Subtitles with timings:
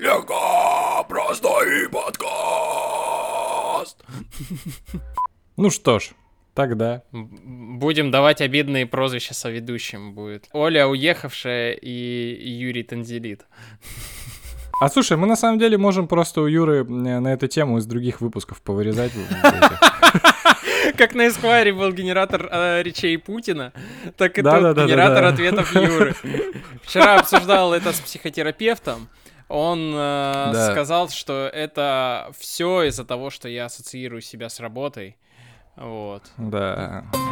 [0.00, 2.28] Легко, простой подкаст.
[5.56, 6.10] Ну что ж,
[6.54, 7.02] тогда.
[7.10, 10.48] Будем давать обидные прозвища соведущим будет.
[10.52, 13.46] Оля уехавшая и Юрий Танзелит.
[14.80, 18.20] А слушай, мы на самом деле можем просто у Юры на эту тему из других
[18.20, 19.10] выпусков повырезать.
[20.96, 23.72] Как на Эсквайре был генератор э, речей Путина,
[24.16, 26.14] так и тут генератор ответов Юры.
[26.84, 29.08] Вчера обсуждал это с психотерапевтом.
[29.48, 30.70] Он э, да.
[30.72, 35.16] сказал, что это все из-за того, что я ассоциирую себя с работой.
[35.76, 36.22] Вот.
[36.36, 37.04] Да.
[37.12, 37.28] да.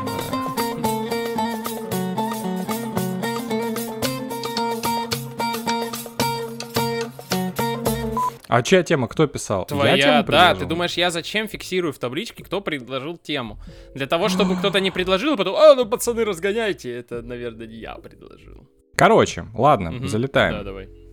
[8.49, 9.09] А чья тема?
[9.09, 9.67] Кто писал?
[9.67, 10.55] Твоя, да.
[10.55, 13.59] Ты думаешь, я зачем фиксирую в табличке, кто предложил тему?
[13.95, 16.97] Для того, чтобы кто-то не предложил, а потом, а, ну, пацаны, разгоняйте.
[16.97, 18.67] Это, наверное, не я предложил.
[18.95, 20.07] Короче, ладно, угу.
[20.07, 20.55] залетаем.
[20.55, 21.06] Да, давай.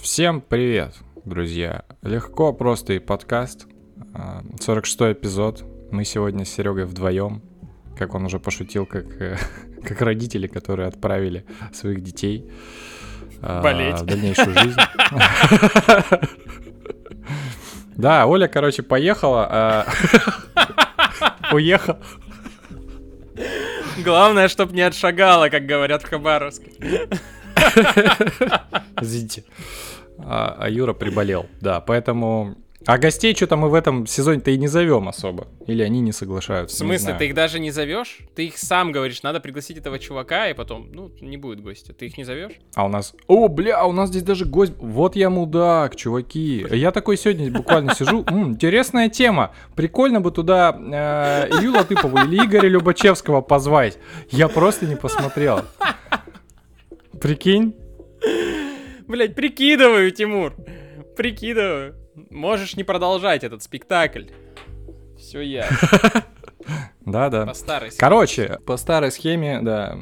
[0.00, 0.94] Всем привет,
[1.24, 1.84] друзья.
[2.02, 3.66] Легко, просто и подкаст.
[4.14, 5.64] 46-й а, эпизод.
[5.90, 7.42] Мы сегодня с Серегой вдвоем.
[7.96, 9.36] Как он уже пошутил, как, э,
[9.84, 12.48] как родители, которые отправили своих детей
[13.42, 14.00] а, Болеть.
[14.00, 14.78] в дальнейшую жизнь.
[17.96, 19.48] Да, Оля, короче, поехала.
[19.50, 19.86] А,
[21.52, 21.98] уехала.
[24.04, 26.70] Главное, чтобы не отшагала, как говорят в Хабаровске.
[29.00, 29.44] Извините.
[30.18, 32.56] А, а Юра приболел, да, поэтому
[32.86, 35.48] а гостей что-то мы в этом сезоне-то и не зовем особо.
[35.66, 36.76] Или они не соглашаются.
[36.76, 38.20] В смысле, ты их даже не зовешь?
[38.34, 41.92] Ты их сам говоришь, надо пригласить этого чувака, и потом, ну, не будет гостя.
[41.92, 42.52] Ты их не зовешь?
[42.74, 43.14] А у нас...
[43.26, 44.72] О, бля, у нас здесь даже гость...
[44.78, 46.64] Вот я мудак, чуваки.
[46.70, 48.24] Я такой сегодня буквально сижу.
[48.30, 49.52] Интересная тема.
[49.74, 53.98] Прикольно бы туда э, Илью Латыпову или Игоря Любачевского позвать.
[54.30, 55.62] Я просто не посмотрел.
[57.20, 57.74] Прикинь?
[59.06, 60.54] Блять, прикидываю, Тимур.
[61.16, 61.96] Прикидываю.
[62.30, 64.26] Можешь не продолжать этот спектакль.
[65.16, 65.68] Все я.
[67.00, 67.46] Да, да.
[67.46, 68.00] По старой схеме.
[68.00, 69.98] Короче, по старой схеме, да,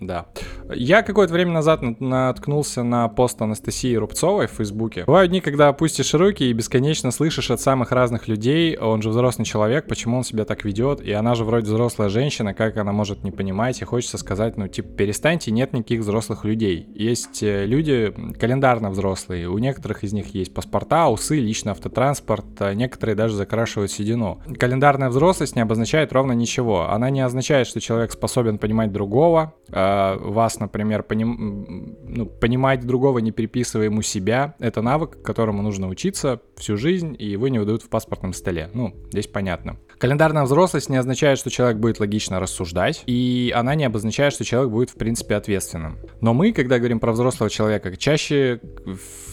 [0.00, 0.26] да.
[0.74, 5.04] Я какое-то время назад наткнулся на пост Анастасии Рубцовой в Фейсбуке.
[5.04, 9.44] Бывают дни, когда опустишь руки и бесконечно слышишь от самых разных людей, он же взрослый
[9.44, 13.24] человек, почему он себя так ведет, и она же вроде взрослая женщина, как она может
[13.24, 16.86] не понимать, и хочется сказать, ну, типа, перестаньте, нет никаких взрослых людей.
[16.94, 22.74] Есть э, люди календарно взрослые, у некоторых из них есть паспорта, усы, личный автотранспорт, а
[22.74, 24.40] некоторые даже закрашивают седину.
[24.58, 26.90] Календарная взрослость не обозначает ровно ничего.
[26.90, 29.87] Она не означает, что человек способен понимать другого, а,
[30.20, 31.96] вас, например, поним...
[32.06, 37.26] ну, понимать другого, не приписывая ему себя, это навык, которому нужно учиться всю жизнь, и
[37.26, 38.70] его не выдают в паспортном столе.
[38.74, 39.78] Ну, здесь понятно.
[39.98, 44.70] Календарная взрослость не означает, что человек будет логично рассуждать, и она не обозначает, что человек
[44.70, 45.98] будет, в принципе, ответственным.
[46.20, 48.60] Но мы, когда говорим про взрослого человека, чаще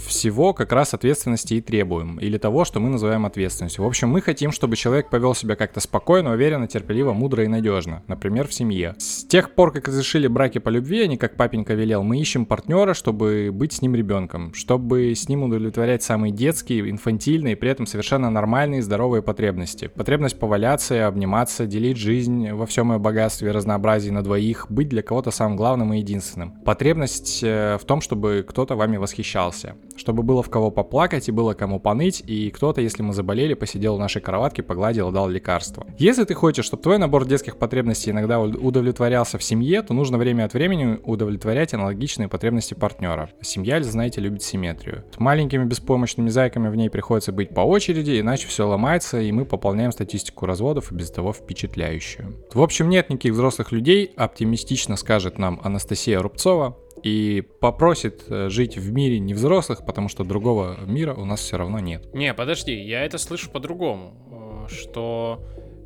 [0.07, 3.83] всего как раз ответственности и требуем, или того, что мы называем ответственностью.
[3.83, 8.03] В общем, мы хотим, чтобы человек повел себя как-то спокойно, уверенно, терпеливо, мудро и надежно.
[8.07, 8.95] Например, в семье.
[8.97, 12.93] С тех пор, как разрешили браки по любви, не как папенька велел, мы ищем партнера,
[12.93, 18.29] чтобы быть с ним ребенком, чтобы с ним удовлетворять самые детские, инфантильные, при этом совершенно
[18.29, 19.87] нормальные здоровые потребности.
[19.87, 25.01] Потребность поваляться, обниматься, делить жизнь во всем ее богатстве и разнообразии на двоих, быть для
[25.01, 26.51] кого-то самым главным и единственным.
[26.63, 31.53] Потребность э, в том, чтобы кто-то вами восхищался чтобы было в кого поплакать и было
[31.53, 35.85] кому поныть, и кто-то, если мы заболели, посидел в нашей кроватке, погладил дал лекарство.
[35.97, 40.45] Если ты хочешь, чтобы твой набор детских потребностей иногда удовлетворялся в семье, то нужно время
[40.45, 43.29] от времени удовлетворять аналогичные потребности партнера.
[43.41, 45.03] Семья, знаете, любит симметрию.
[45.15, 49.45] С маленькими беспомощными зайками в ней приходится быть по очереди, иначе все ломается, и мы
[49.45, 52.35] пополняем статистику разводов и без того впечатляющую.
[52.53, 58.77] В общем, нет никаких взрослых людей, оптимистично скажет нам Анастасия Рубцова, и попросит э, жить
[58.77, 62.11] в мире не взрослых, потому что другого мира у нас все равно нет.
[62.13, 65.39] Не, подожди, я это слышу по-другому, э, что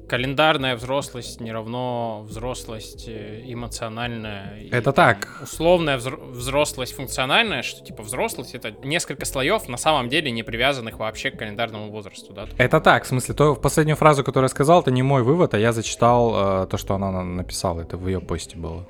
[0.10, 4.60] календарная взрослость не равно взрослость э, эмоциональная.
[4.72, 5.40] Это и, так.
[5.44, 11.30] Условная взрослость функциональная, что типа взрослость это несколько слоев, на самом деле не привязанных вообще
[11.30, 12.48] к календарному возрасту, да?
[12.58, 15.54] Это так, в смысле, то в последнюю фразу, которую я сказал, это не мой вывод,
[15.54, 18.88] а я зачитал э, то, что она написала, это в ее посте было.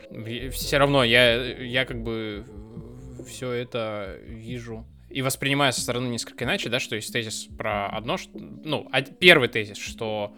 [0.52, 2.46] Все равно я, я как бы
[3.28, 8.18] все это вижу и воспринимаю со стороны несколько иначе, да, что есть тезис про одно,
[8.18, 8.88] что, ну,
[9.20, 10.34] первый тезис, что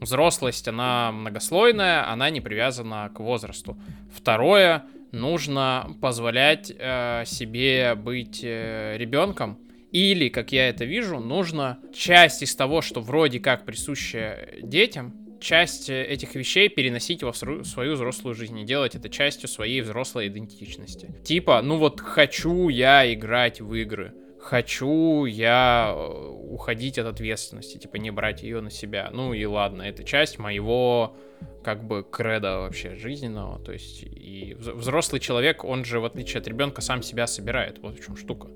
[0.00, 3.78] Взрослость, она многослойная, она не привязана к возрасту.
[4.14, 9.58] Второе, нужно позволять э, себе быть э, ребенком.
[9.92, 15.88] Или, как я это вижу, нужно часть из того, что вроде как присуще детям, часть
[15.88, 21.14] э, этих вещей переносить во свою взрослую жизнь и делать это частью своей взрослой идентичности.
[21.24, 27.96] Типа, ну вот хочу я играть в игры хочу я э, уходить от ответственности, типа
[27.96, 29.10] не брать ее на себя.
[29.12, 31.14] Ну и ладно, это часть моего
[31.62, 33.58] как бы креда вообще жизненного.
[33.58, 37.78] То есть и взрослый человек, он же, в отличие от ребенка, сам себя собирает.
[37.80, 38.48] Вот в чем штука.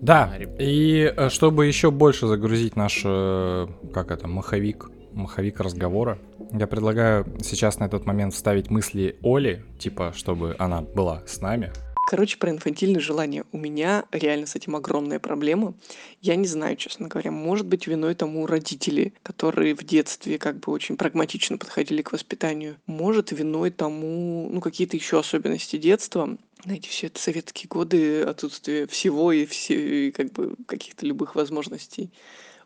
[0.00, 6.18] Да, и э, чтобы еще больше загрузить наш, э, как это, маховик, маховик разговора,
[6.52, 11.72] я предлагаю сейчас на этот момент вставить мысли Оли, типа, чтобы она была с нами,
[12.06, 13.44] Короче, про инфантильные желания.
[13.50, 15.74] У меня реально с этим огромная проблема.
[16.22, 20.70] Я не знаю, честно говоря, может быть виной тому родители, которые в детстве как бы
[20.70, 22.76] очень прагматично подходили к воспитанию.
[22.86, 26.38] Может виной тому, ну, какие-то еще особенности детства.
[26.62, 32.12] Знаете, все это советские годы, отсутствие всего и все, и как бы каких-то любых возможностей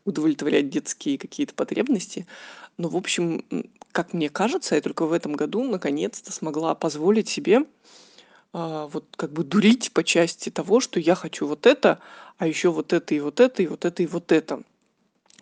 [0.04, 2.26] удовлетворять детские какие-то потребности.
[2.76, 3.42] Но, в общем,
[3.90, 7.64] как мне кажется, я только в этом году наконец-то смогла позволить себе
[8.52, 12.00] а, вот как бы дурить по части того, что я хочу вот это,
[12.38, 14.62] а еще вот это и вот это, и вот это, и вот это.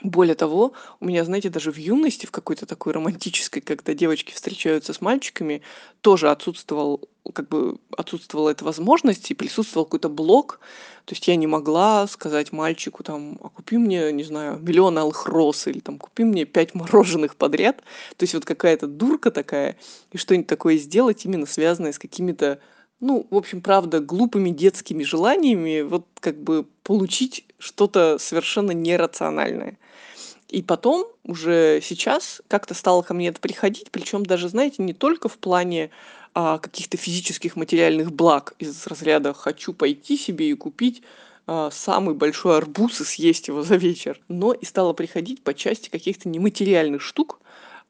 [0.02, 4.92] Более того, у меня, знаете, даже в юности, в какой-то такой романтической, когда девочки встречаются
[4.92, 5.62] с мальчиками,
[6.02, 10.60] тоже отсутствовал, как бы отсутствовала эта возможность и присутствовал какой-то блок.
[11.04, 15.26] То есть я не могла сказать мальчику там, а купи мне, не знаю, миллион алых
[15.26, 17.78] роз или там купи мне пять мороженых подряд.
[18.16, 19.78] То есть вот какая-то дурка такая
[20.12, 22.60] и что-нибудь такое сделать именно связанное с какими-то
[23.00, 29.78] ну, в общем, правда, глупыми детскими желаниями вот как бы получить что-то совершенно нерациональное.
[30.48, 35.28] И потом, уже сейчас, как-то стало ко мне это приходить, причем даже, знаете, не только
[35.28, 35.90] в плане
[36.34, 41.02] а, каких-то физических материальных благ из разряда «хочу пойти себе и купить
[41.46, 45.90] а, самый большой арбуз и съесть его за вечер», но и стало приходить по части
[45.90, 47.40] каких-то нематериальных штук,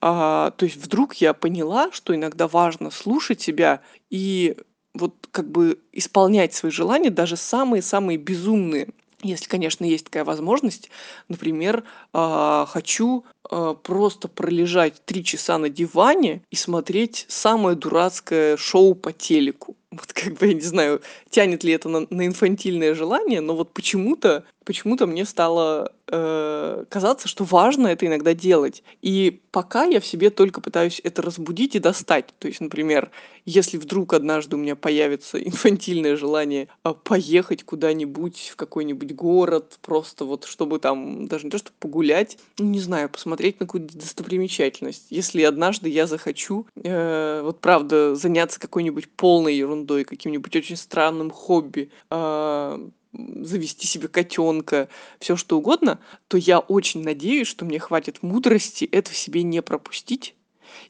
[0.01, 4.57] а, то есть вдруг я поняла, что иногда важно слушать себя и
[4.99, 8.89] вот как бы исполнять свои желания, даже самые-самые безумные.
[9.23, 10.91] Если, конечно, есть такая возможность,
[11.29, 11.83] например,
[12.15, 19.13] э, хочу э, просто пролежать три часа на диване и смотреть самое дурацкое шоу по
[19.13, 19.77] телеку.
[19.91, 21.01] Вот как бы я не знаю,
[21.31, 27.27] тянет ли это на, на инфантильное желание, но вот почему-то почему-то мне стало э, казаться,
[27.27, 28.83] что важно это иногда делать.
[29.01, 32.35] И пока я в себе только пытаюсь это разбудить и достать.
[32.39, 33.11] То есть, например,
[33.47, 40.27] если вдруг однажды у меня появится инфантильное желание э, поехать куда-нибудь в какой-нибудь город, просто
[40.27, 45.07] вот чтобы там, даже не то, чтобы погулять, ну, не знаю, посмотреть на какую-то достопримечательность.
[45.09, 51.91] Если однажды я захочу, э, вот правда, заняться какой-нибудь полной ерундой, каким-нибудь очень странным хобби,
[52.11, 54.89] э, завести себе котенка,
[55.19, 55.99] все что угодно,
[56.29, 60.35] то я очень надеюсь, что мне хватит мудрости это в себе не пропустить.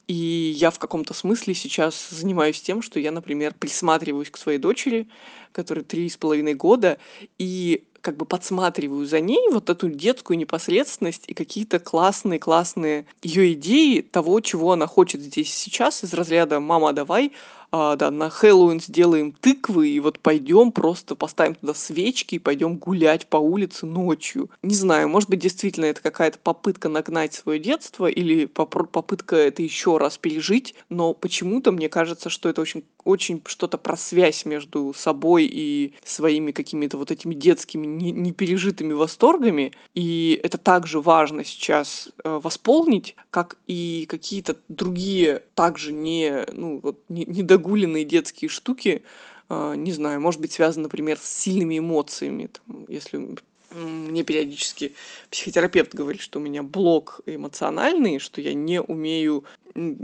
[0.07, 5.07] И я в каком-то смысле сейчас занимаюсь тем, что я, например, присматриваюсь к своей дочери,
[5.51, 6.97] которой три с половиной года,
[7.37, 14.01] и как бы подсматриваю за ней вот эту детскую непосредственность и какие-то классные-классные ее идеи
[14.01, 17.33] того, чего она хочет здесь сейчас из разряда «мама, давай
[17.71, 22.77] а, да, на Хэллоуин сделаем тыквы, и вот пойдем просто поставим туда свечки и пойдем
[22.77, 24.49] гулять по улице ночью.
[24.63, 29.97] Не знаю, может быть, действительно это какая-то попытка нагнать свое детство или попытка это еще
[29.97, 35.45] раз пережить, но почему-то мне кажется, что это очень, очень что-то про связь между собой
[35.45, 43.15] и своими какими-то вот этими детскими непережитыми восторгами, и это также важно сейчас э, восполнить,
[43.29, 49.03] как и какие-то другие также не, ну, вот, не, не до загуленные детские штуки,
[49.49, 52.49] а, не знаю, может быть связано, например, с сильными эмоциями.
[52.87, 53.35] Если
[53.71, 54.93] мне периодически
[55.29, 59.43] психотерапевт говорит, что у меня блок эмоциональный, что я не умею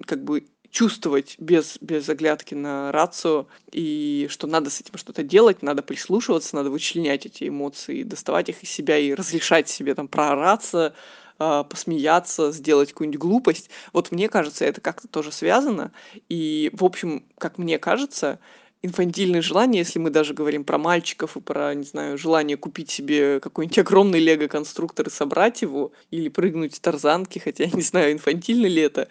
[0.06, 5.64] как бы чувствовать без, без оглядки на рацию, и что надо с этим что-то делать,
[5.64, 10.94] надо прислушиваться, надо вычленять эти эмоции, доставать их из себя и разрешать себе там проораться,
[11.40, 13.70] э, посмеяться, сделать какую-нибудь глупость.
[13.94, 15.92] Вот мне кажется, это как-то тоже связано.
[16.30, 18.40] И, в общем, как мне кажется,
[18.82, 23.40] инфантильные желания, если мы даже говорим про мальчиков и про, не знаю, желание купить себе
[23.40, 28.68] какой-нибудь огромный лего-конструктор и собрать его, или прыгнуть с тарзанки, хотя я не знаю, инфантильно
[28.68, 29.08] ли это,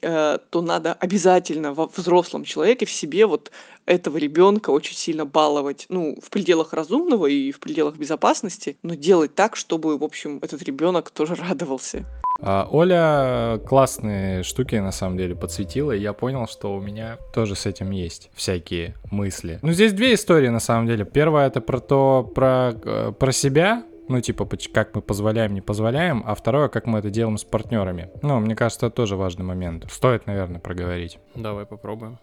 [0.00, 3.50] э, то надо обязательно во взрослом человеке в себе вот
[3.86, 9.34] этого ребенка очень сильно баловать, ну, в пределах разумного и в пределах безопасности, но делать
[9.34, 12.04] так, чтобы, в общем, этот ребенок тоже радовался.
[12.42, 17.54] А, Оля классные штуки на самом деле подсветила, и я понял, что у меня тоже
[17.54, 19.60] с этим есть всякие мысли.
[19.62, 21.04] Ну, здесь две истории на самом деле.
[21.04, 26.24] Первая это про то, про, э, про себя, ну, типа, как мы позволяем, не позволяем,
[26.26, 28.10] а второе, как мы это делаем с партнерами.
[28.22, 29.86] Ну, мне кажется, это тоже важный момент.
[29.90, 31.18] Стоит, наверное, проговорить.
[31.34, 32.18] Давай попробуем.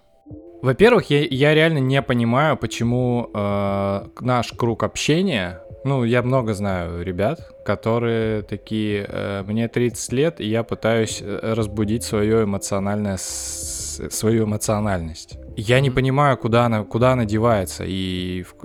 [0.62, 7.02] Во-первых, я, я реально не понимаю, почему э, наш круг общения, ну, я много знаю
[7.04, 14.44] ребят, которые такие, э, мне 30 лет, и я пытаюсь э, разбудить свое эмоциональное, свою
[14.44, 15.38] эмоциональность.
[15.56, 18.56] Я не понимаю, куда она, куда она девается и в,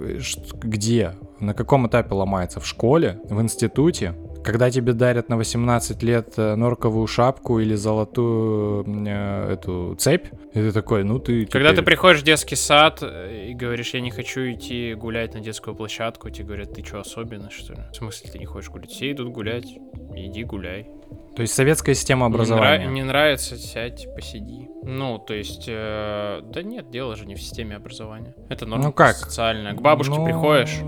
[0.58, 6.34] где, на каком этапе ломается, в школе, в институте, когда тебе дарят на 18 лет
[6.36, 11.46] э, норковую шапку или золотую э, эту цепь, и ты такой, ну ты...
[11.46, 11.76] Когда теперь...
[11.76, 15.74] ты приходишь в детский сад э, и говоришь, я не хочу идти гулять на детскую
[15.74, 17.80] площадку, тебе говорят, ты что, особенный, что ли?
[17.90, 18.90] В смысле, ты не хочешь гулять?
[18.90, 19.66] Все идут гулять,
[20.14, 20.88] иди гуляй.
[21.34, 22.78] То есть советская система образования.
[22.78, 22.94] Не, нрав...
[22.94, 24.68] не нравится, сядь, посиди.
[24.84, 26.40] Ну, то есть, э...
[26.44, 28.34] да нет, дело же не в системе образования.
[28.48, 29.16] Это норма ну как?
[29.16, 29.74] социальная.
[29.74, 30.24] К бабушке ну...
[30.24, 30.80] приходишь,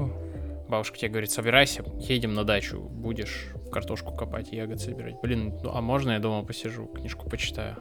[0.68, 5.14] Бабушка тебе говорит, собирайся, едем на дачу, будешь картошку копать, ягод собирать.
[5.22, 7.76] Блин, ну а можно я дома посижу, книжку почитаю?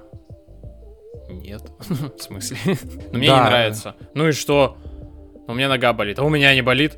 [1.30, 1.63] Нет.
[1.80, 2.58] В смысле?
[3.12, 3.96] Ну мне не нравится.
[4.13, 4.77] Ну и что?
[5.48, 6.98] У меня нога болит, а у меня не болит.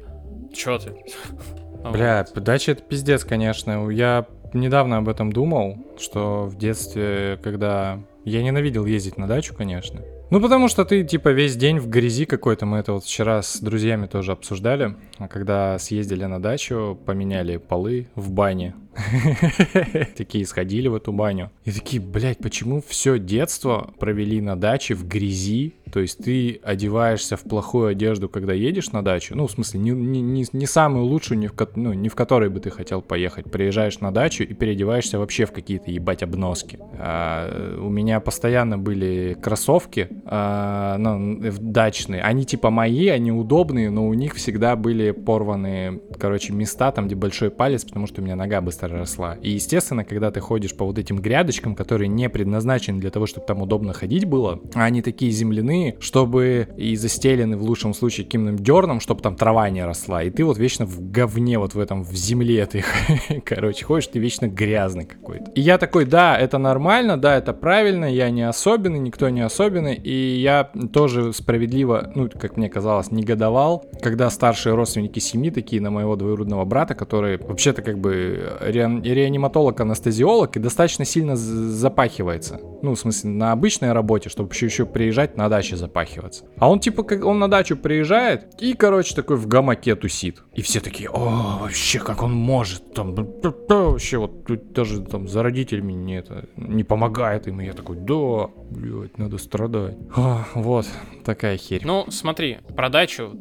[0.53, 0.95] Чё ты?
[1.91, 3.89] Бля, дача это пиздец, конечно.
[3.89, 7.99] Я недавно об этом думал, что в детстве, когда...
[8.25, 10.01] Я ненавидел ездить на дачу, конечно.
[10.29, 12.65] Ну, потому что ты, типа, весь день в грязи какой-то.
[12.65, 14.95] Мы это вот вчера с друзьями тоже обсуждали.
[15.29, 18.75] Когда съездили на дачу, поменяли полы в бане.
[20.17, 21.51] Такие сходили в эту баню.
[21.65, 25.73] И такие, блядь, почему все детство провели на даче в грязи?
[25.91, 29.35] То есть ты одеваешься в плохую одежду, когда едешь на дачу.
[29.35, 32.59] Ну, в смысле, не, не, не, самую лучшую, не в, ну, не в которой бы
[32.59, 33.49] ты хотел поехать.
[33.49, 36.79] Приезжаешь на дачу и переодеваешься вообще в какие-то, ебать, обноски.
[36.97, 42.21] А, у меня постоянно были кроссовки, а, ну, дачные.
[42.21, 47.15] Они типа мои, они удобные, но у них всегда были порванные, короче, места, там, где
[47.15, 49.35] большой палец, потому что у меня нога быстро росла.
[49.41, 53.45] И, естественно, когда ты ходишь по вот этим грядочкам, которые не предназначены для того, чтобы
[53.45, 58.61] там удобно ходить было, а они такие земляные, чтобы и застелены в лучшем случае каким-нибудь
[58.61, 60.23] дерном, чтобы там трава не росла.
[60.23, 62.83] И ты вот вечно в говне вот в этом, в земле ты,
[63.45, 65.51] короче, ходишь, ты вечно грязный какой-то.
[65.51, 69.95] И я такой, да, это нормально, да, это правильно, я не особенный, никто не особенный,
[69.95, 75.91] и я тоже справедливо, ну, как мне казалось, негодовал, когда старшие родственники семьи, такие на
[75.91, 82.59] моего двоюродного брата, который вообще-то как бы реаниматолог, анестезиолог и достаточно сильно запахивается.
[82.81, 86.45] Ну, в смысле, на обычной работе, чтобы еще, еще приезжать на даче запахиваться.
[86.57, 90.43] А он типа, как он на дачу приезжает и, короче, такой в гамаке тусит.
[90.53, 94.43] И все такие, о, вообще, как он может, там, вообще, вот
[94.73, 97.61] даже там за родителями не это, не помогает им.
[97.61, 99.95] И я такой, да, блядь, надо страдать.
[100.15, 100.87] О, вот,
[101.25, 101.81] такая херь.
[101.83, 103.31] Ну, смотри, про дачу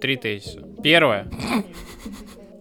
[0.00, 0.60] три тезиса.
[0.82, 1.28] Первое.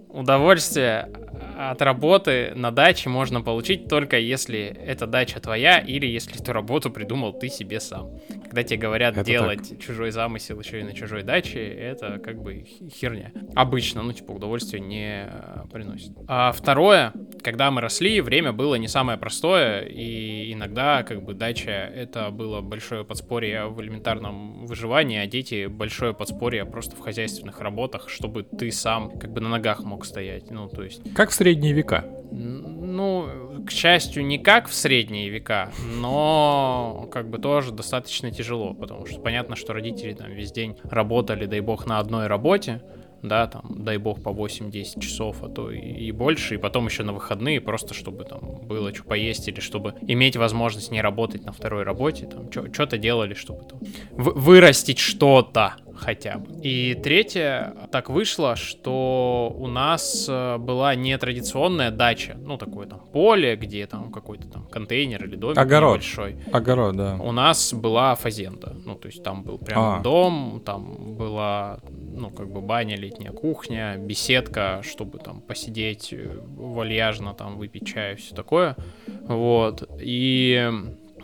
[0.09, 1.09] Удовольствие
[1.57, 6.89] от работы на даче можно получить только если эта дача твоя или если эту работу
[6.89, 8.19] придумал ты себе сам.
[8.43, 9.79] Когда тебе говорят это делать так.
[9.79, 13.31] чужой замысел еще и на чужой даче, это как бы херня.
[13.55, 16.11] Обычно, ну типа удовольствия не э, приносит.
[16.27, 21.71] А второе, когда мы росли, время было не самое простое, и иногда как бы дача
[21.71, 28.09] это было большое подспорье в элементарном выживании, а дети большое подспорье просто в хозяйственных работах,
[28.09, 30.51] чтобы ты сам как бы на ногах мог стоять.
[30.51, 31.01] Ну, то есть...
[31.13, 32.03] Как в средние века.
[32.31, 33.29] Ну,
[33.67, 35.71] к счастью, не как в средние века,
[36.01, 41.45] но как бы тоже достаточно тяжело, потому что понятно, что родители там весь день работали,
[41.45, 42.81] дай бог, на одной работе,
[43.21, 47.03] да, там, дай бог, по 8-10 часов, а то и, и больше, и потом еще
[47.03, 51.51] на выходные, просто чтобы там было что поесть, или чтобы иметь возможность не работать на
[51.51, 53.79] второй работе, там, что-то делали, чтобы там,
[54.13, 56.53] вырастить что-то, хотя бы.
[56.61, 63.55] И третье, так вышло, что у нас э, была нетрадиционная дача, ну, такое там поле,
[63.55, 65.97] где там какой-то там контейнер или домик Огород.
[65.97, 66.35] большой.
[66.51, 67.17] Огород, да.
[67.19, 69.99] У нас была фазенда, ну, то есть там был прям а.
[70.01, 77.33] дом, там была, ну, как бы баня, летняя кухня, беседка, чтобы там посидеть э, вальяжно,
[77.33, 78.75] там выпить чай, все такое,
[79.07, 80.71] вот, и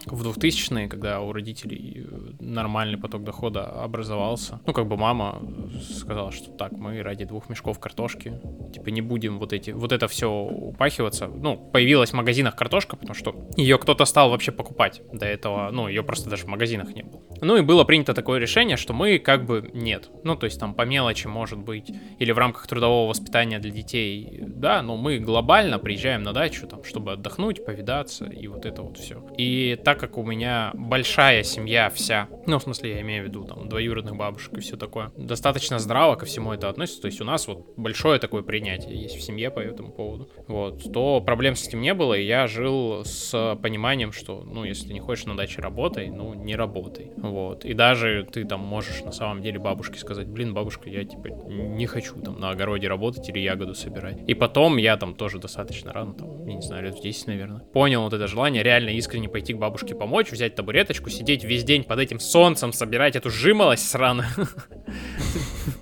[0.05, 2.07] в 2000-е, когда у родителей
[2.39, 5.41] нормальный поток дохода образовался, ну, как бы мама
[5.81, 8.39] сказала, что так, мы ради двух мешков картошки,
[8.73, 11.27] типа, не будем вот эти, вот это все упахиваться.
[11.27, 15.87] Ну, появилась в магазинах картошка, потому что ее кто-то стал вообще покупать до этого, ну,
[15.87, 17.21] ее просто даже в магазинах не было.
[17.41, 20.09] Ну, и было принято такое решение, что мы как бы нет.
[20.23, 24.39] Ну, то есть там по мелочи, может быть, или в рамках трудового воспитания для детей,
[24.41, 28.97] да, но мы глобально приезжаем на дачу, там, чтобы отдохнуть, повидаться, и вот это вот
[28.97, 29.23] все.
[29.37, 33.43] И так как у меня большая семья вся, ну, в смысле, я имею в виду,
[33.43, 37.23] там, двоюродных бабушек и все такое, достаточно здраво ко всему это относится, то есть у
[37.23, 41.67] нас вот большое такое принятие есть в семье по этому поводу, вот, то проблем с
[41.67, 45.61] этим не было, и я жил с пониманием, что, ну, если не хочешь на даче
[45.61, 50.27] работай, ну, не работай, вот, и даже ты там можешь на самом деле бабушке сказать,
[50.27, 54.77] блин, бабушка, я, типа, не хочу там на огороде работать или ягоду собирать, и потом
[54.77, 58.13] я там тоже достаточно рано, там, я не знаю, лет в 10, наверное, понял вот
[58.13, 62.19] это желание реально искренне пойти к бабушке помочь, взять табуреточку, сидеть весь день под этим
[62.19, 64.27] солнцем, собирать эту жимолость сраную,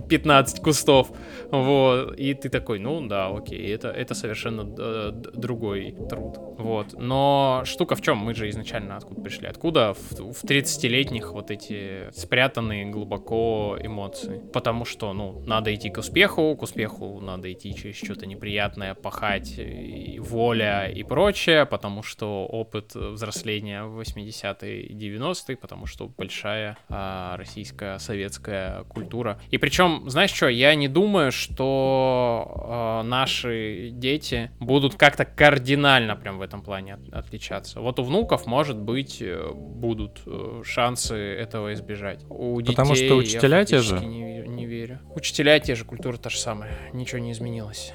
[0.09, 1.11] 15 кустов,
[1.51, 7.61] вот, и ты такой, ну да, окей, это, это совершенно э, другой труд, вот, но
[7.65, 12.85] штука в чем, мы же изначально откуда пришли, откуда в, в 30-летних вот эти спрятанные
[12.85, 18.25] глубоко эмоции, потому что, ну, надо идти к успеху, к успеху надо идти через что-то
[18.25, 25.85] неприятное, пахать, и воля и прочее, потому что опыт взросления в 80-е и 90-е, потому
[25.85, 29.39] что большая а, российская советская культура.
[29.51, 36.37] И причем, знаешь что, я не думаю, что э, наши дети будут как-то кардинально прям
[36.37, 37.81] в этом плане от, отличаться.
[37.81, 42.25] Вот у внуков, может быть, э, будут э, шансы этого избежать.
[42.29, 43.99] У Потому детей что учителя те же?
[43.99, 44.99] Не, не верю.
[45.15, 46.71] Учителя те же, культура та же самая.
[46.93, 47.93] Ничего не изменилось.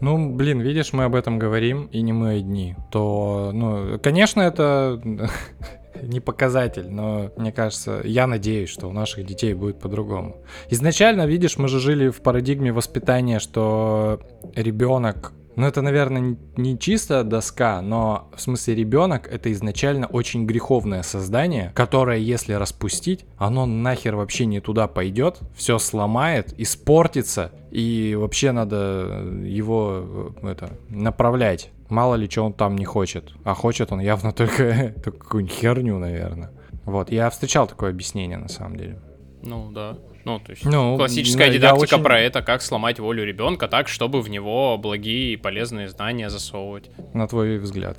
[0.00, 2.76] Ну, блин, видишь, мы об этом говорим, и не мы одни.
[2.90, 5.00] То, ну, конечно, это
[6.02, 10.38] не показатель, но мне кажется, я надеюсь, что у наших детей будет по-другому.
[10.70, 14.20] Изначально, видишь, мы же жили в парадигме воспитания, что
[14.54, 21.02] ребенок ну, это, наверное, не чисто доска, но в смысле ребенок это изначально очень греховное
[21.02, 28.52] создание, которое, если распустить, оно нахер вообще не туда пойдет, все сломает, испортится, и вообще
[28.52, 31.70] надо его это, направлять.
[31.88, 33.32] Мало ли, что он там не хочет.
[33.44, 36.50] А хочет он явно только какую-нибудь херню, наверное.
[36.84, 39.00] Вот, я встречал такое объяснение на самом деле.
[39.42, 39.96] Ну да.
[40.24, 43.86] Ну, то есть Ну, классическая ну, дидактика очень- про это, как сломать волю ребенка так,
[43.88, 46.90] чтобы в него благие и полезные знания засовывать.
[47.14, 47.98] На твой взгляд.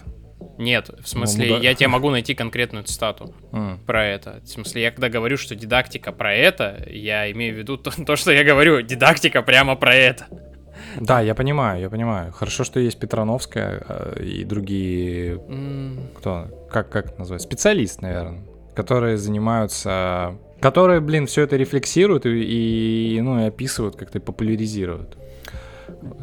[0.58, 1.62] Нет, в смысле, Ну, да.
[1.64, 3.80] я тебе могу найти конкретную цитату М.
[3.86, 4.42] про это.
[4.44, 8.16] В смысле, я когда говорю, что дидактика про это, я имею в виду то, то,
[8.16, 10.26] что я говорю, дидактика прямо про это.
[11.00, 12.32] Да, я понимаю, я понимаю.
[12.32, 18.42] Хорошо, что есть Петрановская э, и другие, М, кто, как, как это назвать, специалист, наверное,
[18.76, 25.18] которые занимаются, которые, блин, все это рефлексируют и, и, ну, и описывают, как-то популяризируют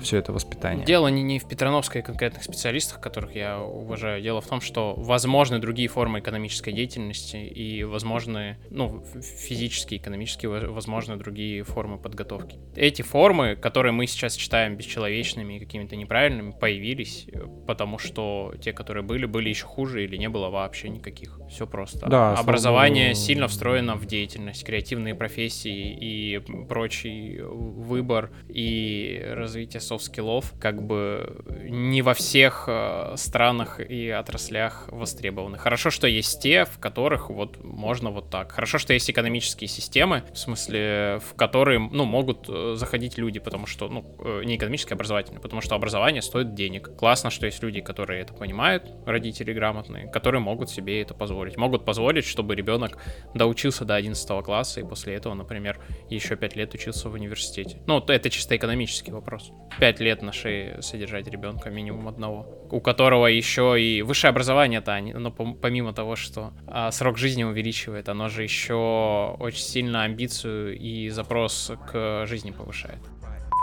[0.01, 0.85] все это воспитание.
[0.85, 4.23] Дело не, не в Петрановской и конкретных специалистах, которых я уважаю.
[4.23, 10.73] Дело в том, что возможны другие формы экономической деятельности и возможны, ну, физические, экономические, во-
[10.73, 12.59] возможны другие формы подготовки.
[12.77, 18.73] Эти формы, которые мы сейчас считаем бесчеловечными и какими-то неправильными, появились, э, потому что те,
[18.73, 21.39] которые были, были еще хуже или не было вообще никаких.
[21.49, 22.07] Все просто.
[22.09, 23.21] Да, Образование богу.
[23.21, 29.23] сильно встроено в деятельность, креативные профессии и прочий выбор и
[29.55, 35.59] развитие софт-скиллов как бы не во всех э, странах и отраслях востребованы.
[35.59, 38.51] Хорошо, что есть те, в которых вот можно вот так.
[38.51, 43.67] Хорошо, что есть экономические системы, в смысле, в которые, ну, могут э, заходить люди, потому
[43.67, 46.97] что, ну, э, не экономические, а образовательные, потому что образование стоит денег.
[46.97, 51.57] Классно, что есть люди, которые это понимают, родители грамотные, которые могут себе это позволить.
[51.57, 52.99] Могут позволить, чтобы ребенок
[53.35, 55.79] доучился до 11 класса и после этого, например,
[56.11, 57.79] еще 5 лет учился в университете.
[57.87, 59.44] Ну, это чисто экономический вопрос.
[59.79, 64.93] 5 лет на шее содержать ребенка минимум одного, у которого еще и высшее образование-то,
[65.31, 71.09] пом- помимо того, что а, срок жизни увеличивает, оно же еще очень сильно амбицию и
[71.09, 73.01] запрос к жизни повышает.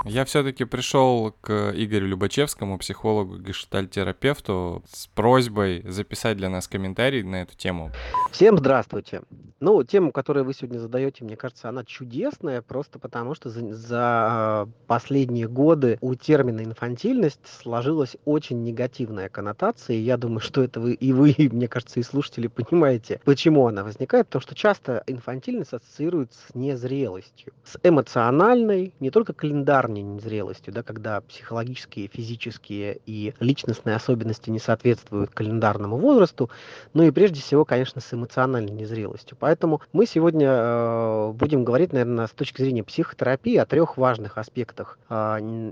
[0.05, 7.43] Я все-таки пришел к Игорю Любачевскому, психологу, гештальтерапевту, с просьбой записать для нас комментарий на
[7.43, 7.91] эту тему.
[8.31, 9.21] Всем здравствуйте.
[9.63, 14.67] Ну, тему, которую вы сегодня задаете, мне кажется, она чудесная, просто потому что за, за
[14.87, 20.93] последние годы у термина инфантильность сложилась очень негативная коннотация, и я думаю, что это вы
[20.93, 25.73] и вы, и, мне кажется, и слушатели понимаете, почему она возникает, потому что часто инфантильность
[25.73, 33.95] ассоциируется с незрелостью, с эмоциональной, не только календарной незрелостью, да, когда психологические, физические и личностные
[33.95, 36.49] особенности не соответствуют календарному возрасту,
[36.95, 39.37] ну и прежде всего, конечно, с эмоциональной незрелостью.
[39.51, 44.97] Поэтому мы сегодня э, будем говорить, наверное, с точки зрения психотерапии о трех важных аспектах
[45.09, 45.13] э,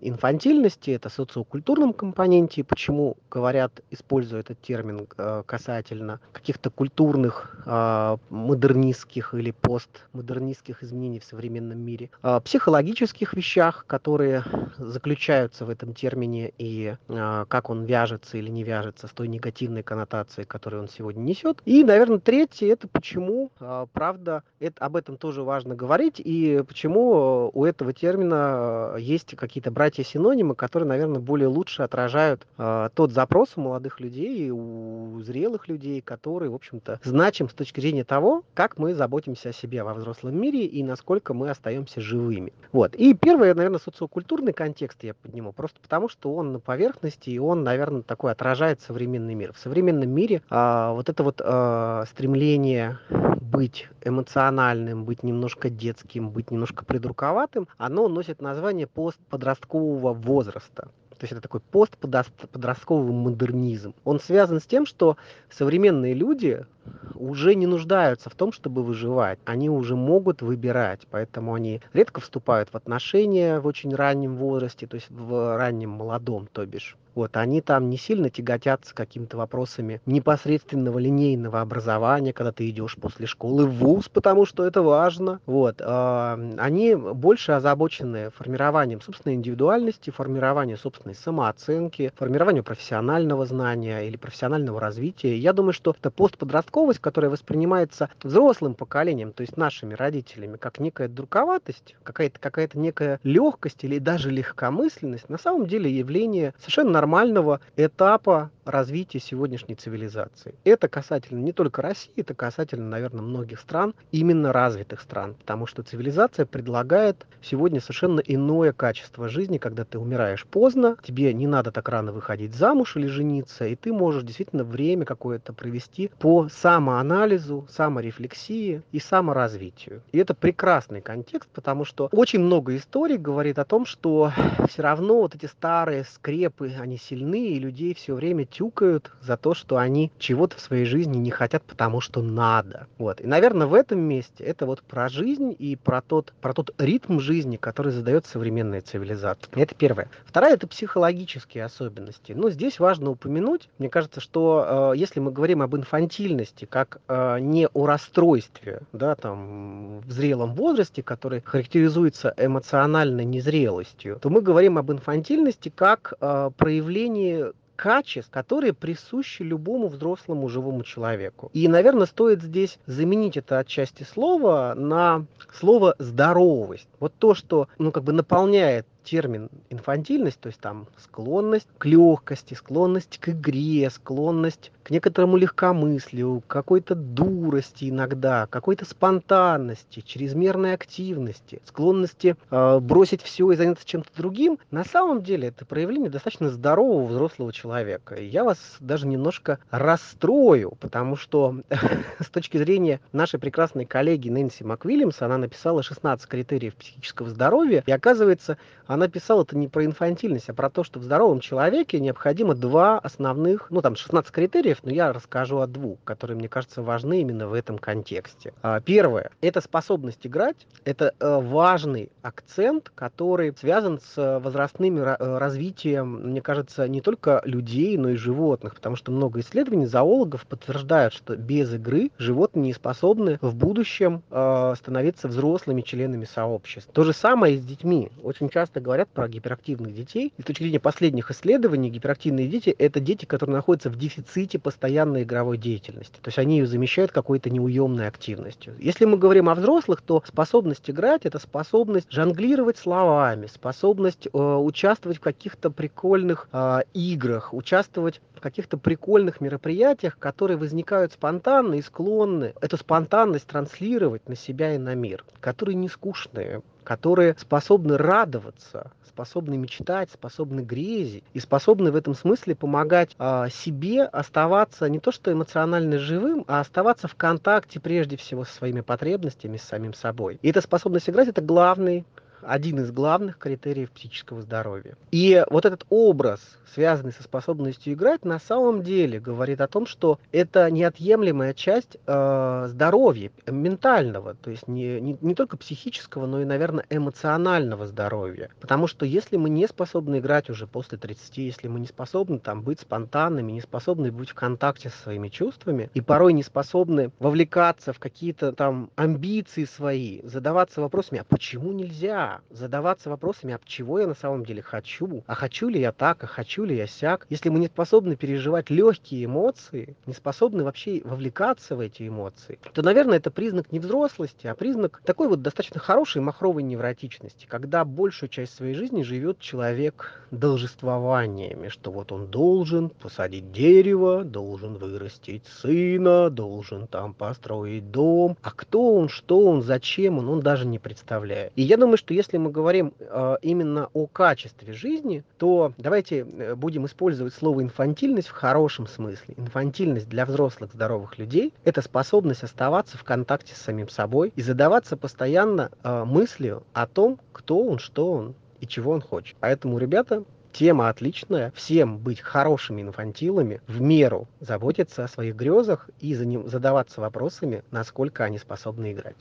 [0.02, 0.92] инфантильности.
[0.92, 9.52] Это социокультурном компоненте, почему говорят, используя этот термин э, касательно каких-то культурных, э, модернистских или
[9.52, 12.10] постмодернистских изменений в современном мире.
[12.22, 14.44] Э, психологических вещах, которые
[14.78, 20.46] заключаются в этом термине и как он вяжется или не вяжется с той негативной коннотацией,
[20.46, 21.62] которую он сегодня несет.
[21.64, 27.52] И, наверное, третье это почему, а, правда, это, об этом тоже важно говорить, и почему
[27.54, 33.50] у этого термина а, есть какие-то братья-синонимы, которые, наверное, более лучше отражают э, тот запрос
[33.56, 38.78] у молодых людей, у зрелых людей, который, в общем-то, значим с точки зрения того, как
[38.78, 42.54] мы заботимся о себе во взрослом мире и насколько мы остаемся живыми.
[42.72, 42.96] Вот.
[42.96, 47.64] И первое, наверное, социокультурный контекст я подниму, просто потому что он на поверхности, и он,
[47.64, 49.54] наверное, такой отражает современный мир.
[49.54, 53.59] В современном мире э, вот это вот э, стремление быть
[54.04, 60.90] эмоциональным, быть немножко детским, быть немножко придурковатым, оно носит название постподросткового возраста.
[61.20, 63.94] То есть это такой постподростковый модернизм.
[64.06, 65.18] Он связан с тем, что
[65.50, 66.66] современные люди
[67.14, 69.38] уже не нуждаются в том, чтобы выживать.
[69.44, 74.96] Они уже могут выбирать, поэтому они редко вступают в отношения в очень раннем возрасте, то
[74.96, 76.96] есть в раннем молодом, то бишь.
[77.16, 83.26] Вот, они там не сильно тяготятся какими-то вопросами непосредственного линейного образования, когда ты идешь после
[83.28, 85.40] школы в ВУЗ, потому что это важно.
[85.46, 94.18] Вот, э, они больше озабочены формированием собственной индивидуальности, формированием собственной самооценки, формированием профессионального знания или
[94.18, 95.38] профессионального развития.
[95.38, 101.08] Я думаю, что это постподростковость, которая воспринимается взрослым поколением, то есть нашими родителями, как некая
[101.08, 108.52] друковатость, какая-то какая некая легкость или даже легкомысленность, на самом деле явление совершенно нормального этапа
[108.66, 110.56] развития сегодняшней цивилизации.
[110.64, 115.82] Это касательно не только России, это касательно, наверное, многих стран, именно развитых стран, потому что
[115.82, 121.88] цивилизация предлагает сегодня совершенно иное качество жизни, когда ты умираешь поздно, тебе не надо так
[121.90, 128.84] рано выходить замуж или жениться, и ты можешь действительно время какое-то провести по самоанализу, саморефлексии
[128.92, 130.02] и саморазвитию.
[130.12, 134.32] И это прекрасный контекст, потому что очень много историй говорит о том, что
[134.70, 139.54] все равно вот эти старые скрепы, они сильны, и людей все время тюкают за то,
[139.54, 142.88] что они чего-то в своей жизни не хотят, потому что надо.
[142.98, 143.22] Вот.
[143.22, 147.20] И, наверное, в этом месте это вот про жизнь и про тот, про тот ритм
[147.20, 149.52] жизни, который задает современная цивилизация.
[149.56, 150.10] Это первое.
[150.26, 152.34] Вторая– это психологические особенности.
[152.34, 157.40] Но здесь важно упомянуть, мне кажется, что э, если мы говорим об инфантильности, как э,
[157.40, 164.78] не о расстройстве, да, там, в зрелом возрасте, который характеризуется эмоциональной незрелостью, то мы говорим
[164.78, 166.50] об инфантильности как э,
[166.80, 171.50] проявлении качеств, которые присущи любому взрослому живому человеку.
[171.54, 176.88] И, наверное, стоит здесь заменить это отчасти слова на слово здоровость.
[177.00, 182.54] Вот то, что ну, как бы наполняет термин инфантильность, то есть там склонность к легкости,
[182.54, 192.36] склонность к игре, склонность к некоторому легкомыслию, какой-то дурости иногда, какой-то спонтанности, чрезмерной активности, склонности
[192.52, 197.52] э, бросить все и заняться чем-то другим, на самом деле это проявление достаточно здорового взрослого
[197.52, 198.16] человека.
[198.16, 201.62] И я вас даже немножко расстрою, потому что
[202.20, 207.92] с точки зрения нашей прекрасной коллеги Нэнси МакВильямс, она написала 16 критериев психического здоровья, и
[207.92, 212.56] оказывается, она писала это не про инфантильность, а про то, что в здоровом человеке необходимо
[212.56, 217.22] два основных, ну там 16 критериев, но я расскажу о двух, которые, мне кажется, важны
[217.22, 218.54] именно в этом контексте.
[218.62, 220.68] А, первое– это способность играть.
[220.86, 227.98] Это э, важный акцент, который связан с возрастным э, развитием, мне кажется, не только людей,
[227.98, 233.38] но и животных, потому что много исследований зоологов подтверждают, что без игры животные не способны
[233.42, 236.94] в будущем э, становиться взрослыми членами сообщества.
[236.94, 238.12] То же самое и с детьми.
[238.24, 240.34] Очень часто говорят про гиперактивных детей.
[240.36, 245.22] И с точки зрения последних исследований, гиперактивные дети– это дети, которые находятся в дефиците постоянной
[245.22, 246.16] игровой деятельности.
[246.16, 248.74] То есть они ее замещают какой-то неуемной активностью.
[248.80, 255.20] Если мы говорим о взрослых, то способность играть– это способность жонглировать словами, способность э, участвовать
[255.20, 262.54] в каких-то прикольных э, играх, участвовать в каких-то прикольных мероприятиях, которые возникают спонтанно и склонны
[262.60, 269.58] эту спонтанность транслировать на себя и на мир, которые не скучные, которые способны радоваться, способны
[269.58, 275.32] мечтать, способны грезить и способны в этом смысле помогать а, себе оставаться не то что
[275.32, 280.40] эмоционально живым, а оставаться в контакте прежде всего со своими потребностями, с самим собой.
[280.42, 282.06] И эта способность играть это главный
[282.42, 284.96] один из главных критериев психического здоровья.
[285.12, 286.42] И вот этот образ,
[286.74, 292.66] связанный со способностью играть, на самом деле говорит о том, что это неотъемлемая часть э,
[292.70, 298.50] здоровья ментального, то есть не, не, не только психического, но и, наверное, эмоционального здоровья.
[298.60, 302.62] Потому что если мы не способны играть уже после 30, если мы не способны там
[302.62, 307.94] быть спонтанными, не способны быть в контакте со своими чувствами и порой не способны вовлекаться
[307.94, 312.29] в какие-то там амбиции свои, задаваться вопросами, а почему нельзя?
[312.50, 315.24] Задаваться вопросами, а чего я на самом деле хочу?
[315.28, 316.24] А хочу ли я так?
[316.24, 317.26] А хочу ли я сяк?
[317.30, 322.82] Если мы не способны переживать легкие эмоции, не способны вообще вовлекаться в эти эмоции, то,
[322.82, 328.30] наверное, это признак не взрослости, а признак такой вот достаточно хорошей махровой невротичности, когда большую
[328.30, 336.30] часть своей жизни живет человек должествованиями, что вот он должен посадить дерево, должен вырастить сына,
[336.30, 341.52] должен там построить дом, а кто он, что он, зачем он, он даже не представляет.
[341.56, 346.56] И я думаю, что если мы говорим э, именно о качестве жизни, то давайте э,
[346.56, 349.36] будем использовать слово инфантильность в хорошем смысле.
[349.38, 354.98] Инфантильность для взрослых здоровых людей– это способность оставаться в контакте с самим собой и задаваться
[354.98, 359.38] постоянно э, мыслью о том, кто он, что он и чего он хочет.
[359.40, 361.54] Поэтому, ребята, Тема отличная.
[361.56, 367.64] Всем быть хорошими инфантилами, в меру заботиться о своих грезах и за ним задаваться вопросами,
[367.70, 369.16] насколько они способны играть.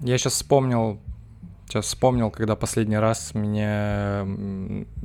[0.00, 1.00] Я сейчас вспомнил,
[1.66, 4.26] сейчас вспомнил, когда последний раз меня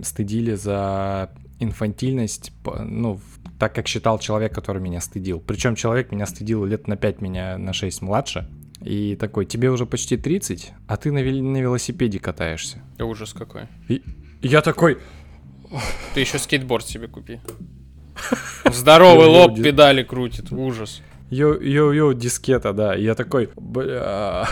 [0.03, 3.19] стыдили за инфантильность, ну,
[3.59, 5.39] так как считал человек, который меня стыдил.
[5.39, 8.47] Причем человек меня стыдил лет на 5, меня на 6 младше.
[8.81, 12.77] И такой, тебе уже почти 30, а ты на, на велосипеде катаешься.
[12.99, 13.63] Ужас какой.
[13.87, 14.03] И,
[14.41, 14.99] я такой...
[16.13, 17.39] Ты еще скейтборд себе купи.
[18.65, 21.01] Здоровый лоб педали крутит, ужас.
[21.29, 22.93] Йо-йо-йо, дискета, да.
[22.95, 24.47] Я такой, бля...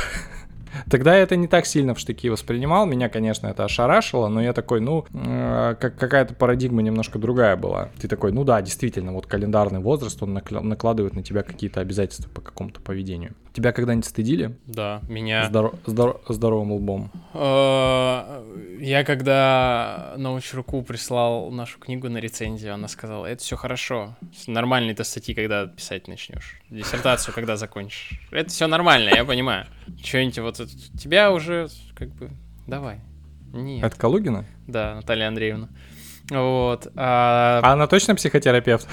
[0.90, 2.86] Тогда я это не так сильно в штыки воспринимал.
[2.86, 7.90] Меня, конечно, это ошарашило, но я такой, ну, э, как какая-то парадигма немножко другая была.
[8.00, 12.42] Ты такой, ну да, действительно, вот календарный возраст, он накладывает на тебя какие-то обязательства по
[12.42, 13.34] какому-то поведению.
[13.54, 14.58] Тебя когда-нибудь стыдили?
[14.66, 15.46] Да, меня...
[15.46, 15.76] Здоров...
[15.86, 16.22] Здоров...
[16.28, 17.12] Здоровым лбом.
[17.34, 18.44] Э,
[18.82, 24.16] я когда научруку прислал нашу книгу на рецензию, она сказала, это все хорошо.
[24.48, 26.60] Нормальные то статьи, когда писать начнешь.
[26.69, 28.19] Диссертацию, когда закончишь.
[28.32, 29.67] Это все нормально, я понимаю.
[30.04, 30.62] Что-нибудь вот
[30.99, 32.32] тебя уже как бы
[32.67, 32.99] давай.
[33.54, 33.84] Нет.
[33.84, 34.45] Это Калугина?
[34.67, 35.69] Да, Наталья Андреевна.
[36.30, 36.88] Вот.
[36.95, 37.62] А...
[37.63, 38.88] а она точно психотерапевт?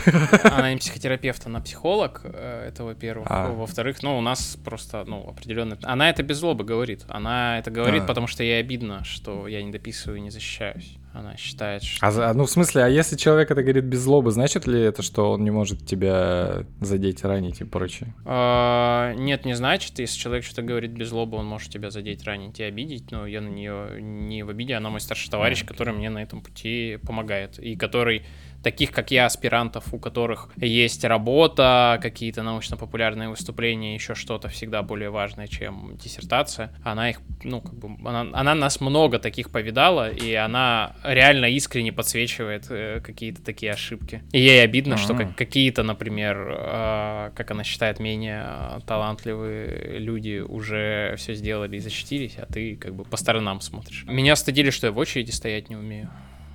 [0.45, 3.27] Она не психотерапевт, она психолог, э, это во-первых.
[3.31, 3.49] А.
[3.51, 5.79] Во-вторых, ну, у нас просто, ну, определенно...
[5.83, 7.05] Она это без злобы говорит.
[7.09, 8.07] Она это говорит, а.
[8.07, 10.99] потому что ей обидно, что я не дописываю и не защищаюсь.
[11.13, 12.07] Она считает, что...
[12.07, 15.33] А, ну, в смысле, а если человек это говорит без злобы, значит ли это, что
[15.33, 18.15] он не может тебя задеть, ранить и прочее?
[18.25, 19.99] А, нет, не значит.
[19.99, 23.43] Если человек что-то говорит без злобы, он может тебя задеть, ранить и обидеть, но я
[23.43, 26.99] на нее не в обиде, она мой старший товарищ, а, который мне на этом пути
[27.07, 28.23] помогает, и который
[28.63, 35.11] таких, как я, аспирантов, у которых есть работа, какие-то научно-популярные выступления, еще что-то всегда более
[35.11, 36.73] важное, чем диссертация.
[36.83, 41.93] Она их, ну, как бы, она, она нас много таких повидала, и она реально искренне
[41.93, 44.23] подсвечивает э, какие-то такие ошибки.
[44.33, 45.03] И ей обидно, А-а-а.
[45.03, 48.47] что как, какие-то, например, э, как она считает, менее
[48.87, 54.05] талантливые люди уже все сделали и защитились, а ты как бы по сторонам смотришь.
[54.07, 56.11] Меня стыдили, что я в очереди стоять не умею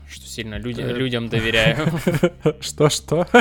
[0.10, 0.93] что сильно люди, э.
[0.93, 1.88] людям доверяю.
[2.62, 3.28] Что-что?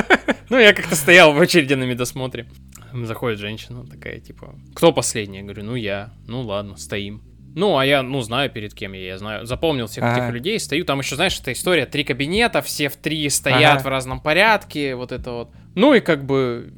[0.49, 2.47] Ну, я как-то стоял в очереди на медосмотре.
[2.93, 5.39] Заходит женщина такая, типа, кто последний?
[5.39, 6.13] Я говорю, ну я.
[6.25, 7.21] Ну ладно, стоим.
[7.53, 9.45] Ну, а я, ну, знаю, перед кем я, я знаю.
[9.45, 10.23] Запомнил всех ага.
[10.23, 10.85] этих людей, стою.
[10.85, 13.83] Там еще, знаешь, эта история, три кабинета, все в три стоят ага.
[13.83, 15.51] в разном порядке, вот это вот.
[15.75, 16.71] Ну, и как бы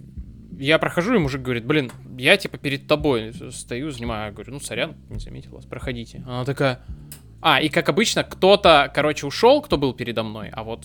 [0.57, 4.27] я прохожу, и мужик говорит, блин, я, типа, перед тобой стою, занимаю.
[4.27, 6.23] Я говорю, ну, сорян, не заметил вас, проходите.
[6.25, 6.79] Она такая,
[7.41, 10.83] а, и как обычно, кто-то, короче, ушел, кто был передо мной, а вот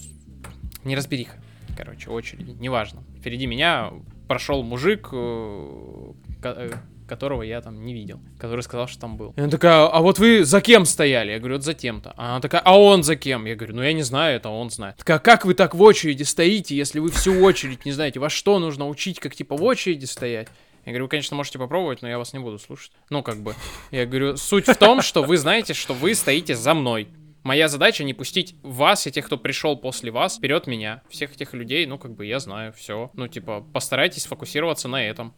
[0.84, 1.36] не разбериха.
[1.76, 3.02] Короче, очереди, неважно.
[3.18, 3.90] Впереди меня
[4.28, 6.12] прошел мужик, э,
[6.42, 6.70] э,
[7.06, 9.34] которого я там не видел, который сказал, что там был.
[9.36, 11.32] И она такая, а вот вы за кем стояли?
[11.32, 12.14] Я говорю, вот за тем-то.
[12.16, 13.44] А она такая, а он за кем?
[13.44, 14.96] Я говорю, ну я не знаю, это он знает.
[14.96, 18.20] Такая, как вы так в очереди стоите, если вы всю очередь не знаете?
[18.20, 20.48] Вас что, нужно учить, как типа в очереди стоять?
[20.84, 22.92] Я говорю, вы, конечно, можете попробовать, но я вас не буду слушать.
[23.10, 23.54] Ну, как бы.
[23.90, 27.08] Я говорю, суть в том, что вы знаете, что вы стоите за мной.
[27.42, 31.02] Моя задача не пустить вас и тех, кто пришел после вас, вперед меня.
[31.10, 33.10] Всех этих людей, ну, как бы я знаю, все.
[33.12, 35.34] Ну, типа, постарайтесь сфокусироваться на этом.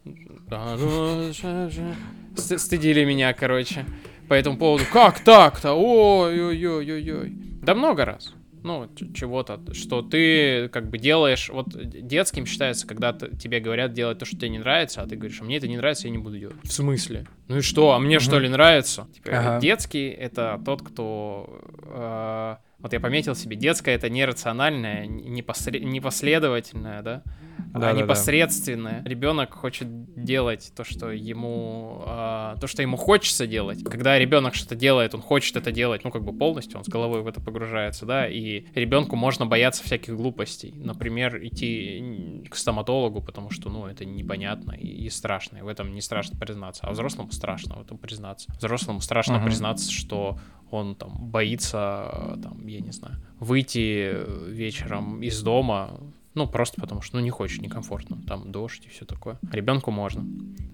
[2.36, 3.84] Стыдили меня, короче.
[4.28, 4.84] По этому поводу.
[4.92, 5.72] Как так-то?
[5.72, 7.32] Ой-ой-ой-ой-ой.
[7.62, 8.32] Да много раз
[8.66, 14.24] ну, чего-то, что ты как бы делаешь, вот детским считается, когда тебе говорят делать то,
[14.24, 16.38] что тебе не нравится, а ты говоришь, а мне это не нравится, я не буду
[16.38, 16.56] делать.
[16.64, 17.26] В смысле?
[17.48, 19.06] Ну и что, а мне что ли нравится?
[19.14, 19.60] Типа, ага.
[19.60, 21.60] Детский— это тот, кто...
[21.84, 25.82] Э, вот я пометил себе, детское— это нерациональное, непослед...
[25.82, 27.22] непоследовательное, да?
[27.58, 29.00] да, а да, непосредственное.
[29.02, 29.08] Да.
[29.08, 29.88] Ребенок хочет
[30.22, 33.82] делать то, что ему, а, то, что ему хочется делать.
[33.82, 37.22] Когда ребенок что-то делает, он хочет это делать, ну как бы полностью, он с головой
[37.22, 38.28] в это погружается, да.
[38.28, 44.72] И ребенку можно бояться всяких глупостей, например, идти к стоматологу, потому что, ну, это непонятно
[44.72, 45.58] и, и страшно.
[45.58, 48.52] И в этом не страшно признаться, а взрослому страшно в этом признаться.
[48.58, 49.44] Взрослому страшно uh-huh.
[49.44, 50.38] признаться, что
[50.70, 54.14] он там боится, там, я не знаю, выйти
[54.50, 56.00] вечером из дома
[56.34, 58.18] ну, просто потому что, ну, не хочешь, некомфортно.
[58.26, 59.38] Там дождь и все такое.
[59.50, 60.22] Ребенку можно.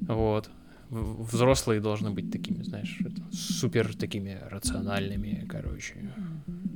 [0.01, 0.51] Вот
[0.93, 2.99] взрослые должны быть такими, знаешь,
[3.33, 6.13] супер такими рациональными, короче.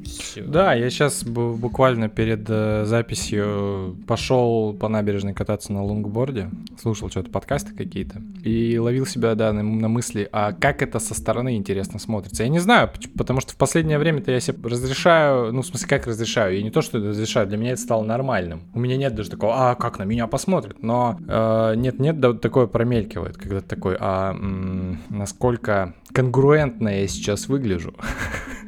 [0.06, 0.42] Все.
[0.42, 7.30] Да, я сейчас буквально перед э, записью пошел по набережной кататься на лонгборде, слушал что-то
[7.30, 11.98] подкасты какие-то и ловил себя, да, на, на мысли, а как это со стороны интересно
[11.98, 12.42] смотрится.
[12.42, 16.06] Я не знаю, потому что в последнее время-то я себе разрешаю, ну, в смысле, как
[16.06, 18.62] разрешаю, я не то, что разрешаю, для меня это стало нормальным.
[18.74, 22.66] У меня нет даже такого, а как на меня посмотрят, но э, нет-нет, да, такое
[22.66, 27.94] промелькивает, когда такой, а м- насколько конгруентно я сейчас выгляжу.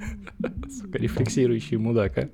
[0.70, 2.28] Сука, рефлексирующий мудак, а.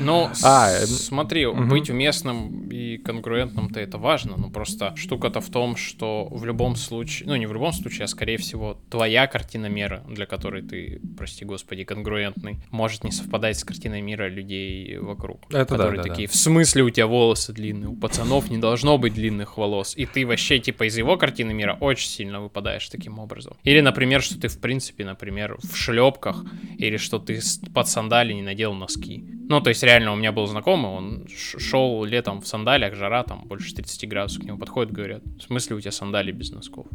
[0.00, 1.64] Ну, а, смотри, угу.
[1.64, 7.28] быть уместным и конгруентным-то это важно, но просто штука-то в том, что в любом случае,
[7.28, 11.44] ну не в любом случае, а скорее всего твоя картина мира, для которой ты, прости
[11.44, 15.42] господи, конгруентный, может не совпадать с картиной мира людей вокруг.
[15.50, 16.32] Это которые да, да, такие, да.
[16.32, 20.26] в смысле у тебя волосы длинные, у пацанов не должно быть длинных волос, и ты
[20.26, 23.56] вообще типа из его картины мира очень сильно выпадаешь таким образом.
[23.64, 26.44] Или, например, что ты в принципе, например, в шлепках,
[26.78, 27.40] или что ты
[27.74, 29.24] под сандали не надел носки.
[29.48, 33.44] Ну, то есть реально у меня был знакомый, он шел летом в сандалиях, жара там
[33.46, 36.86] больше 30 градусов, к нему подходят, говорят, в смысле у тебя сандали без носков?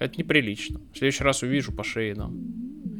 [0.00, 0.80] Это неприлично.
[0.92, 2.28] В следующий раз увижу по шее, да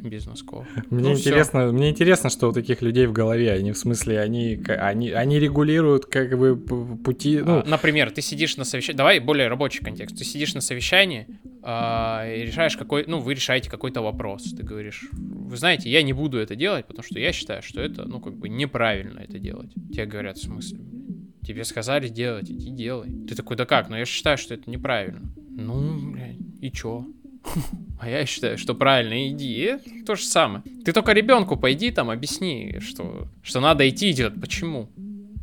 [0.03, 0.67] без носков.
[0.89, 1.71] Мне ну, интересно, все.
[1.71, 6.05] мне интересно, что у таких людей в голове, они в смысле, они, они, они регулируют
[6.05, 7.39] как бы пути.
[7.39, 7.59] Ну...
[7.59, 10.17] А, например, ты сидишь на совещании, давай более рабочий контекст.
[10.17, 11.27] Ты сидишь на совещании
[11.61, 14.43] а, и решаешь какой, ну вы решаете какой-то вопрос.
[14.43, 18.05] Ты говоришь, вы знаете, я не буду это делать, потому что я считаю, что это,
[18.05, 19.73] ну как бы неправильно это делать.
[19.91, 20.79] Тебе говорят в смысле.
[21.45, 23.09] Тебе сказали делать, иди делай.
[23.27, 23.89] Ты такой, да как?
[23.89, 25.21] Но я считаю, что это неправильно.
[25.49, 27.05] Ну, блядь, и чё?
[27.99, 29.77] А я считаю, что правильно иди.
[29.85, 30.63] И то же самое.
[30.83, 34.39] Ты только ребенку пойди там, объясни, что, что надо идти идет.
[34.39, 34.89] Почему?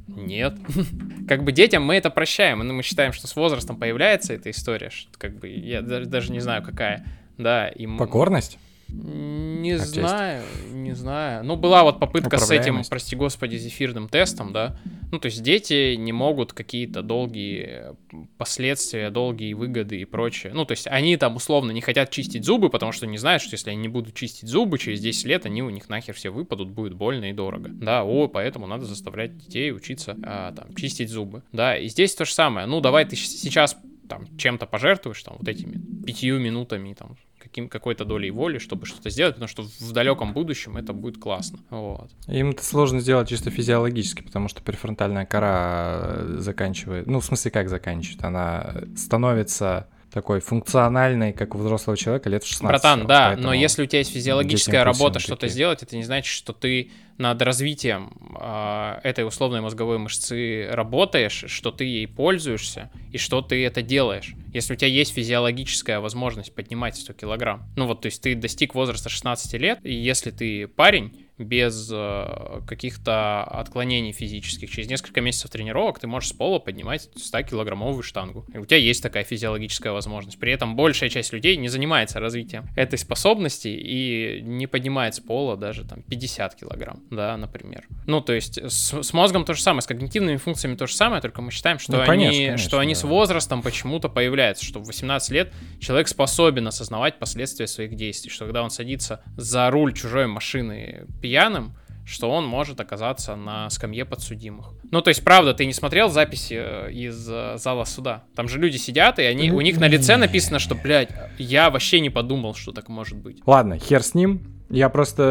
[0.08, 0.58] Нет.
[1.28, 2.66] Как бы детям мы это прощаем.
[2.66, 4.90] Мы считаем, что с возрастом появляется эта история.
[4.90, 7.06] Что, как бы я даже, даже не знаю, какая.
[7.38, 8.58] Да, и Покорность?
[8.92, 10.00] Не Отчасти.
[10.00, 11.44] знаю, не знаю.
[11.44, 14.76] Ну, была вот попытка с этим, прости господи, зефирным тестом, да.
[15.12, 17.96] Ну, то есть дети не могут какие-то долгие
[18.38, 20.53] последствия, долгие выгоды и прочее.
[20.55, 23.55] Ну, то есть они там условно не хотят чистить зубы, потому что не знают, что
[23.55, 26.70] если они не будут чистить зубы, через 10 лет они у них нахер все выпадут,
[26.70, 27.70] будет больно и дорого.
[27.70, 31.42] Да, о, поэтому надо заставлять детей учиться а, там, чистить зубы.
[31.53, 32.66] Да, и здесь то же самое.
[32.66, 33.76] Ну, давай ты сейчас
[34.09, 37.16] там чем-то пожертвуешь, там, вот этими пятью минутами, там,
[37.50, 41.58] каким, какой-то долей воли, чтобы что-то сделать, потому что в далеком будущем это будет классно.
[41.70, 42.10] Вот.
[42.28, 47.50] Им это сложно сделать чисто физиологически, потому что префронтальная кора э, заканчивает, ну, в смысле,
[47.50, 52.68] как заканчивает, она становится такой функциональный, как у взрослого человека, лет в 16.
[52.68, 56.52] Братан, да, но если у тебя есть физиологическая работа что-то сделать, это не значит, что
[56.52, 63.42] ты над развитием э, этой условной мозговой мышцы работаешь, что ты ей пользуешься и что
[63.42, 64.34] ты это делаешь.
[64.54, 68.74] Если у тебя есть физиологическая возможность поднимать 100 килограмм, ну вот, то есть ты достиг
[68.74, 74.70] возраста 16 лет, и если ты парень, без э, каких-то отклонений физических.
[74.70, 78.44] Через несколько месяцев тренировок ты можешь с пола поднимать 100-килограммовую штангу.
[78.53, 80.38] И у тебя есть такая физиологическая возможность.
[80.38, 85.57] При этом большая часть людей не занимается развитием этой способности и не поднимает с пола
[85.57, 87.87] даже там 50 килограмм, да, например.
[88.07, 91.22] Ну, то есть с, с мозгом то же самое, с когнитивными функциями то же самое,
[91.22, 92.83] только мы считаем, что, ну, конечно, они, конечно, что да.
[92.83, 98.31] они с возрастом почему-то появляются, что в 18 лет человек способен осознавать последствия своих действий,
[98.31, 104.04] что когда он садится за руль чужой машины пьяным, что он может оказаться на скамье
[104.04, 104.72] подсудимых.
[104.90, 108.24] Ну, то есть, правда, ты не смотрел записи э, из э, зала суда?
[108.34, 112.00] Там же люди сидят, и они, у них на лице написано, что, блядь, я вообще
[112.00, 113.38] не подумал, что так может быть.
[113.46, 114.42] Ладно, хер с ним.
[114.70, 115.22] Я просто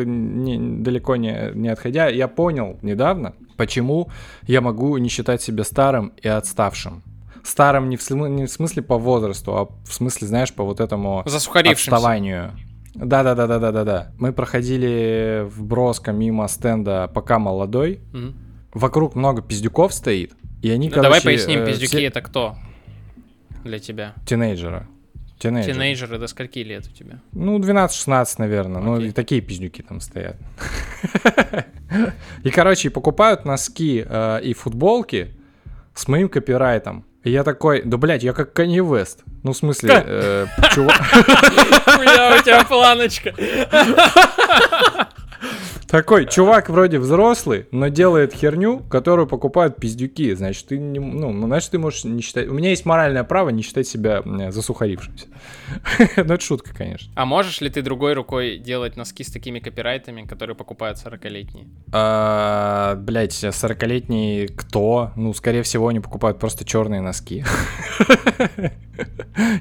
[0.00, 4.10] э, не, далеко не, не отходя, я понял недавно, почему
[4.42, 7.04] я могу не считать себя старым и отставшим.
[7.44, 11.20] Старым не в, не в смысле по возрасту, а в смысле, знаешь, по вот этому
[11.20, 12.54] отставанию.
[12.98, 14.12] Да-да-да-да-да-да-да.
[14.18, 18.00] Мы проходили в Броско мимо стенда «Пока молодой».
[18.12, 18.34] Мгм.
[18.74, 20.32] Вокруг много пиздюков стоит.
[20.62, 21.08] И они, Ну, короче...
[21.08, 22.56] давай поясним, э, пиздюки все это кто
[23.64, 24.14] для тебя?
[24.26, 24.86] Тинейджеры.
[25.38, 25.74] Тинейджеры.
[25.74, 27.20] Тинейджеры до скольки лет у тебя?
[27.32, 28.82] Ну, 12-16, наверное.
[28.82, 29.08] Ну, Окей.
[29.08, 30.36] и такие пиздюки там стоят.
[32.42, 35.34] И, короче, покупают носки э, и футболки
[35.94, 37.04] с моим копирайтом.
[37.28, 39.18] И я такой, да, блядь, я как Канье Вест.
[39.42, 40.96] Ну, в смысле, э, чувак...
[41.12, 43.34] У тебя планочка.
[45.88, 50.34] Такой, чувак вроде взрослый, но делает херню, которую покупают пиздюки.
[50.34, 52.46] Значит, ты не, ну, ну, значит, ты можешь не считать...
[52.46, 55.26] У меня есть моральное право не считать себя засухарившимся.
[56.16, 57.10] Ну, это шутка, конечно.
[57.14, 61.68] А можешь ли ты другой рукой делать носки с такими копирайтами, которые покупают 40-летние?
[61.92, 65.12] А, блять, 40-летний кто?
[65.16, 67.44] Ну, скорее всего, они покупают просто черные носки.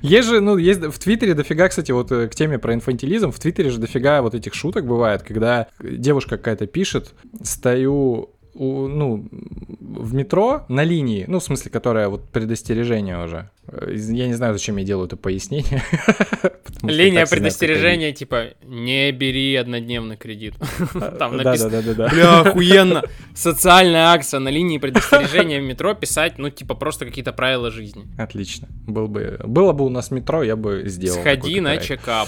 [0.01, 3.39] Есть же, ну, есть в Твиттере дофига, кстати, вот э, к теме про инфантилизм, в
[3.39, 7.13] Твиттере же дофига вот этих шуток бывает, когда девушка какая-то пишет,
[7.43, 13.49] стою у, ну, в метро на линии, ну, в смысле, которая вот предостережение уже.
[13.67, 15.83] Э, Я не знаю, зачем я делаю это пояснение.
[16.83, 20.55] Линия предостережения, типа, не бери однодневный кредит.
[21.19, 22.09] Там написано.
[22.09, 23.03] Бля, охуенно.
[23.35, 28.05] Социальная акция на линии предостережения в метро писать, ну, типа, просто какие-то правила жизни.
[28.17, 28.67] Отлично.
[28.87, 31.19] Был бы, было бы у нас метро, я бы сделал.
[31.19, 32.27] Сходи на чекап.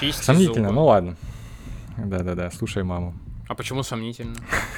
[0.00, 1.16] Чисти Сомнительно, ну ладно.
[2.04, 3.14] Да-да-да, слушай маму.
[3.48, 4.36] А почему сомнительно?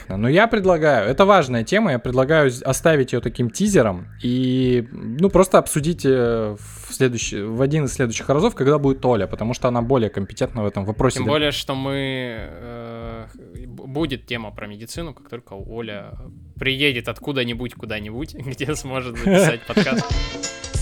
[0.09, 5.59] Но я предлагаю, это важная тема, я предлагаю оставить ее таким тизером и, ну, просто
[5.59, 9.83] обсудить э, в, следующий, в один из следующих разов, когда будет Оля, потому что она
[9.83, 11.19] более компетентна в этом вопросе.
[11.19, 12.37] Тем более, что мы...
[12.49, 13.27] э,
[13.67, 16.13] будет тема про медицину, как только Оля
[16.57, 20.80] приедет откуда-нибудь куда-нибудь, где сможет записать подкаст.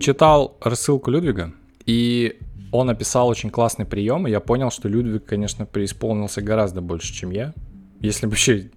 [0.00, 1.52] Читал рассылку Людвига,
[1.84, 2.38] и
[2.72, 7.30] он описал очень классный прием, и я понял, что Людвиг, конечно, преисполнился гораздо больше, чем
[7.30, 7.52] я.
[8.00, 8.70] Если вообще,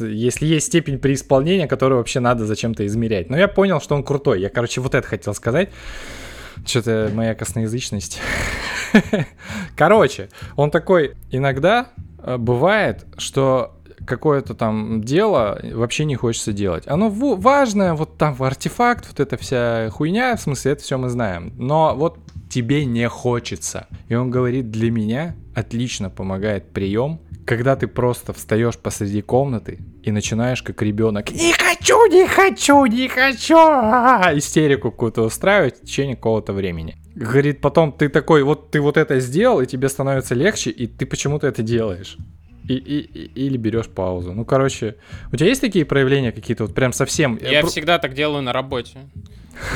[0.00, 3.30] если есть степень преисполнения, которую вообще надо зачем-то измерять.
[3.30, 4.40] Но я понял, что он крутой.
[4.40, 5.70] Я, короче, вот это хотел сказать.
[6.66, 8.20] Что-то моя косноязычность.
[9.76, 16.84] Короче, он такой, иногда э, бывает, что какое-то там дело вообще не хочется делать.
[16.86, 21.52] Оно важное, вот там артефакт, вот эта вся хуйня, в смысле, это все мы знаем.
[21.56, 22.18] Но вот
[22.48, 23.88] тебе не хочется.
[24.08, 30.10] И он говорит, для меня отлично помогает прием, когда ты просто встаешь посреди комнаты и
[30.10, 36.16] начинаешь как ребенок «Не хочу, не хочу, не хочу!» а-а-а», истерику какую-то устраивать в течение
[36.16, 36.96] какого-то времени.
[37.14, 41.06] Говорит, потом ты такой, вот ты вот это сделал, и тебе становится легче, и ты
[41.06, 42.16] почему-то это делаешь.
[42.68, 44.32] И, и- или берешь паузу.
[44.32, 44.96] Ну, короче,
[45.32, 47.38] у тебя есть такие проявления какие-то вот прям совсем?
[47.42, 48.98] Я Про- всегда так делаю на работе.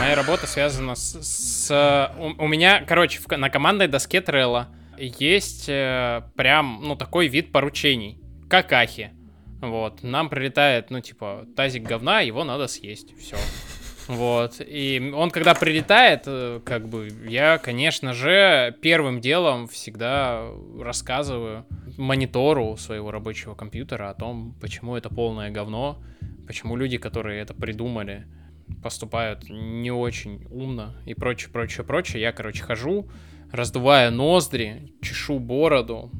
[0.00, 1.20] Моя работа связана с...
[1.22, 4.66] с- у, у меня, короче, в на командной доске Trello
[4.98, 8.18] есть э, прям, ну, такой вид поручений.
[8.48, 9.10] Какахи.
[9.60, 10.02] Вот.
[10.02, 13.12] Нам прилетает, ну, типа, тазик говна, его надо съесть.
[13.20, 13.36] Все.
[14.08, 14.60] Вот.
[14.66, 20.46] И он, когда прилетает, э, как бы, я, конечно же, первым делом всегда
[20.80, 21.66] рассказываю
[21.98, 26.02] монитору своего рабочего компьютера о том, почему это полное говно,
[26.46, 28.26] почему люди, которые это придумали,
[28.82, 32.22] поступают не очень умно и прочее, прочее, прочее.
[32.22, 33.08] Я, короче, хожу,
[33.52, 36.10] раздувая ноздри, чешу бороду,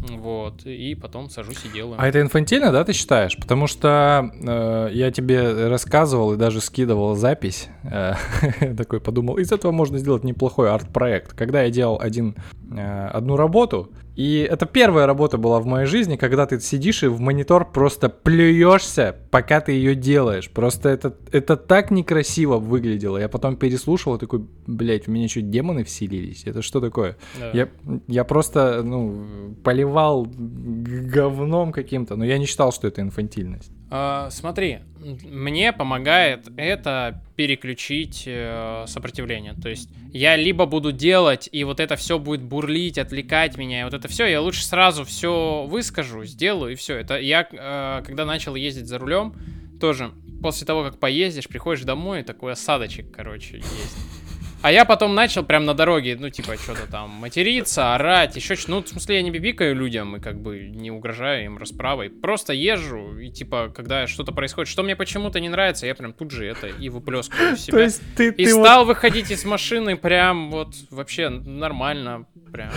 [0.00, 1.96] вот, и потом сажусь и делаю.
[1.98, 3.36] А это инфантильно, да, ты считаешь?
[3.36, 7.68] Потому что э, я тебе рассказывал и даже скидывал запись.
[7.84, 8.14] э,
[8.76, 11.32] такой подумал, из этого можно сделать неплохой арт-проект.
[11.32, 12.36] Когда я делал один,
[12.70, 17.06] э, одну работу, и это первая работа была в моей жизни, когда ты сидишь и
[17.06, 20.50] в монитор просто плюешься, пока ты ее делаешь.
[20.50, 23.16] Просто это, это так некрасиво выглядело.
[23.16, 26.42] Я потом переслушал и такой, блядь, в меня что, демоны вселились?
[26.46, 27.16] Это что такое?
[27.38, 27.52] Да.
[27.52, 27.68] Я,
[28.08, 33.70] я просто, ну, поливал говном каким-то, но я не считал, что это инфантильность.
[33.90, 39.54] А, смотри, мне помогает это переключить э, сопротивление.
[39.54, 43.84] То есть я либо буду делать, и вот это все будет бурлить, отвлекать меня, и
[43.84, 46.96] вот это все, я лучше сразу все выскажу, сделаю, и все.
[46.96, 49.34] Это я, э, когда начал ездить за рулем,
[49.80, 50.12] тоже
[50.42, 54.17] после того, как поездишь, приходишь домой, такой осадочек, короче, есть.
[54.60, 58.70] А я потом начал прям на дороге, ну, типа, что-то там материться, орать, еще что
[58.70, 62.10] Ну, в смысле, я не бибикаю людям и как бы не угрожаю им расправой.
[62.10, 66.30] Просто езжу, и типа, когда что-то происходит, что мне почему-то не нравится, я прям тут
[66.30, 67.88] же это и выплескиваю в себя.
[68.16, 72.70] ты, И стал выходить из машины прям вот вообще нормально, Прям.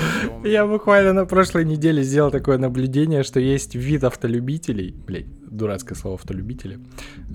[0.43, 6.15] Я буквально на прошлой неделе сделал такое наблюдение, что есть вид автолюбителей, блядь, дурацкое слово
[6.15, 6.79] автолюбители,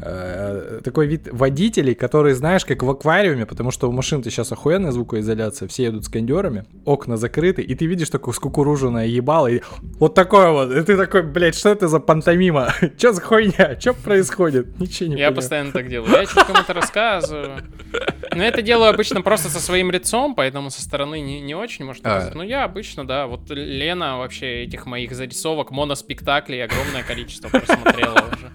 [0.03, 4.91] Э, такой вид водителей, которые, знаешь, как в аквариуме, потому что у машин-то сейчас охуенная
[4.93, 9.63] звукоизоляция, все едут с кондерами, окна закрыты, и ты видишь такое скукуруженное ебало, и
[9.99, 12.75] вот такое вот, и ты такой, блядь, что это за пантомима?
[12.99, 13.81] Че за хуйня?
[13.81, 14.79] Что происходит?
[14.79, 15.35] Ничего не Я понимаю.
[15.37, 16.11] постоянно так делаю.
[16.11, 17.51] Я что-то кому-то рассказываю.
[18.37, 22.07] Но это делаю обычно просто со своим лицом, поэтому со стороны не, не очень может
[22.07, 22.31] А.
[22.35, 23.27] Но я обычно, да.
[23.27, 28.51] Вот Лена вообще этих моих зарисовок, моноспектаклей огромное количество просмотрела уже.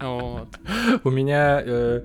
[0.00, 0.48] Вот.
[1.04, 2.02] У меня э,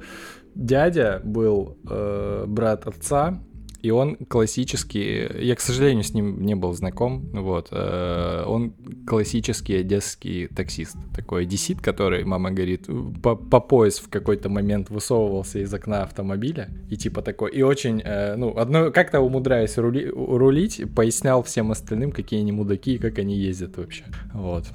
[0.56, 3.39] дядя был э, брат отца,
[3.84, 8.74] и он классический, я, к сожалению, с ним не был знаком, вот, э, он
[9.06, 12.88] классический одесский таксист, такой одессит, который, мама говорит,
[13.22, 18.02] по, по пояс в какой-то момент высовывался из окна автомобиля, и типа такой, и очень,
[18.02, 23.20] э, ну, одно, как-то умудряясь рули- рулить, пояснял всем остальным, какие они мудаки и как
[23.20, 24.66] они ездят вообще, вот.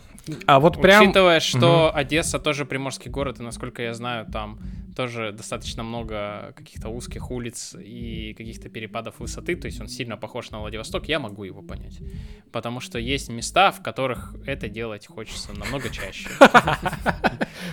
[0.47, 1.05] А вот прям...
[1.05, 4.59] Учитывая, что Одесса тоже приморский город, и насколько я знаю, там
[4.99, 10.51] тоже достаточно много каких-то узких улиц и каких-то перепадов высоты, то есть он сильно похож
[10.51, 12.01] на Владивосток, я могу его понять.
[12.51, 16.29] Потому что есть места, в которых это делать хочется намного чаще.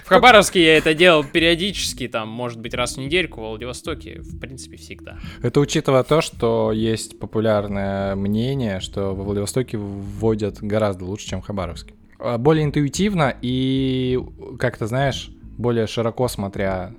[0.04, 4.40] В Хабаровске я это делал периодически, там, может быть, раз в недельку, в Владивостоке, в
[4.40, 5.18] принципе, всегда.
[5.42, 11.46] Это учитывая то, что есть популярное мнение, что во Владивостоке вводят гораздо лучше, чем в
[11.46, 11.96] Хабаровске.
[12.20, 14.20] А, Более интуитивно и,
[14.60, 16.94] как-то, знаешь, более широко смотря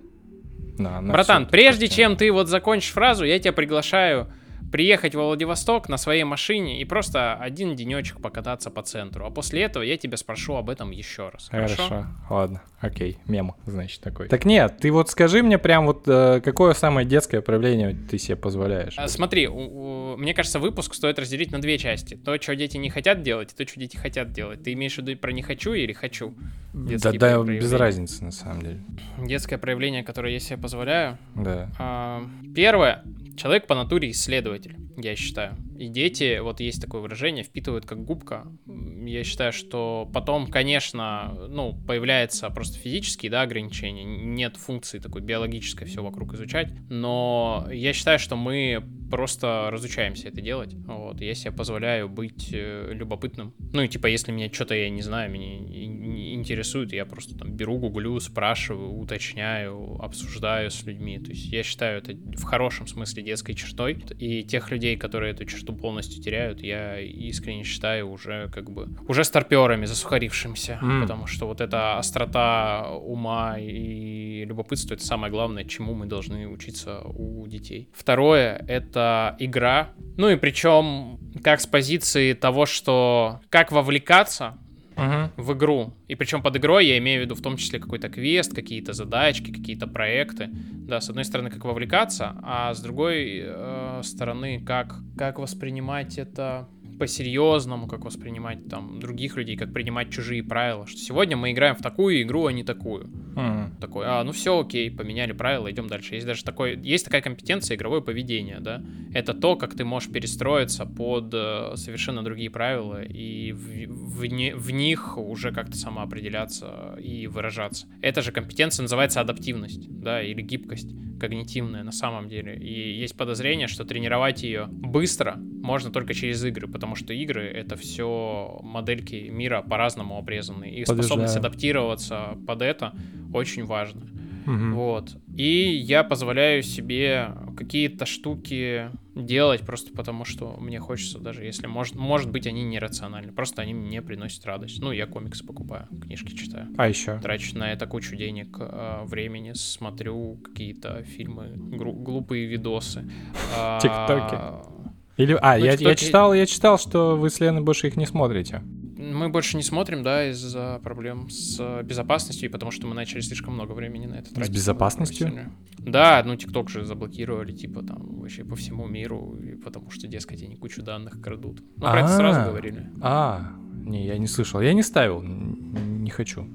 [0.78, 1.00] на...
[1.00, 1.50] на Братан, всё.
[1.50, 4.28] прежде чем ты вот закончишь фразу, я тебя приглашаю
[4.72, 9.26] приехать во Владивосток на своей машине и просто один денечек покататься по центру.
[9.26, 11.48] А после этого я тебя спрошу об этом еще раз.
[11.50, 11.76] Хорошо?
[11.88, 14.28] Хорошо, ладно, окей, мем, значит, такой.
[14.28, 18.36] Так нет, ты вот скажи мне прям вот, э, какое самое детское проявление ты себе
[18.36, 18.94] позволяешь?
[18.98, 22.14] А, Смотри, у- у- мне кажется, выпуск стоит разделить на две части.
[22.14, 24.62] То, что дети не хотят делать, и то, что дети хотят делать.
[24.62, 26.34] Ты имеешь в виду про не хочу или хочу?
[26.72, 28.80] Да, да, без разницы, на самом деле.
[29.18, 31.18] Детское проявление, которое я себе позволяю.
[31.34, 31.70] Да.
[31.78, 33.02] А, Первое.
[33.36, 35.56] Человек по натуре исследователь, я считаю.
[35.78, 38.46] И дети, вот есть такое выражение, впитывают как губка.
[38.66, 44.04] Я считаю, что потом, конечно, ну, появляется просто физические, да, ограничения.
[44.04, 46.72] Нет функции такой биологической все вокруг изучать.
[46.88, 50.74] Но я считаю, что мы просто разучаемся это делать.
[50.86, 53.54] Вот, я себе позволяю быть э, любопытным.
[53.72, 57.52] Ну и типа, если меня что-то я не знаю, меня не интересует, я просто там
[57.52, 61.18] беру, гуглю, спрашиваю, уточняю, обсуждаю с людьми.
[61.18, 64.02] То есть я считаю это в хорошем смысле детской чертой.
[64.18, 69.24] И тех людей, которые эту черту полностью теряют, я искренне считаю уже как бы уже
[69.24, 70.78] старперами, засухарившимся.
[70.82, 71.02] М.
[71.02, 77.00] Потому что вот эта острота ума и любопытство это самое главное, чему мы должны учиться
[77.00, 77.88] у детей.
[77.92, 78.95] Второе это
[79.38, 79.90] игра.
[80.16, 84.58] Ну и причем как с позиции того, что как вовлекаться
[84.96, 85.30] Мгм.
[85.36, 85.94] в игру.
[86.08, 89.52] И причем под игрой я имею в виду в том числе какой-то квест, какие-то задачки,
[89.52, 90.48] какие-то проекты.
[90.50, 96.66] Да, с одной стороны, как вовлекаться, а с другой э, стороны, как, как воспринимать это
[96.98, 100.86] по-серьезному, как воспринимать там других людей, как принимать чужие правила.
[100.86, 103.10] Что сегодня мы играем в такую игру, а не такую.
[103.36, 103.76] М.
[103.80, 106.14] Такой, а, ну все, окей, поменяли правила, идем дальше.
[106.14, 108.82] Есть даже такой, есть такая компетенция игровое поведение, да.
[109.14, 114.70] Это то, как ты можешь перестроиться под э, совершенно другие правила и в, в в
[114.70, 117.86] них уже как-то самоопределяться и выражаться.
[118.00, 122.56] Эта же компетенция называется адаптивность, да, или гибкость когнитивная на самом деле.
[122.56, 127.76] И есть подозрение, что тренировать ее быстро можно только через игры, потому что игры— это
[127.76, 130.72] все модельки мира по-разному обрезанные.
[130.74, 131.38] И способность Подтверждаю.
[131.38, 132.94] адаптироваться под это
[133.32, 134.02] очень важно.
[134.46, 134.74] Мгм.
[134.74, 135.16] Вот.
[135.36, 141.94] И я позволяю себе какие-то штуки делать просто потому, что мне хочется, даже если, может,
[141.96, 143.32] может быть, они нерациональны.
[143.32, 144.80] Просто они мне приносят радость.
[144.80, 146.68] Ну, я комиксы покупаю, книжки читаю.
[146.76, 147.18] А еще?
[147.18, 153.10] Трачу на это кучу денег, э, времени, смотрю какие-то фильмы, глупые видосы.
[153.56, 154.75] А, Тиктоки.
[155.16, 158.62] Или, а, я, я читал, я читал, что вы с Леной больше их не смотрите.
[158.98, 163.54] Мы больше не смотрим, да, из-за проблем с безопасностью, и потому что мы начали слишком
[163.54, 164.52] много времени на это тратить.
[164.52, 165.28] безопасностью?
[165.28, 165.52] Сильно.
[165.78, 170.42] Да, ну ТикТок же заблокировали, типа, там, вообще по всему миру, и потому что, дескать,
[170.42, 171.60] они кучу данных крадут.
[171.76, 172.44] Ну, про это сразу А.
[172.48, 172.90] говорили.
[173.00, 173.52] А,
[173.84, 174.60] не, я не слышал.
[174.60, 176.48] Я не ставил, не хочу.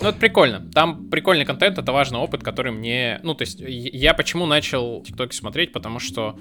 [0.00, 0.68] Ну, это прикольно.
[0.72, 3.20] Там прикольный контент, это важный опыт, который мне...
[3.22, 6.38] Ну, то есть, я я почему начал ТикТоки смотреть, потому что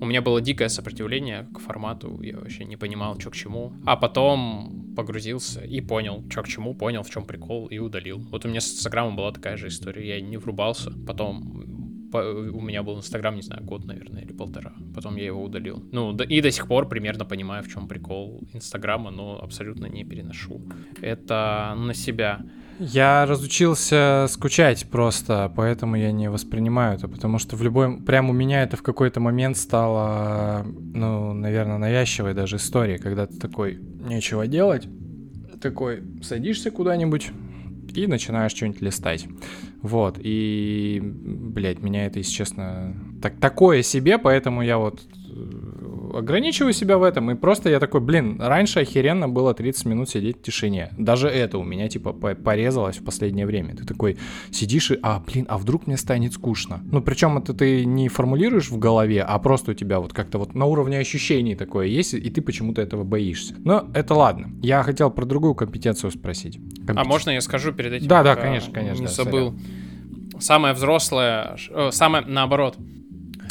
[0.00, 3.72] у меня было дикое сопротивление к формату, я вообще не понимал, что к чему.
[3.84, 8.18] А потом погрузился и понял, что к чему, понял, в чем прикол, и удалил.
[8.30, 10.90] Вот у меня с Инстаграмом была такая же история, я не врубался.
[11.06, 11.64] Потом
[12.12, 12.18] по-
[12.52, 14.72] у меня был Инстаграм, не знаю, год, наверное, или полтора.
[14.94, 15.84] Потом я его удалил.
[15.92, 20.62] Ну, и до сих пор примерно понимаю, в чем прикол Инстаграма, но абсолютно не переношу.
[21.02, 22.40] Это на себя.
[22.78, 28.00] Я разучился скучать просто, поэтому я не воспринимаю это, потому что в любой...
[28.00, 33.36] Прям у меня это в какой-то момент стало, ну, наверное, навязчивой даже историей, когда ты
[33.36, 34.88] такой, нечего делать,
[35.60, 37.30] такой, садишься куда-нибудь
[37.94, 39.26] и начинаешь что-нибудь листать.
[39.82, 45.00] Вот, и, блядь, меня это, если честно, так, такое себе, поэтому я вот
[45.30, 45.77] э,
[46.16, 50.38] ограничиваю себя в этом, и просто я такой, блин, раньше охеренно было 30 минут сидеть
[50.38, 50.90] в тишине.
[50.98, 53.74] Даже это у меня, типа, по- порезалось в последнее время.
[53.76, 54.18] Ты такой
[54.50, 56.80] сидишь и, а, блин, а вдруг мне станет скучно?
[56.90, 60.54] Ну, причем это ты не формулируешь в голове, а просто у тебя вот как-то вот
[60.54, 63.54] на уровне ощущений такое есть, и ты почему-то этого боишься.
[63.64, 64.50] Но это ладно.
[64.62, 66.58] Я хотел про другую компетенцию спросить.
[66.58, 68.08] А Компетен- можно я скажу перед этим?
[68.08, 69.54] Да, да, конечно, конечно, Не да, забыл.
[70.40, 72.76] Самое взрослое, э, самое наоборот,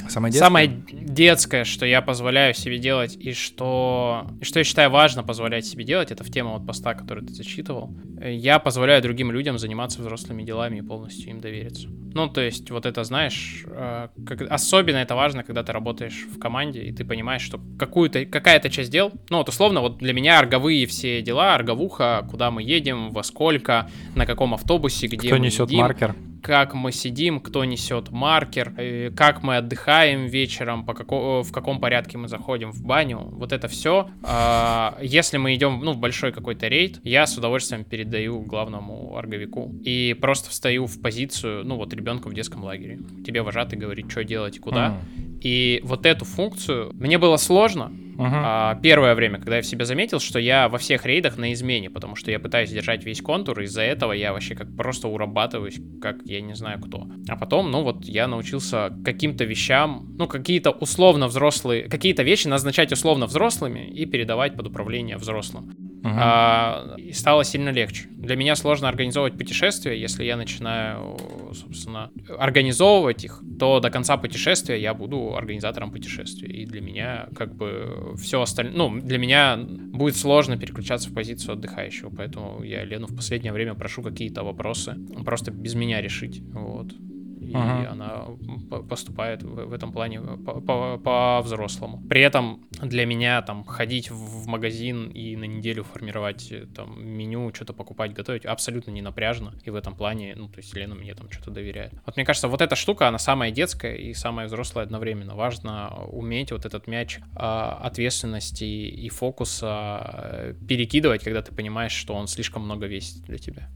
[0.10, 0.46] Самое детское?
[0.46, 5.66] самое детское, что я позволяю себе делать и что, и что я считаю важно позволять
[5.66, 7.96] себе делать, это в тему вот поста, который ты зачитывал.
[8.22, 11.88] Я позволяю другим людям заниматься взрослыми делами и полностью им довериться.
[12.14, 16.40] Ну, то есть, вот это, знаешь, э, как- особенно это важно, когда ты работаешь в
[16.40, 20.40] команде, и ты понимаешь, что какую-то, какая-то часть дел, ну, вот условно, вот для меня
[20.40, 25.46] орговые все дела, орговуха, куда мы едем, во сколько, на каком автобусе, где Кто мы
[25.46, 26.16] несет едим, маркер?
[26.48, 31.82] Как мы сидим, кто несет маркер, э, как мы отдыхаем вечером, по како- в каком
[31.82, 33.20] порядке мы заходим в баню.
[33.34, 34.10] Вот это все.
[35.02, 39.76] Если мы идем ну, в большой какой-то рейд, я с удовольствием передаю главному орговику.
[39.84, 43.00] И просто встаю в позицию, ну вот ребенка в детском лагере.
[43.26, 44.88] Тебе вожатый говорит, что делать куда.
[45.18, 45.37] М.
[45.42, 50.20] И вот эту функцию мне было сложно, а, первое время, когда я в себя заметил,
[50.20, 53.66] что я во всех рейдах на измене, потому что я пытаюсь держать весь контур, и
[53.66, 57.08] из-за этого я вообще как просто урабатываюсь, как я не знаю кто.
[57.28, 62.92] А потом, ну вот, я научился каким-то вещам, ну, какие-то условно взрослые, какие-то вещи назначать
[62.92, 65.76] условно взрослыми и передавать под управление взрослым.
[66.04, 66.18] Мгм.
[66.20, 68.06] А, и стало сильно легче.
[68.12, 70.00] Для меня сложно организовывать путешествия.
[70.00, 71.18] Если я начинаю,
[71.54, 76.50] собственно, организовывать их, то до конца путешествия я буду организатором путешествия.
[76.50, 78.76] И для меня как бы все остальное...
[78.76, 82.10] Ну, для меня будет сложно переключаться в позицию отдыхающего.
[82.10, 86.42] Поэтому я Лену в последнее время прошу какие-то вопросы просто без меня решить.
[86.54, 86.94] Вот.
[87.48, 87.92] И Ага.
[87.92, 88.26] она
[88.70, 92.02] по- поступает в этом плане по- по- по-взрослому.
[92.10, 97.06] При этом для меня там ходить в в магазин и на неделю формировать э, там
[97.06, 99.54] меню, что-то покупать, готовить абсолютно не напряжно.
[99.66, 101.94] И в этом плане, ну, то есть Лена мне там что-то доверяет.
[102.06, 105.36] Вот мне кажется, вот эта штука, она самая детская и самая взрослая одновременно.
[105.36, 112.14] Важно уметь вот этот мяч а, ответственности и фокуса э, перекидывать, когда ты понимаешь, что
[112.14, 113.70] он слишком много весит для тебя.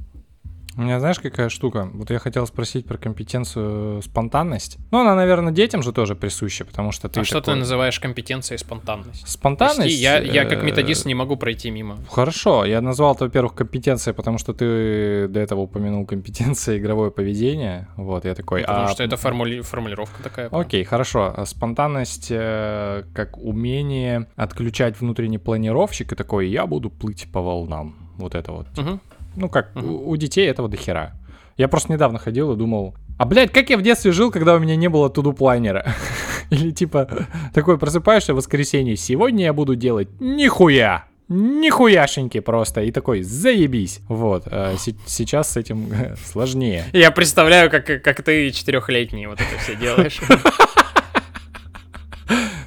[0.78, 1.89] У меня знаешь, какая штука?
[1.93, 4.78] Вот я хотел спросить про компетенцию спонтанность.
[4.91, 7.99] Ну, она, наверное, детям же тоже присуща, потому что ты а что ты такой- называешь
[7.99, 9.28] компетенцией спонтанность?
[9.28, 9.80] Спонтанность?
[9.80, 11.97] Прости, я, я как э, методист не могу пройти мимо.
[12.09, 17.88] Хорошо, я назвал это, во-первых, компетенцией, потому что ты до этого упомянул компетенция игровое поведение.
[17.97, 18.61] Вот, я такой...
[18.61, 20.47] Потому а, что это формули- формулировка такая.
[20.49, 21.34] Окей, хорошо.
[21.36, 27.95] А Спонтанность э, как умение отключать внутренний планировщик и такой, я буду плыть по волнам.
[28.17, 28.67] Вот это вот.
[28.78, 29.01] Мгм.
[29.36, 29.89] Ну как, Мгм.
[29.91, 31.13] у, у детей этого дохера.
[31.57, 34.59] Я просто недавно ходил и думал, а, блядь, как я в детстве жил, когда у
[34.59, 35.93] меня не было туду планера?
[36.49, 37.07] Или типа,
[37.53, 41.05] такой просыпаешься в воскресенье, сегодня я буду делать нихуя.
[41.29, 42.82] Нихуяшеньки просто.
[42.82, 44.01] И такой, заебись.
[44.09, 44.43] Вот.
[44.51, 45.89] а се- сейчас с этим
[46.25, 46.84] сложнее.
[46.91, 50.19] Я представляю, как, как ты четырехлетний вот это все делаешь.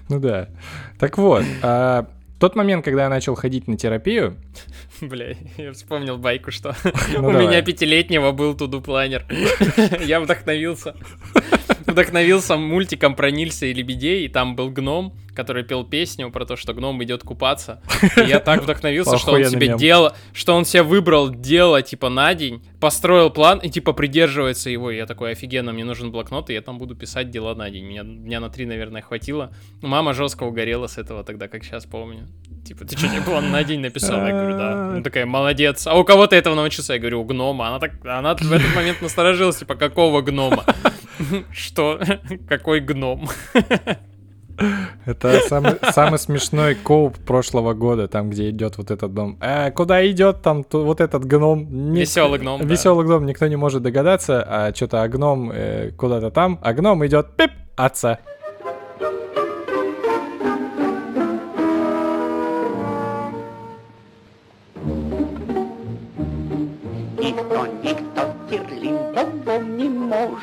[0.09, 0.49] Ну да.
[0.99, 2.07] Так вот, а,
[2.39, 4.37] тот момент, когда я начал ходить на терапию,
[5.01, 6.75] Бля, я вспомнил байку, что
[7.19, 9.25] Ну у меня пятилетнего был туду планер.
[10.01, 10.95] Я вдохновился.
[11.95, 16.57] Вдохновился мультиком про Нильса и лебедей, и там был гном, который пел песню про то,
[16.57, 17.81] что гном идет купаться.
[18.17, 22.35] И я так вдохновился, что он себе дело, что он себе выбрал дело типа на
[22.35, 24.91] день, построил план и типа придерживается его.
[24.91, 27.85] И я такой, офигенно, мне нужен блокнот, и я там буду писать дела на день.
[27.85, 29.53] Меня дня на три, наверное, хватило.
[29.81, 32.27] Мама жестко угорела с этого тогда, как сейчас помню.
[32.67, 34.27] Типа, ты что, не план на день написал?
[34.27, 34.93] Я говорю, да.
[34.97, 35.87] Ну такая, молодец.
[35.87, 36.95] А у кого ты этого научился?
[36.95, 37.69] Я говорю, у гнома.
[37.69, 40.65] Она так, она в этот момент насторожилась, типа, какого гнома?
[41.53, 42.01] Что?
[42.49, 43.29] Какой гном?
[45.05, 49.37] Это самый, самый смешной коуп прошлого года, там, где идет вот этот дом.
[49.41, 51.93] «Э, куда идет там ту- вот этот гном?
[51.93, 52.67] Ник- Веселый гном, да.
[52.67, 57.05] Веселый гном, никто не может догадаться, а что-то а гном э, куда-то там, а гном
[57.05, 58.21] идет пип, отца.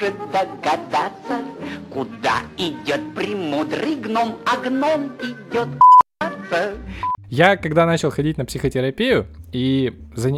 [0.02, 1.42] может догадаться,
[1.92, 5.68] куда идет премудрый гном, а гном идет
[6.20, 6.78] кататься.
[7.30, 9.94] Я когда начал ходить на психотерапию, и,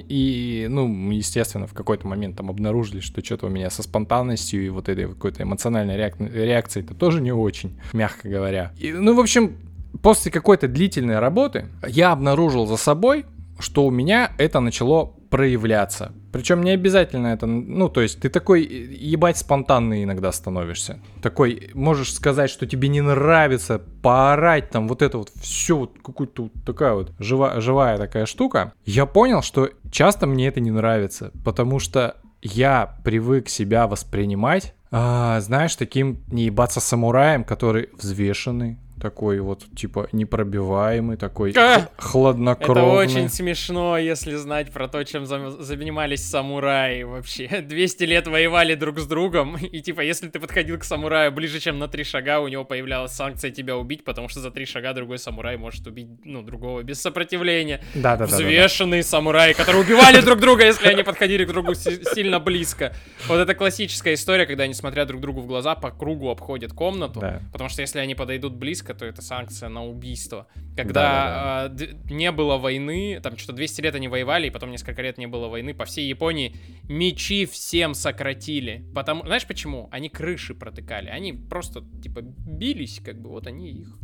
[0.07, 4.70] и ну, естественно, в какой-то момент там обнаружили, что что-то у меня со спонтанностью и
[4.70, 8.74] вот этой какой-то эмоциональной реак реакцией-то тоже не очень, мягко говоря.
[8.78, 9.57] И, ну, в общем,
[10.03, 13.26] после какой-то длительной работы я обнаружил за собой,
[13.57, 18.63] что у меня это начало проявляться, причем не обязательно это, ну, то есть ты такой
[18.63, 20.99] ебать спонтанный иногда становишься.
[21.21, 26.43] Такой, можешь сказать, что тебе не нравится, поорать там, вот это вот все, вот какую-то
[26.43, 28.73] вот такая вот жива, живая такая штука.
[28.84, 35.39] Я понял, что часто мне это не нравится, потому что я привык себя воспринимать, а,
[35.39, 41.89] знаешь, таким не ебаться самураем, который взвешенный, такой вот, типа, непробиваемый, такой А!
[41.97, 42.84] хладнокровный.
[42.84, 47.47] Это очень смешно, если знать про то, чем зам- занимались самураи вообще.
[47.62, 51.80] 200 лет воевали друг с другом, и типа, если ты подходил к самураю ближе, чем
[51.80, 55.20] на три шага, у него появлялась санкция тебя убить, потому что за три шага другой
[55.20, 57.82] самурай может убить, ну, другого без сопротивления.
[57.93, 58.34] Да-да-да.
[58.34, 62.95] Взвешенные самураи, которые убивали друг друга, если они подходили к другу си- сильно близко.
[63.28, 67.22] Вот это классическая история, когда они, смотря друг другу в глаза, по кругу обходят комнату.
[67.51, 70.48] Потому что если они подойдут близко, то это санкция на убийство.
[70.76, 75.02] Когда а, д- не было войны, там что-то 200 лет они воевали, и потом несколько
[75.02, 76.56] лет не было войны, по всей Японии
[76.89, 78.86] мечи всем сократили.
[78.96, 79.88] Потому, знаешь почему?
[79.91, 81.10] Они крыши протыкали.
[81.10, 84.03] Они просто, типа, бились, как бы, вот они их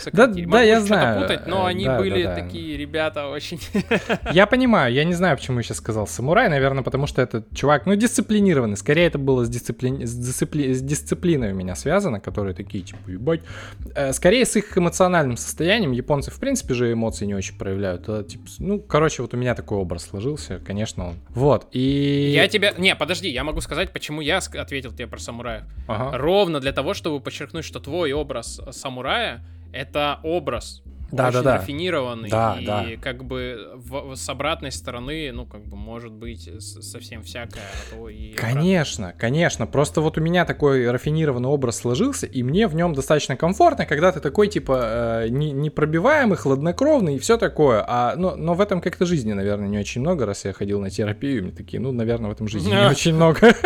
[0.00, 0.44] сократили.
[0.44, 2.42] да, Могу я что-то знаю, путать, но э, они да, были да, да.
[2.42, 3.60] такие ребята очень...
[4.32, 7.86] Я понимаю, я не знаю, почему я сейчас сказал самурай, наверное, потому что этот чувак,
[7.86, 8.76] ну, дисциплинированный.
[8.76, 10.04] Скорее, это было с, дисципли...
[10.04, 10.72] с, дисципли...
[10.72, 13.40] с дисциплиной у меня связано, которые такие, типа, ебать.
[13.94, 15.92] Э, Скорее, с их эмоциональным состоянием.
[15.92, 18.04] Японцы, в принципе, же эмоции не очень проявляют.
[18.08, 21.14] А, типа, ну, короче, вот у меня такой образ сложился, конечно, он.
[21.30, 22.32] Вот, и...
[22.34, 22.72] Я тебя...
[22.78, 25.64] Не, подожди, я могу сказать, почему я ответил тебе про самураев.
[25.86, 26.16] Ага.
[26.16, 29.44] Ровно для того, чтобы подчеркнуть, что твой образ самурая—
[29.74, 30.82] это образ
[31.14, 31.56] Да, очень да, да.
[31.58, 32.28] рафинированный.
[32.30, 32.84] Да, и да.
[33.00, 37.62] как бы в- с обратной стороны, ну, как бы может быть совсем всякое.
[37.92, 38.32] а то и.
[38.34, 39.66] Конечно, конечно.
[39.66, 44.12] Просто вот у меня такой рафинированный образ сложился, и мне в нем достаточно комфортно, когда
[44.12, 47.84] ты такой, типа, э, не- непробиваемый, хладнокровный и все такое.
[47.86, 50.90] А, но, но в этом как-то жизни, наверное, не очень много, раз я ходил на
[50.90, 53.54] терапию, и мне такие, ну, наверное, в этом жизни не очень много.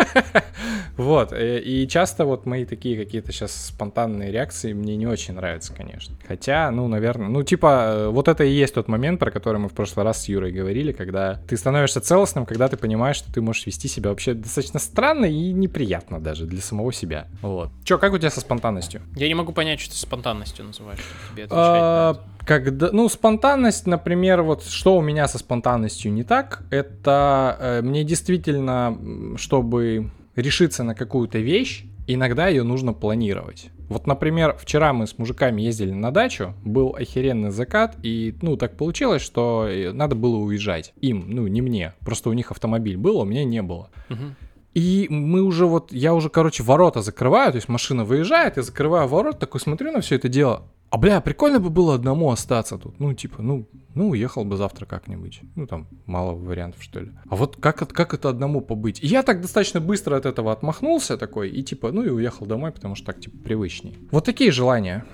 [0.97, 1.31] Вот.
[1.31, 6.15] э, И часто вот мои такие какие-то сейчас спонтанные реакции мне не очень нравятся, конечно.
[6.27, 9.69] Хотя, ну, наверное, ну, типа, э, вот это и есть тот момент, про который мы
[9.69, 13.41] в прошлый раз с Юрой говорили, когда ты становишься целостным, когда ты понимаешь, что ты
[13.41, 17.27] можешь вести себя вообще достаточно странно и неприятно даже для самого себя.
[17.41, 17.69] Вот.
[17.83, 19.01] Чё, как у тебя со спонтанностью?
[19.15, 20.99] Я не могу понять, что ты спонтанностью называешь.
[21.31, 22.23] тебе отвечать А.
[22.45, 28.03] Когда, ну, спонтанность, например, вот что у меня со спонтанностью не так, это э, мне
[28.03, 28.97] действительно,
[29.37, 33.69] чтобы решиться на какую-то вещь, иногда ее нужно планировать.
[33.87, 38.77] Вот, например, вчера мы с мужиками ездили на дачу, был охеренный закат, и, ну, так
[38.77, 40.93] получилось, что э, надо было уезжать.
[41.01, 41.93] Им, ну, не мне.
[42.01, 43.89] Просто у них автомобиль был, а у меня не было.
[44.09, 44.35] Мгм.
[44.73, 49.07] И мы уже вот, я уже, короче, ворота закрываю, то есть машина выезжает, я закрываю
[49.07, 50.63] ворот, такой смотрю на все это дело.
[50.91, 52.99] А бля, прикольно бы было одному остаться тут.
[52.99, 55.41] Ну, типа, ну, ну, уехал бы завтра как-нибудь.
[55.55, 57.11] Ну, там, мало вариантов, что ли.
[57.29, 59.03] А вот как, как это одному побыть?
[59.03, 62.71] И я так достаточно быстро от этого отмахнулся такой, и типа, ну и уехал домой,
[62.71, 63.97] потому что так, типа, привычней.
[64.11, 65.05] Вот такие желания.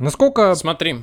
[0.00, 0.54] Насколько...
[0.56, 0.96] Смотри,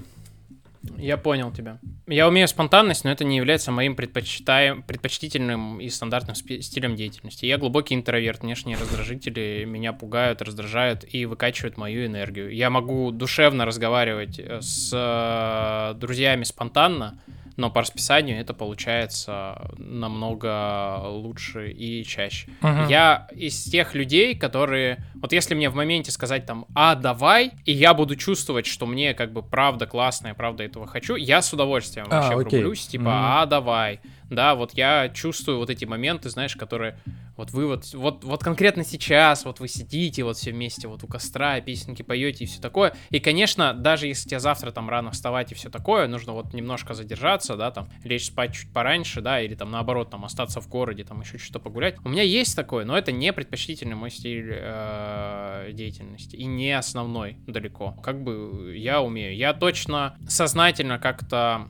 [0.97, 1.80] я понял тебя.
[2.07, 7.45] Я умею спонтанность, но это не является моим предпочитаем, предпочтительным и стандартным стилем деятельности.
[7.45, 12.53] Я глубокий интроверт, внешние раздражители меня пугают, раздражают и выкачивают мою энергию.
[12.53, 17.19] Я могу душевно разговаривать э, с э, друзьями спонтанно,
[17.60, 22.47] но по расписанию это получается намного лучше и чаще.
[22.62, 22.88] Мгм.
[22.88, 24.97] Я из тех людей, которые...
[25.16, 29.14] Вот если мне в моменте сказать там, а, давай, и я буду чувствовать, что мне
[29.14, 32.60] как бы правда классно, я правда этого хочу, я с удовольствием А, вообще окей.
[32.60, 33.12] врублюсь, типа, Мгм.
[33.14, 33.99] а, давай.
[34.30, 36.99] Да, вот я чувствую вот эти моменты, знаешь, которые...
[37.36, 41.07] Вот вы вот, вот, вот конкретно сейчас, вот вы сидите вот все вместе вот у
[41.07, 42.93] костра, песенки поете и все такое.
[43.11, 46.93] И, конечно, даже если тебе завтра там рано вставать и все такое, нужно вот немножко
[46.93, 51.05] задержаться, да, там, лечь спать чуть пораньше, да, или там наоборот, там, остаться в городе,
[51.05, 51.95] там, еще что-то погулять.
[52.03, 57.38] У меня есть такое, но это не предпочтительный мой стиль э, деятельности и не основной
[57.47, 57.93] далеко.
[58.03, 59.34] Как бы я умею.
[59.34, 61.69] Я точно сознательно как-то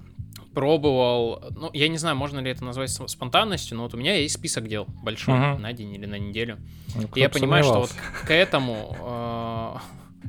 [0.59, 4.35] пробовал, ну, я не знаю, можно ли это назвать спонтанностью, но вот у меня есть
[4.35, 5.61] список дел большой Мгм.
[5.61, 6.57] на день или на неделю.
[6.95, 7.91] Ну, И я понимаю, что вот
[8.25, 9.75] к этому, э,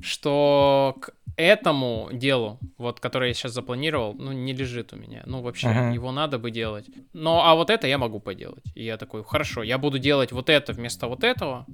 [0.02, 5.22] что к этому делу, вот, которое я сейчас запланировал, ну, не лежит у меня.
[5.26, 5.90] Ну, вообще, Ага.
[5.90, 6.86] его надо бы делать.
[7.12, 8.62] Ну, а вот это я могу поделать.
[8.76, 11.66] И я такой, хорошо, я буду делать вот это вместо вот этого,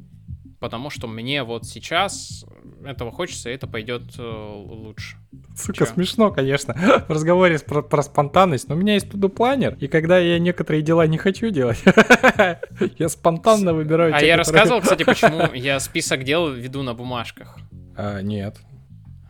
[0.59, 2.45] потому что мне вот сейчас
[2.85, 5.17] этого хочется, и это пойдет э, лучше.
[5.57, 5.87] Сука, Чё?
[5.87, 6.75] смешно, конечно,
[7.09, 11.07] в разговоре про, про спонтанность, но у меня есть туду-планер, и когда я некоторые дела
[11.07, 11.83] не хочу делать,
[12.99, 17.59] я спонтанно выбираю А я рассказывал, кстати, почему я список дел веду на бумажках.
[17.97, 18.57] А, Нет.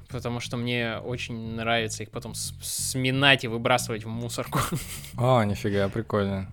[0.08, 4.60] Потому что мне очень нравится их потом сминать и выбрасывать в мусорку.
[5.16, 6.48] А, нифига, прикольно.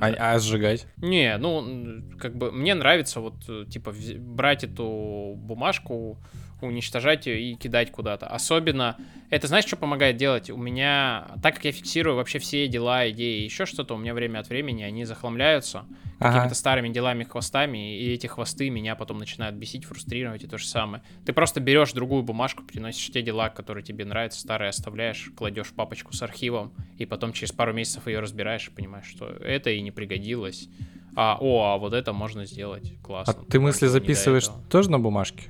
[0.00, 0.86] А, а сжигать?
[0.96, 6.18] Не, ну, как бы мне нравится вот, э, типа, брать эту бумажку,
[6.66, 8.26] уничтожать ее и кидать куда-то.
[8.26, 8.96] Особенно,
[9.30, 10.50] это знаешь, что помогает делать?
[10.50, 14.40] У меня, так как я фиксирую вообще все дела, идеи, еще что-то, у меня время
[14.40, 15.84] от времени они захламляются
[16.18, 16.32] Ага.
[16.32, 20.66] какими-то старыми делами, хвостами, и эти хвосты меня потом начинают бесить, фрустрировать и то же
[20.66, 21.02] самое.
[21.24, 25.74] Ты просто берешь другую бумажку, переносишь те дела, которые тебе нравятся, старые оставляешь, кладешь в
[25.74, 29.80] папочку с архивом, и потом через пару месяцев ее разбираешь и понимаешь, что это и
[29.80, 30.68] не пригодилось.
[31.14, 32.92] А, о, а вот это можно сделать.
[33.02, 33.44] А Классно.
[33.44, 35.48] ты мысли записываешь тоже на бумажке?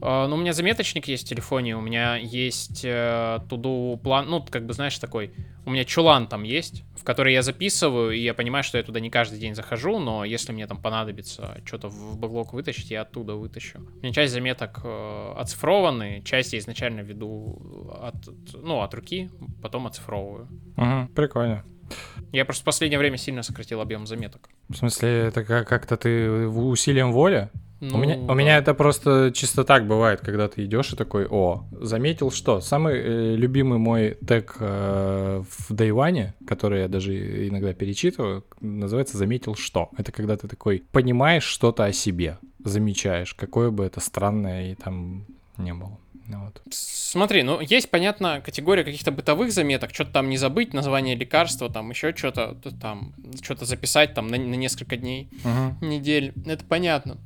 [0.00, 4.42] А, ну, у меня заметочник есть в телефоне, у меня есть э, туду план, ну,
[4.44, 5.32] как бы, знаешь, такой,
[5.64, 9.00] у меня чулан там есть, в который я записываю, и я понимаю, что я туда
[9.00, 13.34] не каждый день захожу, но если мне там понадобится что-то в бэклог вытащить, я оттуда
[13.34, 13.78] вытащу.
[13.78, 18.14] У меня часть заметок э, оцифрованы, часть я изначально веду от,
[18.54, 19.30] ну, от руки,
[19.62, 20.48] потом оцифровываю.
[20.76, 21.64] Угу, прикольно.
[22.32, 24.48] Я просто в последнее время сильно сократил объем заметок.
[24.68, 27.48] В смысле, это как- как-то ты в- усилием воли?
[27.80, 31.26] У меня, Ну, у меня это просто чисто так бывает, когда ты идешь и такой,
[31.26, 32.60] о, заметил что?
[32.60, 39.54] Самый э, любимый мой тег э, в One, который я даже иногда перечитываю, называется «Заметил
[39.54, 39.90] что?».
[39.98, 45.24] Это когда ты такой понимаешь что-то о себе, замечаешь, какое бы это странное и там
[45.58, 45.98] не было.
[46.28, 46.60] Ну Вот.
[46.70, 51.90] Смотри, ну есть, понятно, категория каких-то бытовых заметок, что-то там не забыть, название лекарства, там
[51.90, 55.88] еще что-то, там, что-то записать там на, на несколько дней, Мгм.
[55.88, 57.18] недель, это понятно.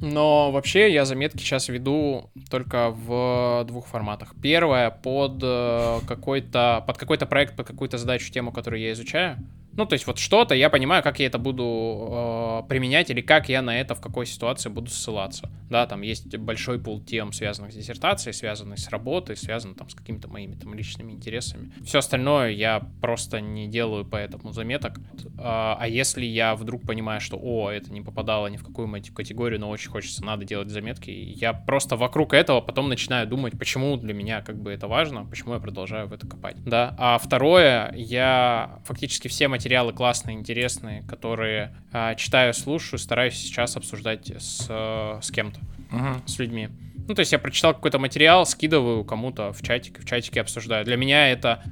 [0.00, 4.34] Но вообще я заметки сейчас веду только в двух форматах.
[4.42, 9.38] Первое под э, какой-то, под какой-то проект, под какую-то задачу, тему, которую я изучаю.
[9.76, 13.48] Ну, то есть вот что-то, я понимаю, как я это буду э, применять или как
[13.48, 15.50] я на это в какой ситуации буду ссылаться.
[15.68, 19.94] Да, там есть большой пул тем, связанных с диссертацией, связанных с работой, связанных там с
[19.94, 21.72] какими-то моими там личными интересами.
[21.84, 25.00] Все остальное я просто не делаю поэтому заметок.
[25.38, 29.10] А, а если я вдруг понимаю, что, о, это не попадало ни в какую мать-
[29.10, 33.96] категорию, но очень хочется, надо делать заметки, я просто вокруг этого потом начинаю думать, почему
[33.96, 36.56] для меня как бы это важно, почему я продолжаю в это копать.
[36.64, 36.94] Да.
[36.98, 44.30] А второе, я фактически все материалы классные, интересные, которые а, читаю, слушаю, стараюсь сейчас обсуждать
[44.30, 45.58] с, э, с кем-то
[45.90, 46.22] Мгм.
[46.26, 46.68] с людьми.
[47.06, 50.84] Ну, то есть я прочитал какой-то материал, скидываю кому-то в чатик, в чатике обсуждаю.
[50.84, 51.62] Для меня это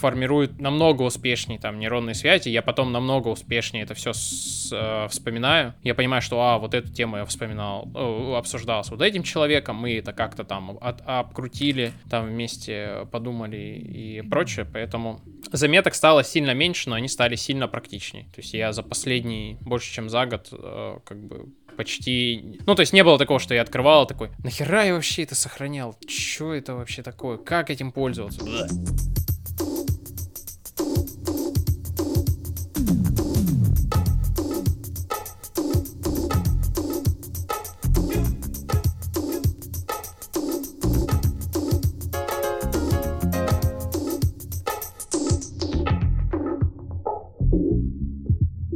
[0.00, 4.12] формирует намного успешнее там нейронные связи, я потом намного успешнее это все
[5.08, 5.74] вспоминаю.
[5.82, 9.76] Я понимаю, что, а, вот эту тему я вспоминал, э, обсуждал с вот этим человеком,
[9.76, 15.20] мы это как-то там от- обкрутили, там вместе подумали и прочее, поэтому
[15.52, 18.24] заметок стало сильно меньше, но они стали сильно практичнее.
[18.34, 21.46] То есть я за последний, больше чем за год, э, как бы
[21.76, 22.60] почти...
[22.66, 25.96] Ну, то есть не было такого, что я открывал такой, нахера я вообще это сохранял?
[26.06, 27.38] Чё это вообще такое?
[27.38, 28.40] Как этим пользоваться?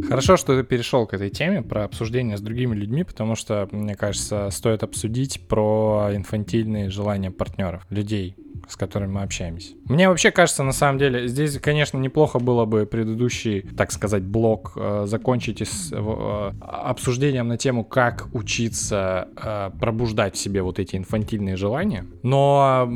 [0.09, 3.95] Хорошо, что ты перешел к этой теме про обсуждение с другими людьми, потому что, мне
[3.95, 8.35] кажется, стоит обсудить про инфантильные желания партнеров, людей,
[8.69, 9.75] с которыми мы общаемся.
[9.87, 14.73] Мне вообще кажется, на самом деле, здесь, конечно, неплохо было бы предыдущий, так сказать, блок
[14.77, 20.97] э, закончить с, э, обсуждением на тему, как учиться э, пробуждать в себе вот эти
[20.97, 22.05] инфантильные желания.
[22.23, 22.89] Но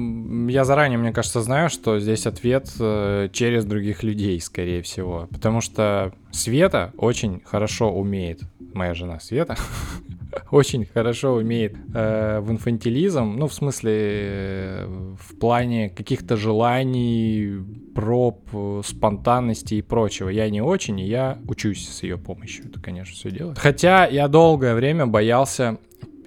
[0.48, 5.28] я заранее, мне кажется, знаю, что здесь ответ э, через других людей, скорее всего.
[5.30, 8.40] Потому что Света очень хорошо умеет,
[8.74, 9.56] моя жена Света,
[10.50, 17.62] очень хорошо умеет э, в инфантилизм, ну, в смысле, э, в плане каких-то желаний,
[17.94, 18.40] проб,
[18.84, 20.28] спонтанности и прочего.
[20.28, 23.58] Я не очень, и я учусь с ее помощью это, конечно, все делать.
[23.58, 25.78] Хотя я долгое время боялся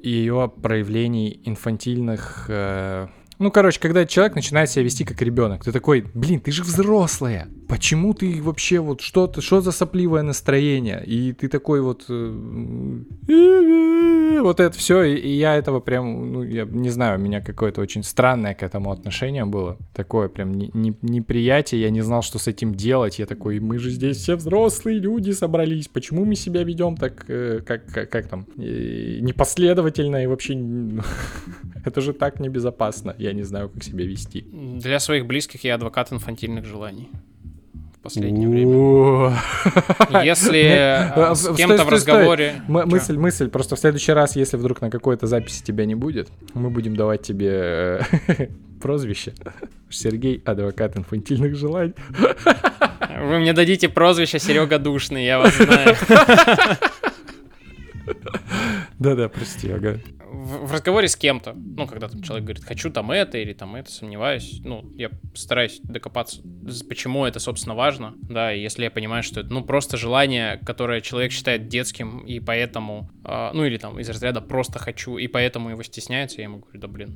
[0.01, 2.45] ее проявлений инфантильных...
[2.49, 3.07] э,
[3.39, 7.47] ну, короче, когда человек начинает себя вести как ребенок, ты такой, блин, ты же взрослая,
[7.67, 11.03] почему ты вообще вот что ты, что за сопливое настроение?
[11.05, 12.05] И ты такой вот...
[12.09, 13.03] э,
[14.41, 18.03] вот это все, и я этого прям, ну, я не знаю, у меня какое-то очень
[18.03, 19.77] странное к этому отношение было.
[19.93, 23.19] Такое прям неприятие, я не знал, что с этим делать.
[23.19, 27.61] Я такой, мы же здесь все взрослые люди собрались, почему мы себя ведем так, э,
[27.65, 30.55] как, как, как там, непоследовательно и вообще...
[31.85, 34.45] Это же так небезопасно, я не знаю, как себя вести.
[34.51, 37.09] Для своих близких я адвокат инфантильных желаний
[38.05, 39.35] последнее время.
[40.23, 42.61] Если э, с кем-то в разговоре...
[42.67, 43.49] Мысль, мысль.
[43.49, 47.23] Просто в следующий раз, если вдруг на какой-то записи тебя не будет, мы будем давать
[47.23, 48.47] тебе э,
[48.81, 49.33] прозвище.
[49.89, 51.95] Сергей, адвокат инфантильных желаний.
[53.21, 55.95] Вы мне дадите прозвище Серега Душный, я вас знаю.
[58.99, 59.99] Да-да, прости, ага
[60.35, 63.75] в, в разговоре с кем-то, ну, когда там человек говорит, хочу там это или там
[63.75, 66.41] это, сомневаюсь, ну, я стараюсь докопаться,
[66.87, 71.01] почему это, собственно, важно, да, и если я понимаю, что это, ну, просто желание, которое
[71.01, 75.69] человек считает детским, и поэтому, э, ну, или там из разряда просто хочу, и поэтому
[75.69, 77.15] его стесняется, я ему говорю, да, блин,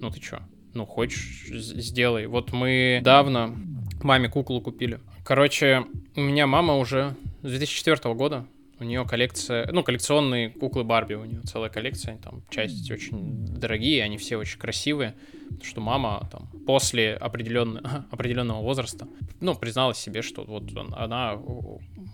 [0.00, 0.40] ну, ты чё,
[0.72, 2.26] ну, хочешь, сделай.
[2.26, 3.54] Вот мы давно
[4.02, 5.00] маме куклу купили.
[5.24, 5.84] Короче,
[6.16, 8.46] у меня мама уже с 2004 года
[8.80, 14.02] у нее коллекция, ну, коллекционные куклы Барби, у нее целая коллекция, там часть очень дорогие,
[14.02, 15.14] они все очень красивые,
[15.44, 19.06] потому что мама там после определенного, определенного возраста,
[19.40, 20.64] ну, призналась себе, что вот
[20.96, 21.38] она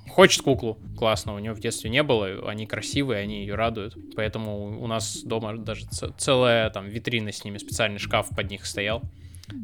[0.08, 4.82] хочет куклу классную, у нее в детстве не было, они красивые, они ее радуют, поэтому
[4.82, 5.86] у нас дома даже
[6.18, 9.02] целая там витрина с ними, специальный шкаф под них стоял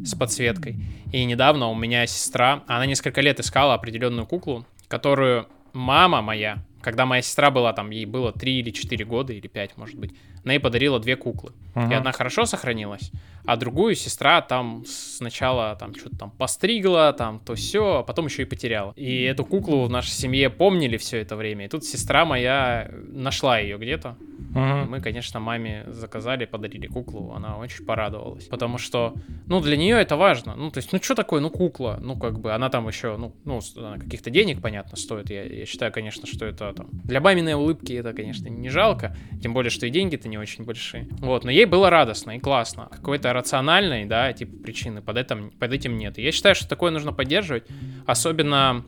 [0.05, 0.77] с подсветкой.
[1.13, 7.05] И недавно у меня сестра, она несколько лет искала определенную куклу, которую мама моя когда
[7.05, 10.13] моя сестра была там, ей было 3 или 4 года, или 5, может быть,
[10.45, 11.51] она ей подарила две куклы.
[11.75, 11.91] Uh-huh.
[11.91, 13.11] И одна хорошо сохранилась,
[13.47, 18.43] а другую сестра там сначала там что-то там постригла, там то все, а потом еще
[18.43, 18.93] и потеряла.
[18.97, 21.67] И эту куклу в нашей семье помнили все это время.
[21.67, 24.17] И тут сестра моя нашла ее где-то.
[24.57, 24.87] Uh-huh.
[24.87, 28.47] Мы, конечно, маме заказали, подарили куклу, она очень порадовалась.
[28.47, 29.15] Потому что,
[29.47, 30.55] ну, для нее это важно.
[30.57, 31.99] Ну, то есть, ну, что такое, ну, кукла?
[32.01, 33.61] Ну, как бы, она там еще, ну, ну
[33.99, 35.31] каких-то денег, понятно, стоит.
[35.31, 36.89] Я, я считаю, конечно, что это там...
[37.05, 39.15] Для маминой улыбки это, конечно, не жалко.
[39.43, 41.07] Тем более, что и деньги-то не очень большие.
[41.19, 42.89] Вот, но ей было радостно и классно.
[42.91, 46.19] Какой-то рациональной, да, типа причины под этим, под этим нет.
[46.19, 47.65] И я считаю, что такое нужно поддерживать,
[48.07, 48.85] особенно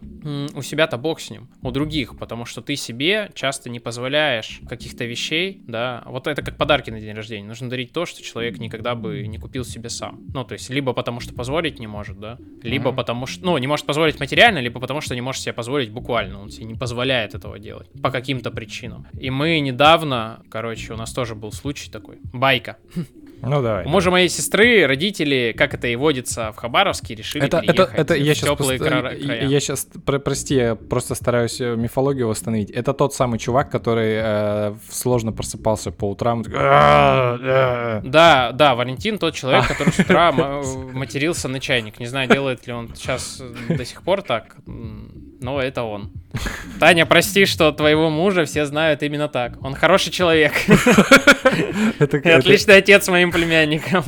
[0.54, 5.04] у себя-то бог с ним, у других, потому что ты себе часто не позволяешь каких-то
[5.04, 8.94] вещей, да, вот это как подарки на день рождения, нужно дарить то, что человек никогда
[8.94, 10.20] бы не купил себе сам.
[10.34, 12.96] Ну, то есть, либо потому что позволить не может, да, либо mm-hmm.
[12.96, 16.40] потому что, ну, не может позволить материально, либо потому что не может себе позволить буквально,
[16.40, 19.06] он себе не позволяет этого делать по каким-то причинам.
[19.18, 22.78] И мы недавно, короче, у нас тоже был случай такой, байка.
[23.42, 23.84] Ну давай.
[23.84, 28.00] У мужа моей сестры родители, как это и водится в Хабаровске, решили это, переехать это,
[28.00, 28.90] это, я сейчас теплые пост...
[28.90, 29.16] края.
[29.16, 32.70] Я, сейчас, про, прости, я просто стараюсь э, мифологию восстановить.
[32.70, 36.42] Это тот самый чувак, который э, сложно просыпался по утрам.
[36.42, 38.00] Да,
[38.52, 42.00] да, Валентин тот человек, который с утра матерился на чайник.
[42.00, 44.56] Не знаю, делает ли он сейчас до сих пор так,
[45.40, 46.12] но это он.
[46.78, 49.62] Таня, прости, что твоего мужа все знают именно так.
[49.64, 50.52] Он хороший человек.
[50.68, 54.04] И отличный отец моим племянникам.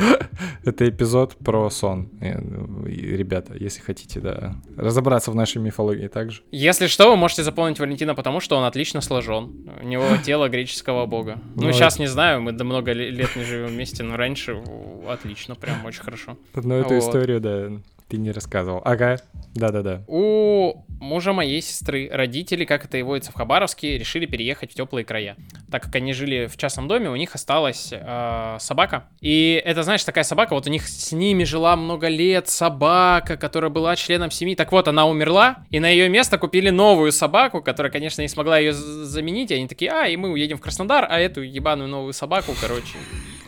[0.64, 2.10] Это эпизод про сон.
[2.20, 6.42] Ребята, если хотите, да, разобраться в нашей мифологии также.
[6.50, 9.70] Если что, вы можете запомнить Валентина, потому что он отлично сложен.
[9.80, 11.38] У него тело греческого бога.
[11.56, 14.62] Ну, ну сейчас не знаю, мы до много лет не живем вместе, но раньше
[15.08, 16.36] отлично, прям очень хорошо.
[16.54, 17.70] Ну, эту историю, да,
[18.10, 18.82] ты не рассказывал.
[18.84, 19.18] Ага,
[19.54, 20.02] да-да-да.
[20.08, 25.04] У мужа моей сестры родители, как это и водится в Хабаровске, решили переехать в теплые
[25.04, 25.36] края.
[25.70, 29.04] Так как они жили в частном доме, у них осталась э, собака.
[29.20, 33.70] И это, знаешь, такая собака, вот у них с ними жила много лет собака, которая
[33.70, 34.56] была членом семьи.
[34.56, 38.58] Так вот, она умерла, и на ее место купили новую собаку, которая, конечно, не смогла
[38.58, 39.52] ее заменить.
[39.52, 42.98] И они такие, а, и мы уедем в Краснодар, а эту ебаную новую собаку, короче,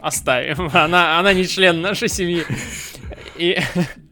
[0.00, 0.70] оставим.
[0.72, 2.44] Она, она не член нашей семьи.
[3.36, 3.58] И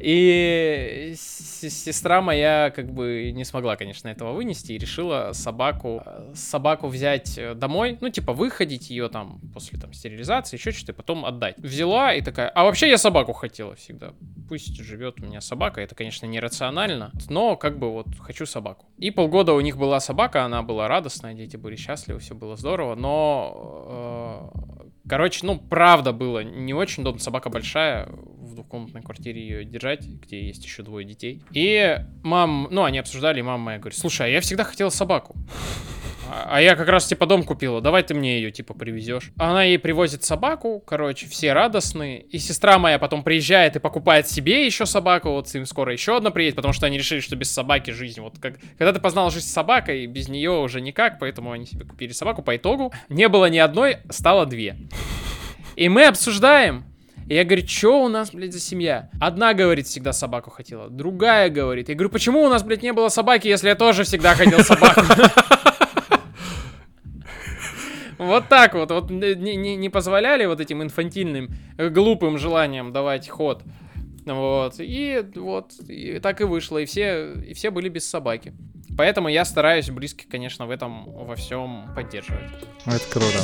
[0.00, 6.02] и сестра моя как бы не смогла, конечно, этого вынести и решила собаку,
[6.34, 10.94] собаку взять э, домой, ну, типа, выходить ее там после там стерилизации, еще что-то, и
[10.94, 11.58] потом отдать.
[11.58, 14.12] Взяла и такая, а вообще я собаку хотела всегда.
[14.48, 18.86] Пусть живет у меня собака, это, конечно, нерационально, но как бы вот хочу собаку.
[18.98, 22.94] И полгода у них была собака, она была радостная, дети были счастливы, все было здорово,
[22.94, 24.77] но э,
[25.08, 27.20] Короче, ну, правда было не очень удобно.
[27.20, 31.42] Собака большая, в двухкомнатной квартире ее держать, где есть еще двое детей.
[31.52, 35.34] И мам, ну, они обсуждали, и мама моя говорит, слушай, а я всегда хотела собаку.
[36.30, 39.30] А а я как раз типа дом купила, давай ты мне ее типа привезешь.
[39.36, 42.22] Она ей привозит собаку, короче, все радостные.
[42.22, 46.30] И сестра моя потом приезжает и покупает себе еще собаку, вот им скоро еще одна
[46.30, 48.20] приедет, потому что они решили, что без собаки жизнь.
[48.20, 51.84] Вот как, когда ты познал жизнь с собакой, без нее уже никак, поэтому они себе
[51.84, 52.42] купили собаку.
[52.42, 54.76] По итогу не было ни одной, стало две.
[55.76, 56.84] И мы обсуждаем,
[57.28, 59.10] и я говорю, что у нас, блядь, за семья?
[59.20, 61.88] Одна, говорит, всегда собаку хотела, другая говорит.
[61.88, 65.02] Я говорю, почему у нас, блядь, не было собаки, если я тоже всегда хотел собаку?
[68.18, 73.28] Вот так вот, вот не, не- не позволяли вот этим инфантильным, э, глупым желаниям давать
[73.28, 73.62] ход.
[74.26, 78.52] Вот, и вот, и так и вышло, и все, и все были без собаки.
[78.96, 82.42] Поэтому я стараюсь близких, конечно, в этом во всем поддерживать.
[82.84, 83.38] Это круто.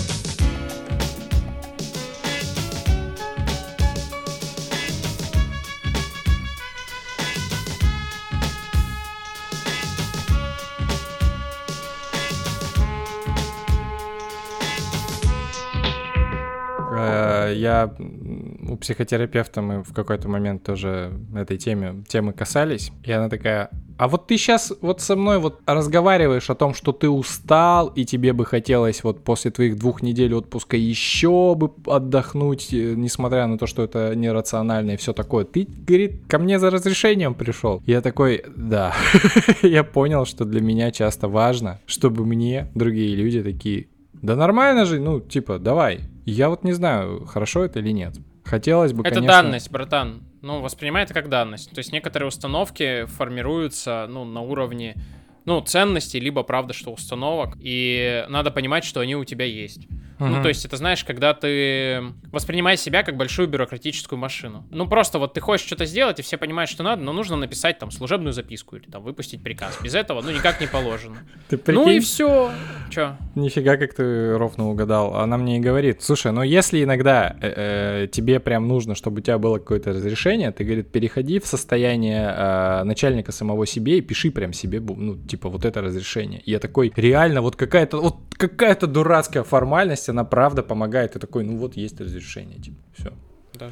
[17.52, 23.28] Я м, у психотерапевта мы в какой-то момент тоже этой теме, темы касались, и она
[23.28, 27.88] такая, а вот ты сейчас вот со мной вот разговариваешь о том, что ты устал,
[27.88, 33.46] и тебе бы хотелось вот после твоих двух недель отпуска еще бы отдохнуть, э, несмотря
[33.46, 35.44] на то, что это нерационально и все такое.
[35.44, 37.82] Ты, говорит, ко мне за разрешением пришел.
[37.86, 38.94] Я такой, да.
[39.62, 43.86] Я понял, что для меня часто важно, чтобы мне другие люди такие,
[44.24, 46.00] да нормально же, ну, типа, давай.
[46.24, 48.14] Я вот не знаю, хорошо это или нет.
[48.42, 49.42] Хотелось бы, Это конечно...
[49.42, 50.22] данность, братан.
[50.40, 51.70] Ну, воспринимай это как данность.
[51.70, 54.96] То есть некоторые установки формируются, ну, на уровне,
[55.44, 57.58] ну, ценностей, либо, правда, что установок.
[57.60, 59.86] И надо понимать, что они у тебя есть.
[60.18, 60.42] Ну, Мгм.
[60.42, 64.64] то есть это, знаешь, когда ты воспринимаешь себя как большую бюрократическую машину.
[64.70, 67.78] Ну, просто вот ты хочешь что-то сделать, и все понимают, что надо, но нужно написать
[67.78, 69.78] там служебную записку или там выпустить приказ.
[69.82, 71.16] Без этого, ну, никак не положено.
[71.48, 72.00] Ты Ну и прикинь?
[72.02, 72.50] все.
[72.90, 73.16] Че?
[73.34, 75.16] Нифига, как ты ровно угадал.
[75.16, 79.20] Она мне и говорит, слушай, ну если иногда э, э, тебе прям нужно, чтобы у
[79.22, 84.30] тебя было какое-то разрешение, ты, говорит, переходи в состояние э, начальника самого себе и пиши
[84.30, 86.40] прям себе, ну, типа, вот это разрешение.
[86.40, 91.12] И я такой, реально, вот какая-то, вот какая-то дурацкая формальность, она правда помогает.
[91.12, 93.12] Ты такой, ну вот есть разрешение, типа, все.
[93.54, 93.70] Да.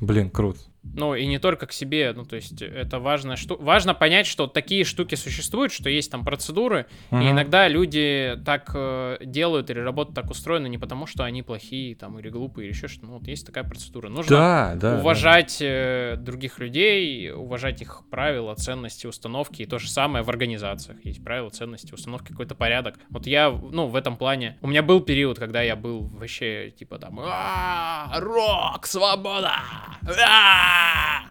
[0.00, 0.60] Блин, круто.
[0.96, 3.56] Ну, и не только к себе, ну, то есть это важно, что...
[3.56, 7.30] важно понять, что такие штуки существуют, что есть там процедуры, и Мгм.
[7.30, 12.18] иногда люди так э, делают или работа так устроена не потому, что они плохие там
[12.18, 14.08] или глупые или еще что-то, ну, вот есть такая процедура.
[14.08, 14.98] Нужно Да, да.
[14.98, 20.98] уважать э, других людей, уважать их правила, ценности, установки, и то же самое в организациях.
[21.04, 22.96] Есть правила, ценности, установки, какой-то порядок.
[23.10, 24.58] Вот я, ну, в этом плане...
[24.62, 29.54] У меня был период, когда я был вообще, типа, там, «А, рок, свобода!
[30.02, 30.73] А!»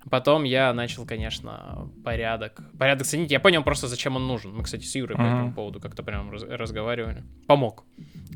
[0.10, 2.62] Потом я начал, конечно, порядок.
[2.78, 3.32] Порядок ценить.
[3.32, 4.54] Я понял просто, зачем он нужен.
[4.54, 7.24] Мы, кстати, с Юрой по этому поводу как-то прям раз- разговаривали.
[7.48, 7.84] Помог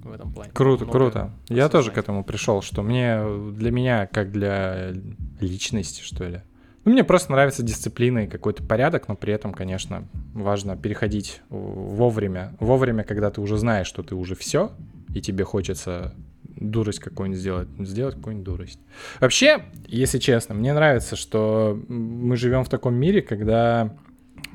[0.04, 0.52] в этом плане.
[0.54, 1.32] Круто, круто.
[1.50, 4.94] Я тоже к этому пришел, что мне для меня, как для
[5.40, 6.42] личности, что ли.
[6.86, 12.56] Ну, мне просто нравится дисциплина и какой-то порядок, но при этом, конечно, важно переходить вовремя.
[12.62, 14.72] Вовремя, когда ты уже знаешь, что ты уже все,
[15.14, 16.16] и тебе хочется
[16.60, 18.80] дурость какую-нибудь сделать, сделать какую-нибудь дурость.
[19.20, 23.96] Вообще, если честно, мне нравится, что мы живем в таком мире, когда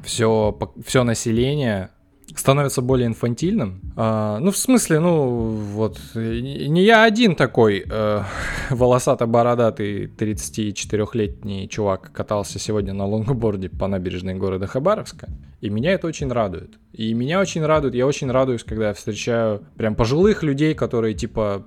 [0.04, 1.90] все, все население
[2.34, 3.80] становится более инфантильным.
[3.96, 8.22] А, ну, в смысле, ну, вот, не я один такой э,
[8.70, 15.28] волосато-бородатый 34-летний чувак катался сегодня на лонгборде по набережной города Хабаровска,
[15.62, 16.80] и меня это очень радует.
[16.92, 21.64] И меня очень радует, я очень радуюсь, когда я встречаю прям пожилых людей, которые, типа,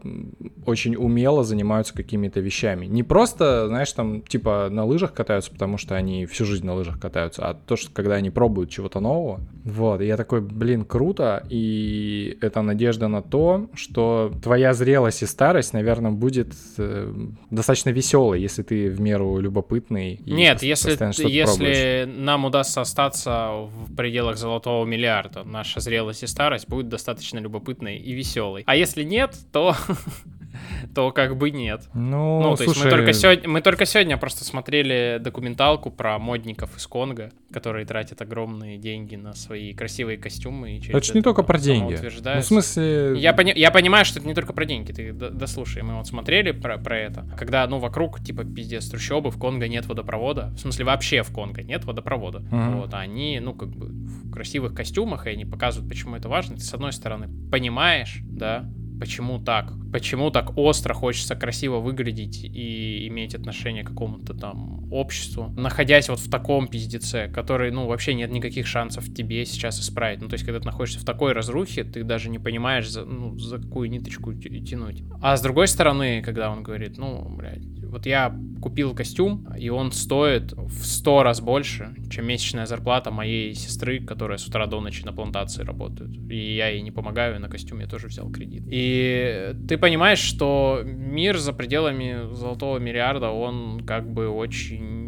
[0.65, 2.85] очень умело занимаются какими-то вещами.
[2.87, 6.99] Не просто, знаешь, там, типа, на лыжах катаются, потому что они всю жизнь на лыжах
[6.99, 9.39] катаются, а то, что когда они пробуют чего-то нового.
[9.63, 15.25] Вот, и я такой, блин, круто, и это надежда на то, что твоя зрелость и
[15.25, 17.13] старость, наверное, будет э,
[17.49, 20.15] достаточно веселой, если ты в меру любопытный.
[20.15, 21.19] и Нет, если, пробуешь.
[21.19, 27.97] если нам удастся остаться в пределах золотого миллиарда, наша зрелость и старость будет достаточно любопытной
[27.97, 28.63] и веселой.
[28.65, 29.75] А если нет, то
[30.95, 31.89] то как бы нет.
[31.93, 36.17] Ну, Ну, то есть мы слушай, только, сегодня, мы только сегодня просто смотрели документалку про
[36.19, 40.77] модников из Конго, которые тратят огромные деньги на свои красивые костюмы.
[40.77, 41.93] И через это же не только про деньги.
[42.35, 43.17] Ну, в смысле...
[43.19, 46.51] Я, пони- я понимаю, что это не только про деньги, ты дослушай, мы вот смотрели
[46.51, 50.85] про, про это, когда, ну, вокруг, типа, пиздец, трущобы, в Конго нет водопровода, в смысле,
[50.85, 52.77] вообще в Конго нет водопровода, Мгм.
[52.81, 56.55] вот, а они, ну, как бы, в красивых костюмах, и они показывают, почему это важно,
[56.57, 58.69] ты, с одной стороны, понимаешь, да,
[58.99, 59.73] Почему так?
[59.91, 66.19] Почему так остро хочется красиво выглядеть и иметь отношение к какому-то там обществу, находясь вот
[66.19, 70.21] в таком пиздеце, который, ну, вообще нет никаких шансов тебе сейчас исправить.
[70.21, 73.37] Ну, то есть, когда ты находишься в такой разрухе, ты даже не понимаешь, за, ну,
[73.37, 75.03] за какую ниточку тянуть.
[75.21, 79.91] А с другой стороны, когда он говорит, ну, блядь, вот я купил костюм, и он
[79.91, 85.03] стоит в сто раз больше, чем месячная зарплата моей сестры, которая с утра до ночи
[85.03, 86.11] на плантации работает.
[86.29, 88.63] И я ей не помогаю, и на костюм я тоже взял кредит.
[88.67, 95.04] И ты понимаешь, что мир за пределами золотого миллиарда, он как бы очень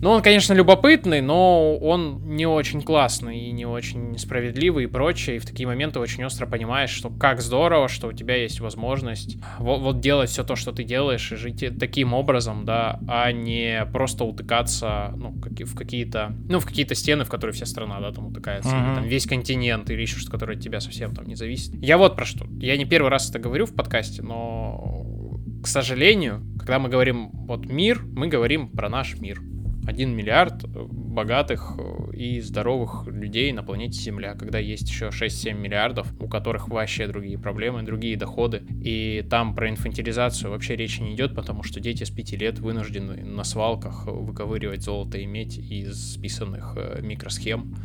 [0.00, 5.36] ну, он, конечно, любопытный, но он не очень классный и не очень справедливый и прочее.
[5.36, 9.38] И в такие моменты очень остро понимаешь, что как здорово, что у тебя есть возможность
[9.58, 13.86] вот, вот делать все то, что ты делаешь, и жить таким образом, да, а не
[13.92, 18.26] просто утыкаться, ну, в какие-то, ну, в какие-то стены, в которые вся страна, да, там
[18.26, 18.86] утыкается, mm-hmm.
[18.88, 21.74] или там весь континент, или еще что-то, которое от тебя совсем там не зависит.
[21.82, 22.46] Я вот про что.
[22.58, 27.66] Я не первый раз это говорю в подкасте, но, к сожалению, когда мы говорим вот
[27.66, 29.40] мир, мы говорим про наш мир.
[29.86, 35.54] 1 миллиард э, богатых э, и здоровых людей на планете Земля, когда есть еще 6-7
[35.54, 38.62] миллиардов, у которых вообще другие проблемы, другие доходы.
[38.82, 43.24] И там про инфантилизацию вообще речи не идет, потому что дети с 5 лет вынуждены
[43.24, 47.76] на свалках выковыривать золото и медь из списанных э, микросхем,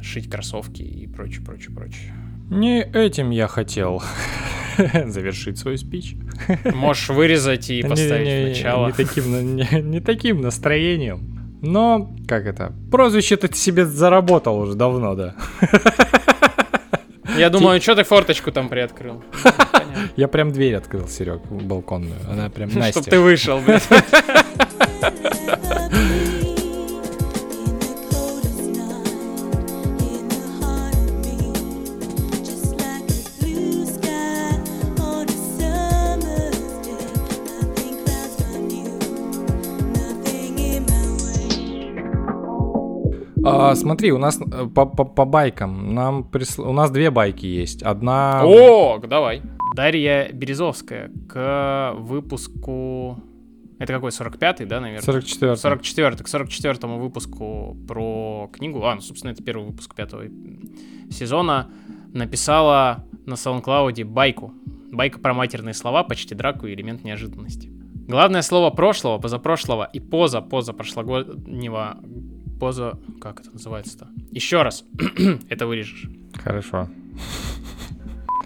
[0.00, 2.27] шить кроссовки и прочее, прочее, прочее.
[2.50, 4.02] Не этим я хотел
[5.06, 6.14] завершить свой спич.
[6.64, 8.86] Можешь вырезать и поставить не, не, начало.
[8.86, 11.58] Не таким, не, не таким настроением.
[11.60, 15.34] Но, как это, прозвище ты себе заработал уже давно, да.
[17.36, 19.22] Я думаю, что ты форточку там приоткрыл?
[20.16, 22.16] Я прям дверь открыл, Серег, балконную.
[22.28, 23.00] Она прям Настя.
[23.00, 23.82] Чтоб ты вышел, блядь.
[43.48, 46.68] А, смотри, у нас э, по, по, по байкам нам присл...
[46.68, 47.82] у нас две байки есть.
[47.82, 48.42] Одна.
[48.44, 49.42] О, давай.
[49.76, 53.18] Дарья Березовская к выпуску.
[53.78, 55.04] Это какой, 45-й, да, наверное?
[55.04, 60.24] 44 44 к 44-му выпуску про книгу, а, ну, собственно, это первый выпуск пятого
[61.10, 61.70] сезона,
[62.12, 64.52] написала на SoundCloud байку.
[64.90, 67.70] Байка про матерные слова, почти драку и элемент неожиданности.
[68.08, 71.98] Главное слово прошлого, позапрошлого и поза поза прошлогоднего
[72.58, 72.98] поза...
[73.20, 74.08] Как это называется-то?
[74.30, 74.84] Еще раз.
[75.48, 76.06] это вырежешь.
[76.34, 76.88] Хорошо.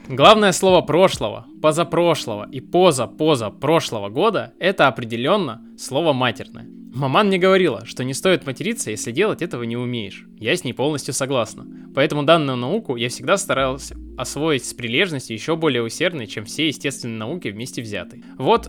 [0.09, 6.67] Главное слово прошлого, позапрошлого и поза-поза прошлого года— это определенно слово матерное.
[6.95, 10.27] Маман мне говорила, что не стоит материться, если делать этого не умеешь.
[10.39, 11.67] Я с ней полностью согласна.
[11.95, 17.17] Поэтому данную науку я всегда старался освоить с прилежностью еще более усердной, чем все естественные
[17.17, 18.23] науки вместе взятые.
[18.37, 18.69] Вот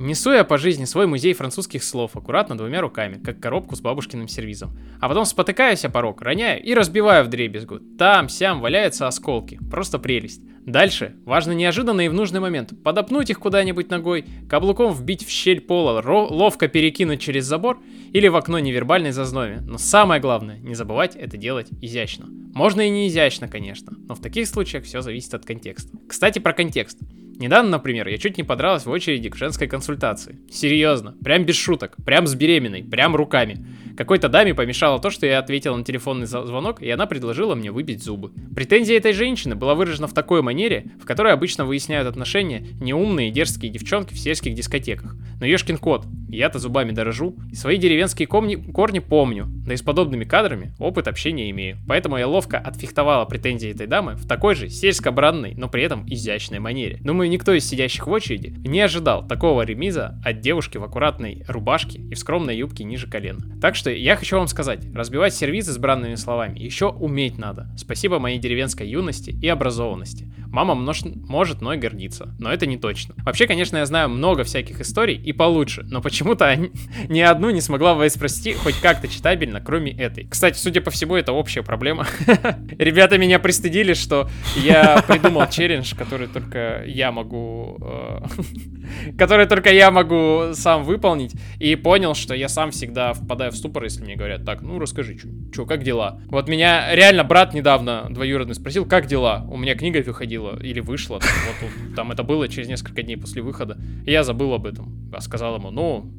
[0.00, 4.28] Несу я по жизни свой музей французских слов аккуратно двумя руками, как коробку с бабушкиным
[4.28, 4.74] сервизом.
[4.98, 7.80] А потом спотыкаюсь о порог, роняю и разбиваю в дребезгу.
[7.98, 9.58] Там, сям валяются осколки.
[9.70, 10.40] Просто прелесть.
[10.64, 15.60] Дальше, важно неожиданно и в нужный момент, подопнуть их куда-нибудь ногой, каблуком вбить в щель
[15.60, 17.78] пола, ловко перекинуть через забор
[18.14, 19.60] или в окно невербальной зазнове.
[19.60, 22.24] Но самое главное, не забывать это делать изящно.
[22.54, 25.90] Можно и не изящно, конечно, но в таких случаях все зависит от контекста.
[26.08, 26.98] Кстати, про контекст.
[27.40, 30.38] Недавно, например, я чуть не подралась в очереди к женской консультации.
[30.50, 33.64] Серьезно, прям без шуток, прям с беременной, прям руками.
[33.96, 38.02] Какой-то даме помешало то, что я ответил на телефонный звонок, и она предложила мне выбить
[38.02, 38.30] зубы.
[38.54, 43.32] Претензия этой женщины была выражена в такой манере, в которой обычно выясняют отношения неумные и
[43.32, 45.16] дерзкие девчонки в сельских дискотеках.
[45.40, 49.82] Но ешкин кот, я-то зубами дорожу, и свои деревенские комни, корни помню, да и с
[49.82, 51.78] подобными кадрами опыт общения имею.
[51.88, 56.58] Поэтому я ловко отфехтовала претензии этой дамы в такой же сельско-бранной, но при этом изящной
[56.58, 56.98] манере.
[57.00, 61.98] Думаю, никто из сидящих в очереди не ожидал такого ремиза от девушки в аккуратной рубашке
[61.98, 63.40] и в скромной юбке ниже колена.
[63.60, 67.68] Так что я хочу вам сказать, разбивать сервизы с бранными словами еще уметь надо.
[67.76, 70.30] Спасибо моей деревенской юности и образованности.
[70.50, 71.02] Мама множ...
[71.04, 73.14] может мной гордиться, но это не точно.
[73.18, 76.56] Вообще, конечно, я знаю много всяких историй и получше, но почему-то
[77.08, 80.26] ни одну не смогла воспроизвести хоть как-то читабельно, кроме этой.
[80.26, 82.06] Кстати, судя по всему, это общая проблема.
[82.78, 87.19] Ребята меня пристыдили, что я придумал челлендж, который только я могу...
[87.22, 88.20] Э,
[89.18, 93.84] который только я могу сам выполнить, и понял, что я сам всегда впадаю в ступор,
[93.84, 95.16] если мне говорят, так, ну расскажи,
[95.52, 96.20] что, как дела?
[96.28, 99.46] Вот меня реально брат недавно двоюродный спросил, как дела?
[99.50, 101.28] У меня книга выходила или вышла, там,
[101.60, 105.10] вот, там это было через несколько дней после выхода, и я забыл об этом.
[105.12, 106.10] А сказал ему, ну,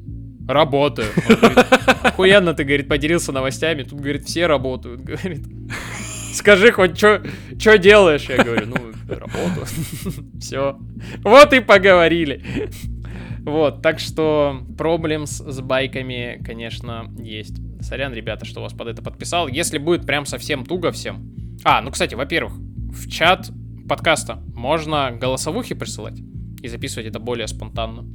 [0.48, 1.08] работаю.
[1.28, 1.64] Он
[2.02, 5.42] охуенно ты, говорит, поделился новостями, тут, говорит, все работают, говорит.
[6.32, 8.26] Скажи хоть, что делаешь?
[8.28, 9.66] Я говорю, ну, работу.
[10.40, 10.78] Все.
[11.22, 12.70] Вот и поговорили.
[13.40, 17.56] Вот, так что проблем с, байками, конечно, есть.
[17.80, 19.48] Сорян, ребята, что вас под это подписал.
[19.48, 21.58] Если будет прям совсем туго всем.
[21.64, 23.50] А, ну, кстати, во-первых, в чат
[23.88, 26.20] подкаста можно голосовухи присылать
[26.62, 28.06] и записывать это более спонтанно.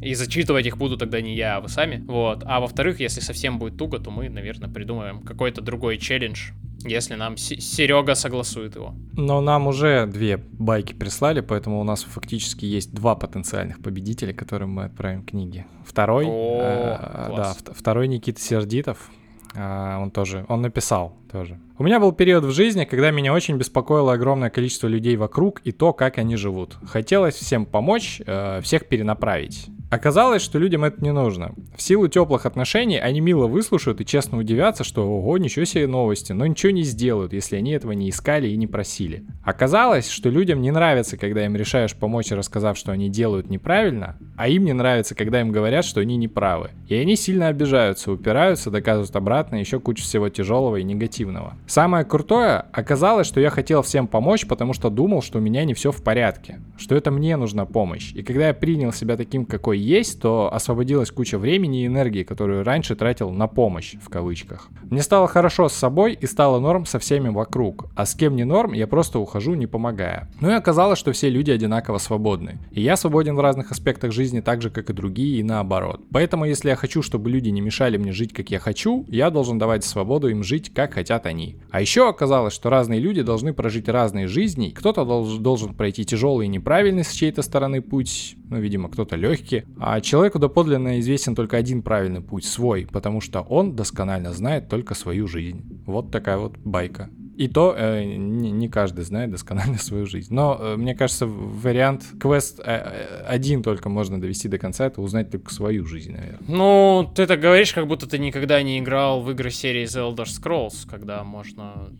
[0.00, 2.04] И зачитывать их буду тогда не я, а вы сами.
[2.06, 2.44] Вот.
[2.46, 6.50] А во-вторых, если совсем будет туго, то мы, наверное, придумаем какой-то другой челлендж,
[6.88, 8.94] если нам Серега согласует его.
[9.12, 14.70] Но нам уже две байки прислали, поэтому у нас фактически есть два потенциальных победителя, которым
[14.70, 15.66] мы отправим книги.
[15.84, 19.10] Второй, О, э, да, второй Никита Сердитов,
[19.54, 21.58] а, он тоже, он написал тоже.
[21.78, 25.72] У меня был период в жизни, когда меня очень беспокоило огромное количество людей вокруг и
[25.72, 26.76] то, как они живут.
[26.86, 29.68] Хотелось всем помочь, э, всех перенаправить.
[29.88, 31.54] Оказалось, что людям это не нужно.
[31.76, 36.32] В силу теплых отношений они мило выслушают и честно удивятся, что ого, ничего себе новости,
[36.32, 39.24] но ничего не сделают, если они этого не искали и не просили.
[39.44, 44.48] Оказалось, что людям не нравится, когда им решаешь помочь, рассказав, что они делают неправильно, а
[44.48, 46.70] им не нравится, когда им говорят, что они неправы.
[46.88, 51.54] И они сильно обижаются, упираются, доказывают обратно, еще куча всего тяжелого и негативного.
[51.68, 55.74] Самое крутое, оказалось, что я хотел всем помочь, потому что думал, что у меня не
[55.74, 58.12] все в порядке, что это мне нужна помощь.
[58.14, 62.24] И когда я принял себя таким, какой такой есть, то освободилась куча времени и энергии,
[62.24, 64.68] которую раньше тратил на помощь, в кавычках.
[64.90, 68.44] Мне стало хорошо с собой и стало норм со всеми вокруг, а с кем не
[68.44, 70.28] норм, я просто ухожу, не помогая.
[70.40, 72.58] Ну и оказалось, что все люди одинаково свободны.
[72.72, 76.00] И я свободен в разных аспектах жизни так же, как и другие, и наоборот.
[76.12, 79.58] Поэтому, если я хочу, чтобы люди не мешали мне жить, как я хочу, я должен
[79.58, 81.56] давать свободу им жить, как хотят они.
[81.70, 86.48] А еще оказалось, что разные люди должны прожить разные жизни, кто-то должен, пройти тяжелый и
[86.48, 91.82] неправильный с чьей-то стороны путь, ну, видимо, кто-то легкий, а человеку доподлинно известен только один
[91.82, 95.82] правильный путь, свой, потому что он досконально знает только свою жизнь.
[95.86, 97.10] Вот такая вот байка.
[97.36, 100.32] И то э, не, не каждый знает досконально свою жизнь.
[100.32, 105.30] Но э, мне кажется, вариант квест э, один только можно довести до конца, это узнать
[105.30, 106.40] только свою жизнь, наверное.
[106.48, 110.24] Ну, ты так говоришь, как будто ты никогда не играл в игры серии The Elder
[110.24, 111.90] Scrolls, когда можно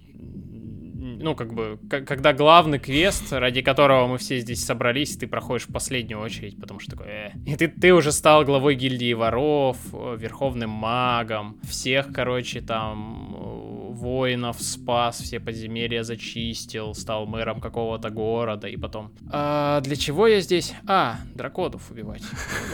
[1.19, 5.73] ну, как бы, когда главный квест, ради которого мы все здесь собрались, ты проходишь в
[5.73, 7.31] последнюю очередь, потому что такой, э.
[7.47, 13.93] И ты, ты уже стал главой гильдии воров, э, верховным магом, всех, короче, там, э,
[13.93, 19.13] воинов спас, все подземелья зачистил, стал мэром какого-то города, и потом...
[19.31, 20.75] А для чего я здесь?
[20.87, 22.23] А, драконов убивать.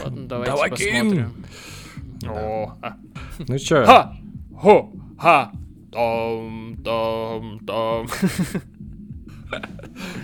[0.03, 1.33] Ладно, давайте посмотрим.
[2.27, 2.97] О, а.
[3.39, 3.85] Ну чё?
[3.85, 4.15] Ха!
[4.55, 4.91] Хо!
[5.17, 5.51] Ха!
[5.93, 8.07] Том, том, том.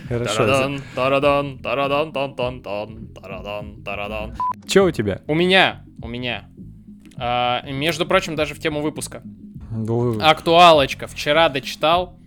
[0.08, 0.80] Хорошо.
[0.96, 4.36] Тарадан, тарадан, тан, тан, тан, тарадан, тарадан.
[4.68, 5.22] Че у тебя?
[5.28, 6.50] У меня, у меня.
[7.18, 9.22] А, между прочим, даже в тему выпуска.
[10.22, 11.06] Актуалочка.
[11.06, 12.18] Вчера дочитал.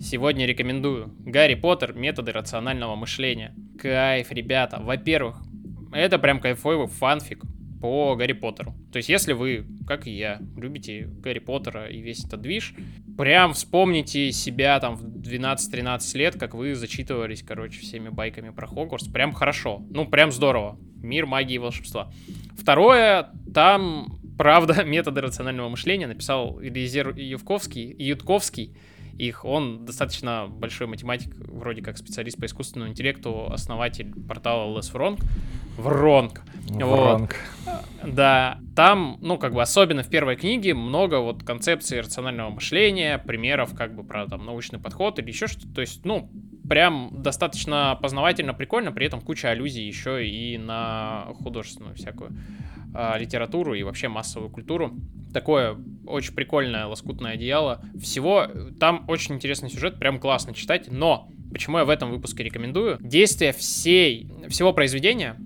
[0.00, 1.14] Сегодня рекомендую.
[1.18, 1.92] Гарри Поттер.
[1.92, 3.54] Методы рационального мышления.
[3.78, 4.80] Кайф, ребята.
[4.80, 5.42] Во-первых,
[5.92, 7.44] это прям кайфовый фанфик
[7.80, 8.74] по Гарри Поттеру.
[8.92, 12.74] То есть, если вы, как и я, любите Гарри Поттера и весь этот движ,
[13.16, 19.08] прям вспомните себя там в 12-13 лет, как вы зачитывались, короче, всеми байками про Хогвартс.
[19.08, 19.82] Прям хорошо.
[19.90, 20.78] Ну, прям здорово.
[20.96, 22.12] Мир магии и волшебства.
[22.56, 28.76] Второе, там, правда, методы рационального мышления написал Елизер Ютковский, Ютковский,
[29.18, 29.44] их.
[29.44, 35.20] Он достаточно большой математик, вроде как специалист по искусственному интеллекту, основатель портала Les Wrong.
[35.76, 36.42] Вронг.
[36.70, 37.36] Вронг.
[37.64, 37.76] Вот.
[38.04, 43.74] Да, там, ну, как бы, особенно в первой книге, много вот концепций рационального мышления, примеров,
[43.76, 45.72] как бы, про там научный подход или еще что-то.
[45.74, 46.30] То есть, ну,
[46.68, 52.32] прям достаточно познавательно, прикольно, при этом куча аллюзий еще и на художественную всякую
[52.94, 54.94] э, литературу и вообще массовую культуру.
[55.32, 57.82] Такое очень прикольное лоскутное одеяло.
[58.00, 58.46] Всего,
[58.80, 62.98] там очень интересный сюжет, прям классно читать, но почему я в этом выпуске рекомендую?
[63.00, 65.36] Действие всей, всего произведения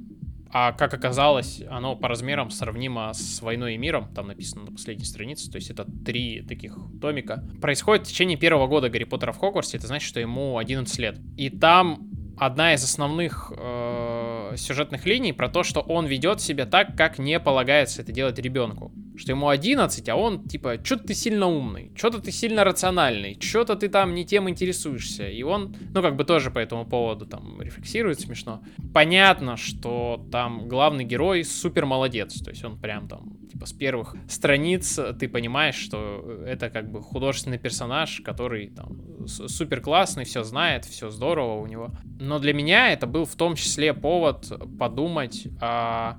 [0.54, 5.06] а как оказалось, оно по размерам сравнимо с «Войной и миром», там написано на последней
[5.06, 7.42] странице, то есть это три таких томика.
[7.62, 11.18] Происходит в течение первого года Гарри Поттера в Хогвартсе, это значит, что ему 11 лет.
[11.38, 16.96] И там одна из основных э, сюжетных линий про то, что он ведет себя так,
[16.96, 18.92] как не полагается это делать ребенку
[19.22, 23.76] что ему 11, а он типа, что-то ты сильно умный, что-то ты сильно рациональный, что-то
[23.76, 25.28] ты там не тем интересуешься.
[25.28, 28.64] И он, ну, как бы тоже по этому поводу там рефлексирует смешно.
[28.92, 34.16] Понятно, что там главный герой супер молодец, то есть он прям там, типа, с первых
[34.28, 40.84] страниц ты понимаешь, что это как бы художественный персонаж, который там супер классный, все знает,
[40.84, 41.92] все здорово у него.
[42.18, 46.18] Но для меня это был в том числе повод подумать, а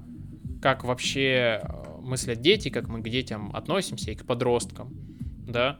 [0.61, 1.61] как вообще
[2.03, 4.93] мыслят дети, как мы к детям относимся и к подросткам,
[5.47, 5.77] да.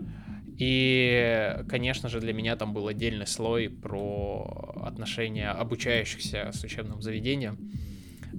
[0.58, 7.58] И, конечно же, для меня там был отдельный слой про отношения обучающихся с учебным заведением.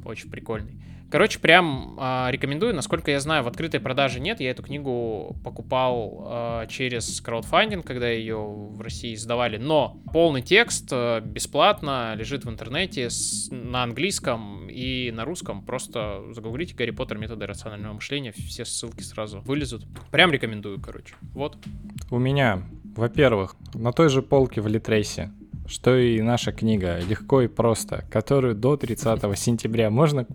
[0.05, 0.81] Очень прикольный.
[1.15, 2.75] Короче, прям э, рекомендую.
[2.75, 4.41] Насколько я знаю, в открытой продаже нет.
[4.41, 9.57] Я эту книгу покупал э, через краудфандинг, когда ее в России сдавали.
[9.57, 15.65] Но полный текст э, бесплатно лежит в интернете с, на английском и на русском.
[15.65, 18.33] Просто загуглите Гарри Поттер методы рационального мышления.
[18.33, 19.87] Все ссылки сразу вылезут.
[20.11, 21.15] Прям рекомендую, короче.
[21.33, 21.57] Вот.
[22.11, 22.65] У меня,
[22.97, 25.31] во-первых, на той же полке в Литрейсе
[25.67, 30.27] что и наша книга «Легко и просто», которую до 30 сентября можно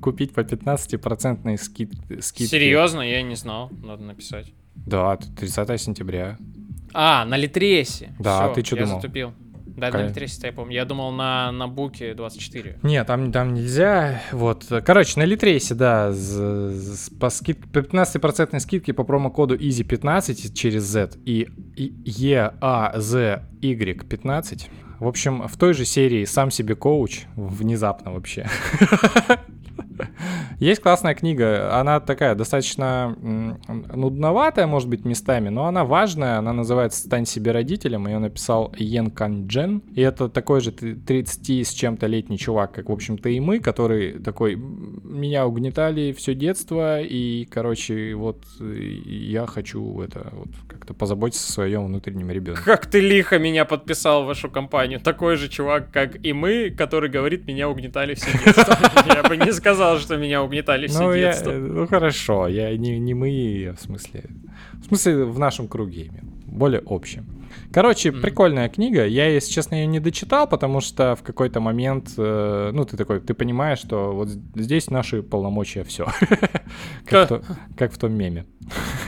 [0.00, 2.46] купить по 15% скид скидке.
[2.46, 3.02] Серьезно?
[3.02, 4.52] Я не знал, надо написать.
[4.74, 6.38] Да, 30 сентября.
[6.94, 8.14] А, на Литресе.
[8.18, 9.00] Да, Всё, ты что я думал?
[9.00, 9.32] затупил.
[9.78, 10.74] Да, на Литресе, я помню.
[10.74, 12.80] Я думал на, на Буке 24.
[12.82, 14.20] Нет, там, там нельзя.
[14.32, 14.66] Вот.
[14.84, 20.82] Короче, на Литресе, да, с, с, по, скид, по 15% скидке по промокоду EASY15 через
[20.82, 24.68] Z и, и EAZY15.
[24.98, 28.48] В общем, в той же серии «Сам себе коуч» внезапно вообще.
[30.58, 33.16] Есть классная книга, она такая достаточно
[33.94, 39.10] нудноватая, может быть, местами, но она важная, она называется «Стань себе родителем», ее написал Йен
[39.10, 43.38] Кан Джен, и это такой же 30 с чем-то летний чувак, как, в общем-то, и
[43.38, 50.48] мы, который такой, меня угнетали все детство, и, короче, вот я хочу это вот
[50.88, 52.62] как-то позаботиться о своем внутреннем ребенке.
[52.64, 57.10] Как ты лихо меня подписал в вашу компанию, такой же чувак, как и мы, который
[57.10, 58.76] говорит, меня угнетали все детство.
[59.06, 61.52] Я бы не сказал, что меня угнетали все ну, детство.
[61.52, 64.24] Ну хорошо, я не мы, в смысле.
[64.74, 66.30] В смысле, в нашем круге именно.
[66.46, 67.26] Более общем.
[67.72, 68.20] Короче, mm-hmm.
[68.20, 69.06] прикольная книга.
[69.06, 73.20] Я, если честно, ее не дочитал, потому что в какой-то момент, э, ну, ты такой,
[73.20, 76.06] ты понимаешь, что вот здесь наши полномочия все.
[77.06, 78.46] как, в том меме.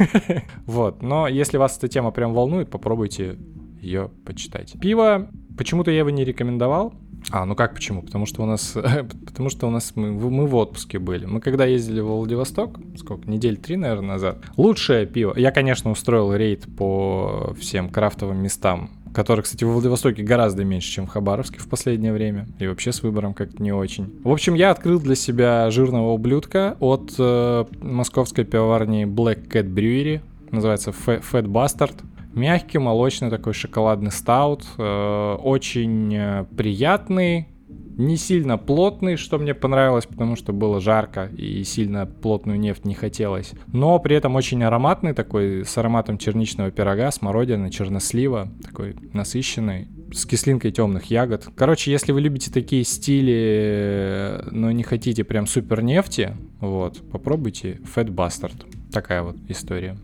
[0.67, 1.03] вот.
[1.03, 3.39] Но если вас эта тема прям волнует, попробуйте
[3.81, 4.75] ее почитать.
[4.81, 6.95] Пиво, почему-то я его не рекомендовал.
[7.31, 8.03] А, ну как почему?
[8.03, 8.77] Потому что у нас,
[9.27, 11.27] потому что у нас мы, мы в отпуске были.
[11.27, 15.35] Мы когда ездили в Владивосток, сколько, недель три, наверное, назад, лучшее пиво.
[15.37, 21.07] Я, конечно, устроил рейд по всем крафтовым местам, которых, кстати, в Владивостоке гораздо меньше, чем
[21.07, 22.47] в Хабаровске в последнее время.
[22.59, 24.21] И вообще с выбором как-то не очень.
[24.25, 30.21] В общем, я открыл для себя жирного ублюдка от э, московской пивоварни Black Cat Brewery.
[30.51, 31.95] Называется Fat Bastard.
[32.35, 34.65] Мягкий, молочный такой шоколадный стаут.
[34.79, 37.49] Э, очень э, приятный,
[37.97, 42.95] не сильно плотный, что мне понравилось, потому что было жарко и сильно плотную нефть не
[42.95, 43.53] хотелось.
[43.67, 50.25] Но при этом очень ароматный такой, с ароматом черничного пирога, смородины, чернослива, такой насыщенный, с
[50.25, 51.49] кислинкой темных ягод.
[51.55, 58.09] Короче, если вы любите такие стили, но не хотите прям супер нефти, вот, попробуйте Fat
[58.09, 58.65] Bastard.
[58.91, 59.97] Такая вот история.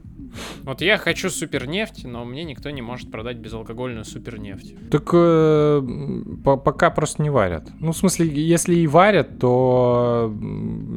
[0.62, 4.74] Вот я хочу супернефть, но мне никто не может продать безалкогольную супернефть.
[4.90, 5.82] Так э,
[6.44, 7.68] по пока просто не варят.
[7.80, 10.34] Ну, в смысле, если и варят, то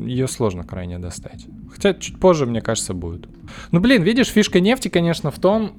[0.06, 1.46] ее сложно крайне достать.
[1.72, 3.28] Хотя чуть позже, мне кажется, будет.
[3.72, 5.74] Ну, блин, видишь, фишка нефти, конечно, в том,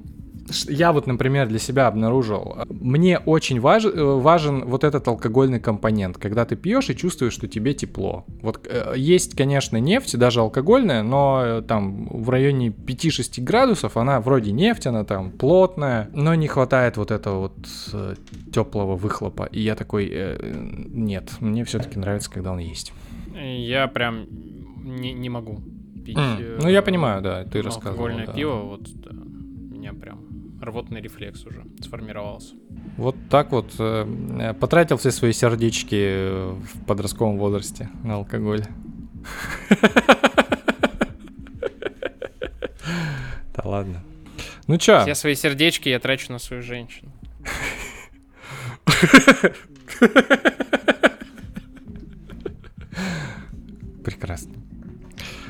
[0.67, 6.17] я вот, например, для себя обнаружил, мне очень важ, э, важен вот этот алкогольный компонент,
[6.17, 8.25] когда ты пьешь и чувствуешь, что тебе тепло.
[8.41, 14.19] Вот э, есть, конечно, нефть, даже алкогольная, но э, там в районе 5-6 градусов она
[14.19, 17.55] вроде нефть, она там плотная, но не хватает вот этого вот
[18.53, 19.45] теплого выхлопа.
[19.51, 20.37] И я такой, э,
[20.89, 22.93] нет, мне все-таки нравится, когда он есть.
[23.35, 24.27] Я прям
[24.83, 25.61] не, не могу
[26.05, 26.17] пить.
[26.17, 26.59] Mm.
[26.63, 27.91] Ну, я понимаю, да, ты рассказывал.
[27.91, 28.33] Алкогольное да.
[28.33, 30.30] пиво, вот, да, меня прям
[30.61, 32.55] рвотный рефлекс уже сформировался.
[32.97, 38.65] Вот так вот э, потратил все свои сердечки в подростковом возрасте на алкоголь.
[43.53, 44.01] Да ладно.
[44.67, 45.01] Ну чё?
[45.01, 47.11] Все свои сердечки я трачу на свою женщину.
[54.03, 54.60] Прекрасно.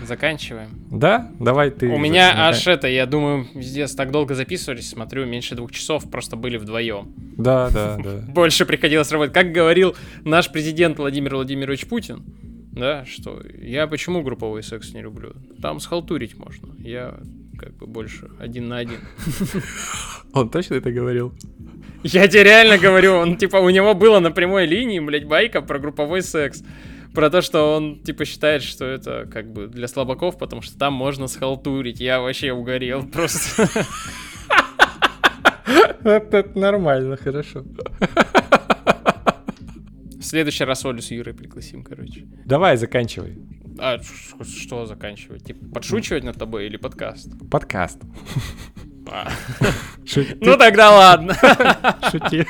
[0.06, 0.70] Заканчиваем.
[0.90, 1.32] Да?
[1.40, 1.88] Давай ты.
[1.88, 6.36] У меня аж это, я думаю, пиздец, так долго записывались, смотрю, меньше двух часов просто
[6.36, 7.14] были вдвоем.
[7.38, 8.24] Да, да, да.
[8.28, 9.34] Больше приходилось работать.
[9.34, 12.24] Как говорил наш президент Владимир Владимирович Путин,
[12.72, 15.34] да, что я почему групповой секс не люблю?
[15.62, 16.74] Там схалтурить можно.
[16.80, 17.20] Я
[17.60, 19.00] как бы больше один на один.
[20.34, 21.34] Он точно это говорил?
[22.04, 25.78] Я тебе реально говорю, он типа у него было на прямой линии, блядь, байка про
[25.78, 26.64] групповой секс
[27.14, 30.94] про то, что он, типа, считает, что это как бы для слабаков, потому что там
[30.94, 32.00] можно схалтурить.
[32.00, 33.68] Я вообще угорел просто.
[36.04, 37.64] Это нормально, хорошо.
[40.20, 42.26] В следующий раз Олю с Юрой пригласим, короче.
[42.46, 43.38] Давай, заканчивай.
[43.80, 44.00] А
[44.44, 45.44] что заканчивать?
[45.46, 47.32] Типа подшучивать над тобой или подкаст?
[47.50, 48.00] Подкаст.
[49.12, 49.30] А.
[50.40, 51.36] Ну тогда ладно.
[52.12, 52.46] Шути.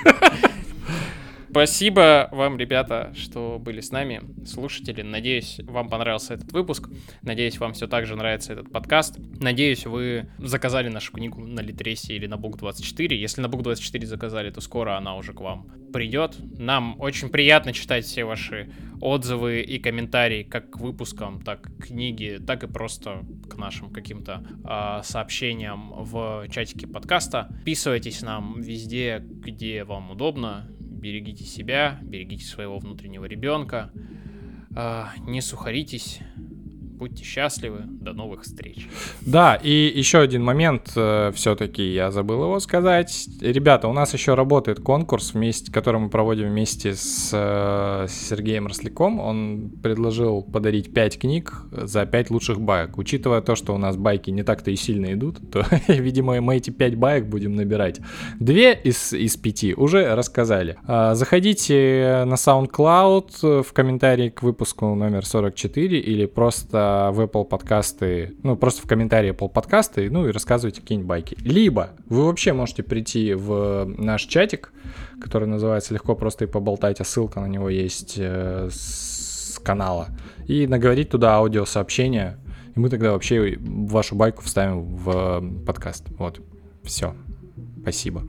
[1.51, 5.01] Спасибо вам, ребята, что были с нами, слушатели.
[5.01, 6.89] Надеюсь, вам понравился этот выпуск.
[7.23, 9.19] Надеюсь, вам все так же нравится этот подкаст.
[9.41, 13.13] Надеюсь, вы заказали нашу книгу на Литресе или на Бук24.
[13.13, 16.37] Если на Бук24 заказали, то скоро она уже к вам придет.
[16.57, 18.71] Нам очень приятно читать все ваши
[19.01, 24.41] отзывы и комментарии как к выпускам, так к книге, так и просто к нашим каким-то
[24.63, 27.47] э, сообщениям в чатике подкаста.
[27.51, 30.65] Подписывайтесь нам везде, где вам удобно
[31.01, 33.91] берегите себя, берегите своего внутреннего ребенка,
[34.75, 36.19] а, не сухаритесь,
[37.01, 38.87] будьте счастливы, до новых встреч.
[39.21, 43.27] Да, и еще один момент э, все-таки я забыл его сказать.
[43.41, 48.67] Ребята, у нас еще работает конкурс, вместе, который мы проводим вместе с, э, с Сергеем
[48.67, 49.19] Росляком.
[49.19, 52.99] Он предложил подарить 5 книг за 5 лучших баек.
[52.99, 56.69] Учитывая то, что у нас байки не так-то и сильно идут, то, видимо, мы эти
[56.69, 57.99] 5 баек будем набирать.
[58.39, 60.77] Две из, из пяти уже рассказали.
[60.85, 68.35] А, заходите на SoundCloud в комментарии к выпуску номер 44 или просто в Apple подкасты,
[68.43, 71.37] ну, просто в комментарии Apple подкасты, ну, и рассказывайте какие-нибудь байки.
[71.41, 74.73] Либо вы вообще можете прийти в наш чатик,
[75.21, 80.09] который называется «Легко просто и поболтать», а ссылка на него есть э, с канала,
[80.47, 82.37] и наговорить туда аудиосообщение,
[82.75, 86.05] и мы тогда вообще вашу байку вставим в подкаст.
[86.17, 86.41] Вот,
[86.83, 87.15] все.
[87.81, 88.23] Спасибо.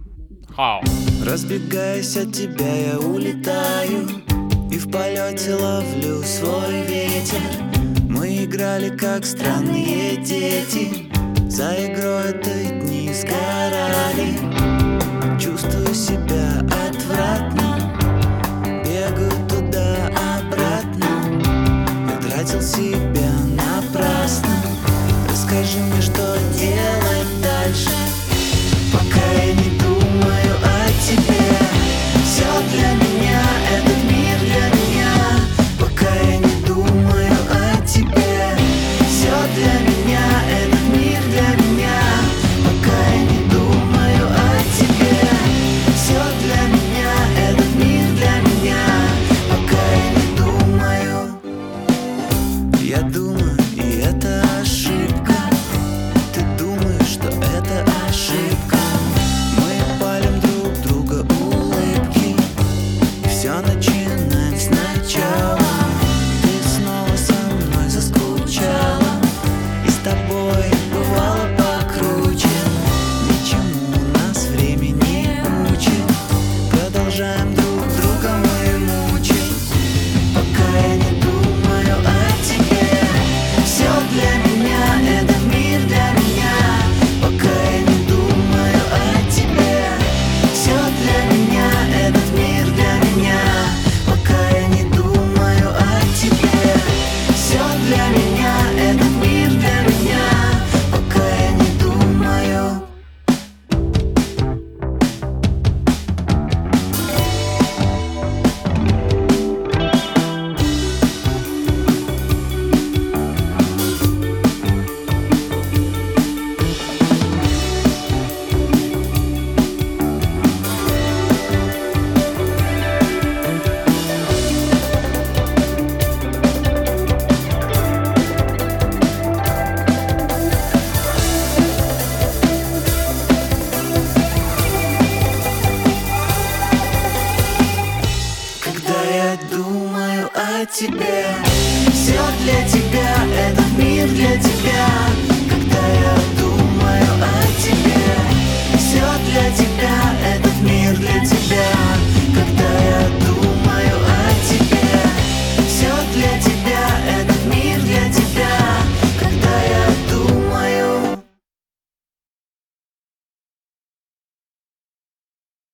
[0.56, 0.82] Хау.
[1.24, 4.08] Разбегаясь от тебя, я улетаю
[4.70, 7.71] И в полете ловлю свой ветер
[8.52, 11.08] играли как странные дети.
[11.48, 14.34] За игрой этой дни сгорали.
[15.40, 17.96] Чувствую себя отвратно.
[18.84, 21.06] Бегаю туда-обратно.
[22.10, 24.54] Я тратил себя напрасно.
[25.30, 27.96] Расскажи мне, что делать дальше.
[28.92, 31.40] Пока я не думаю о тебе.
[32.24, 33.21] Все для меня,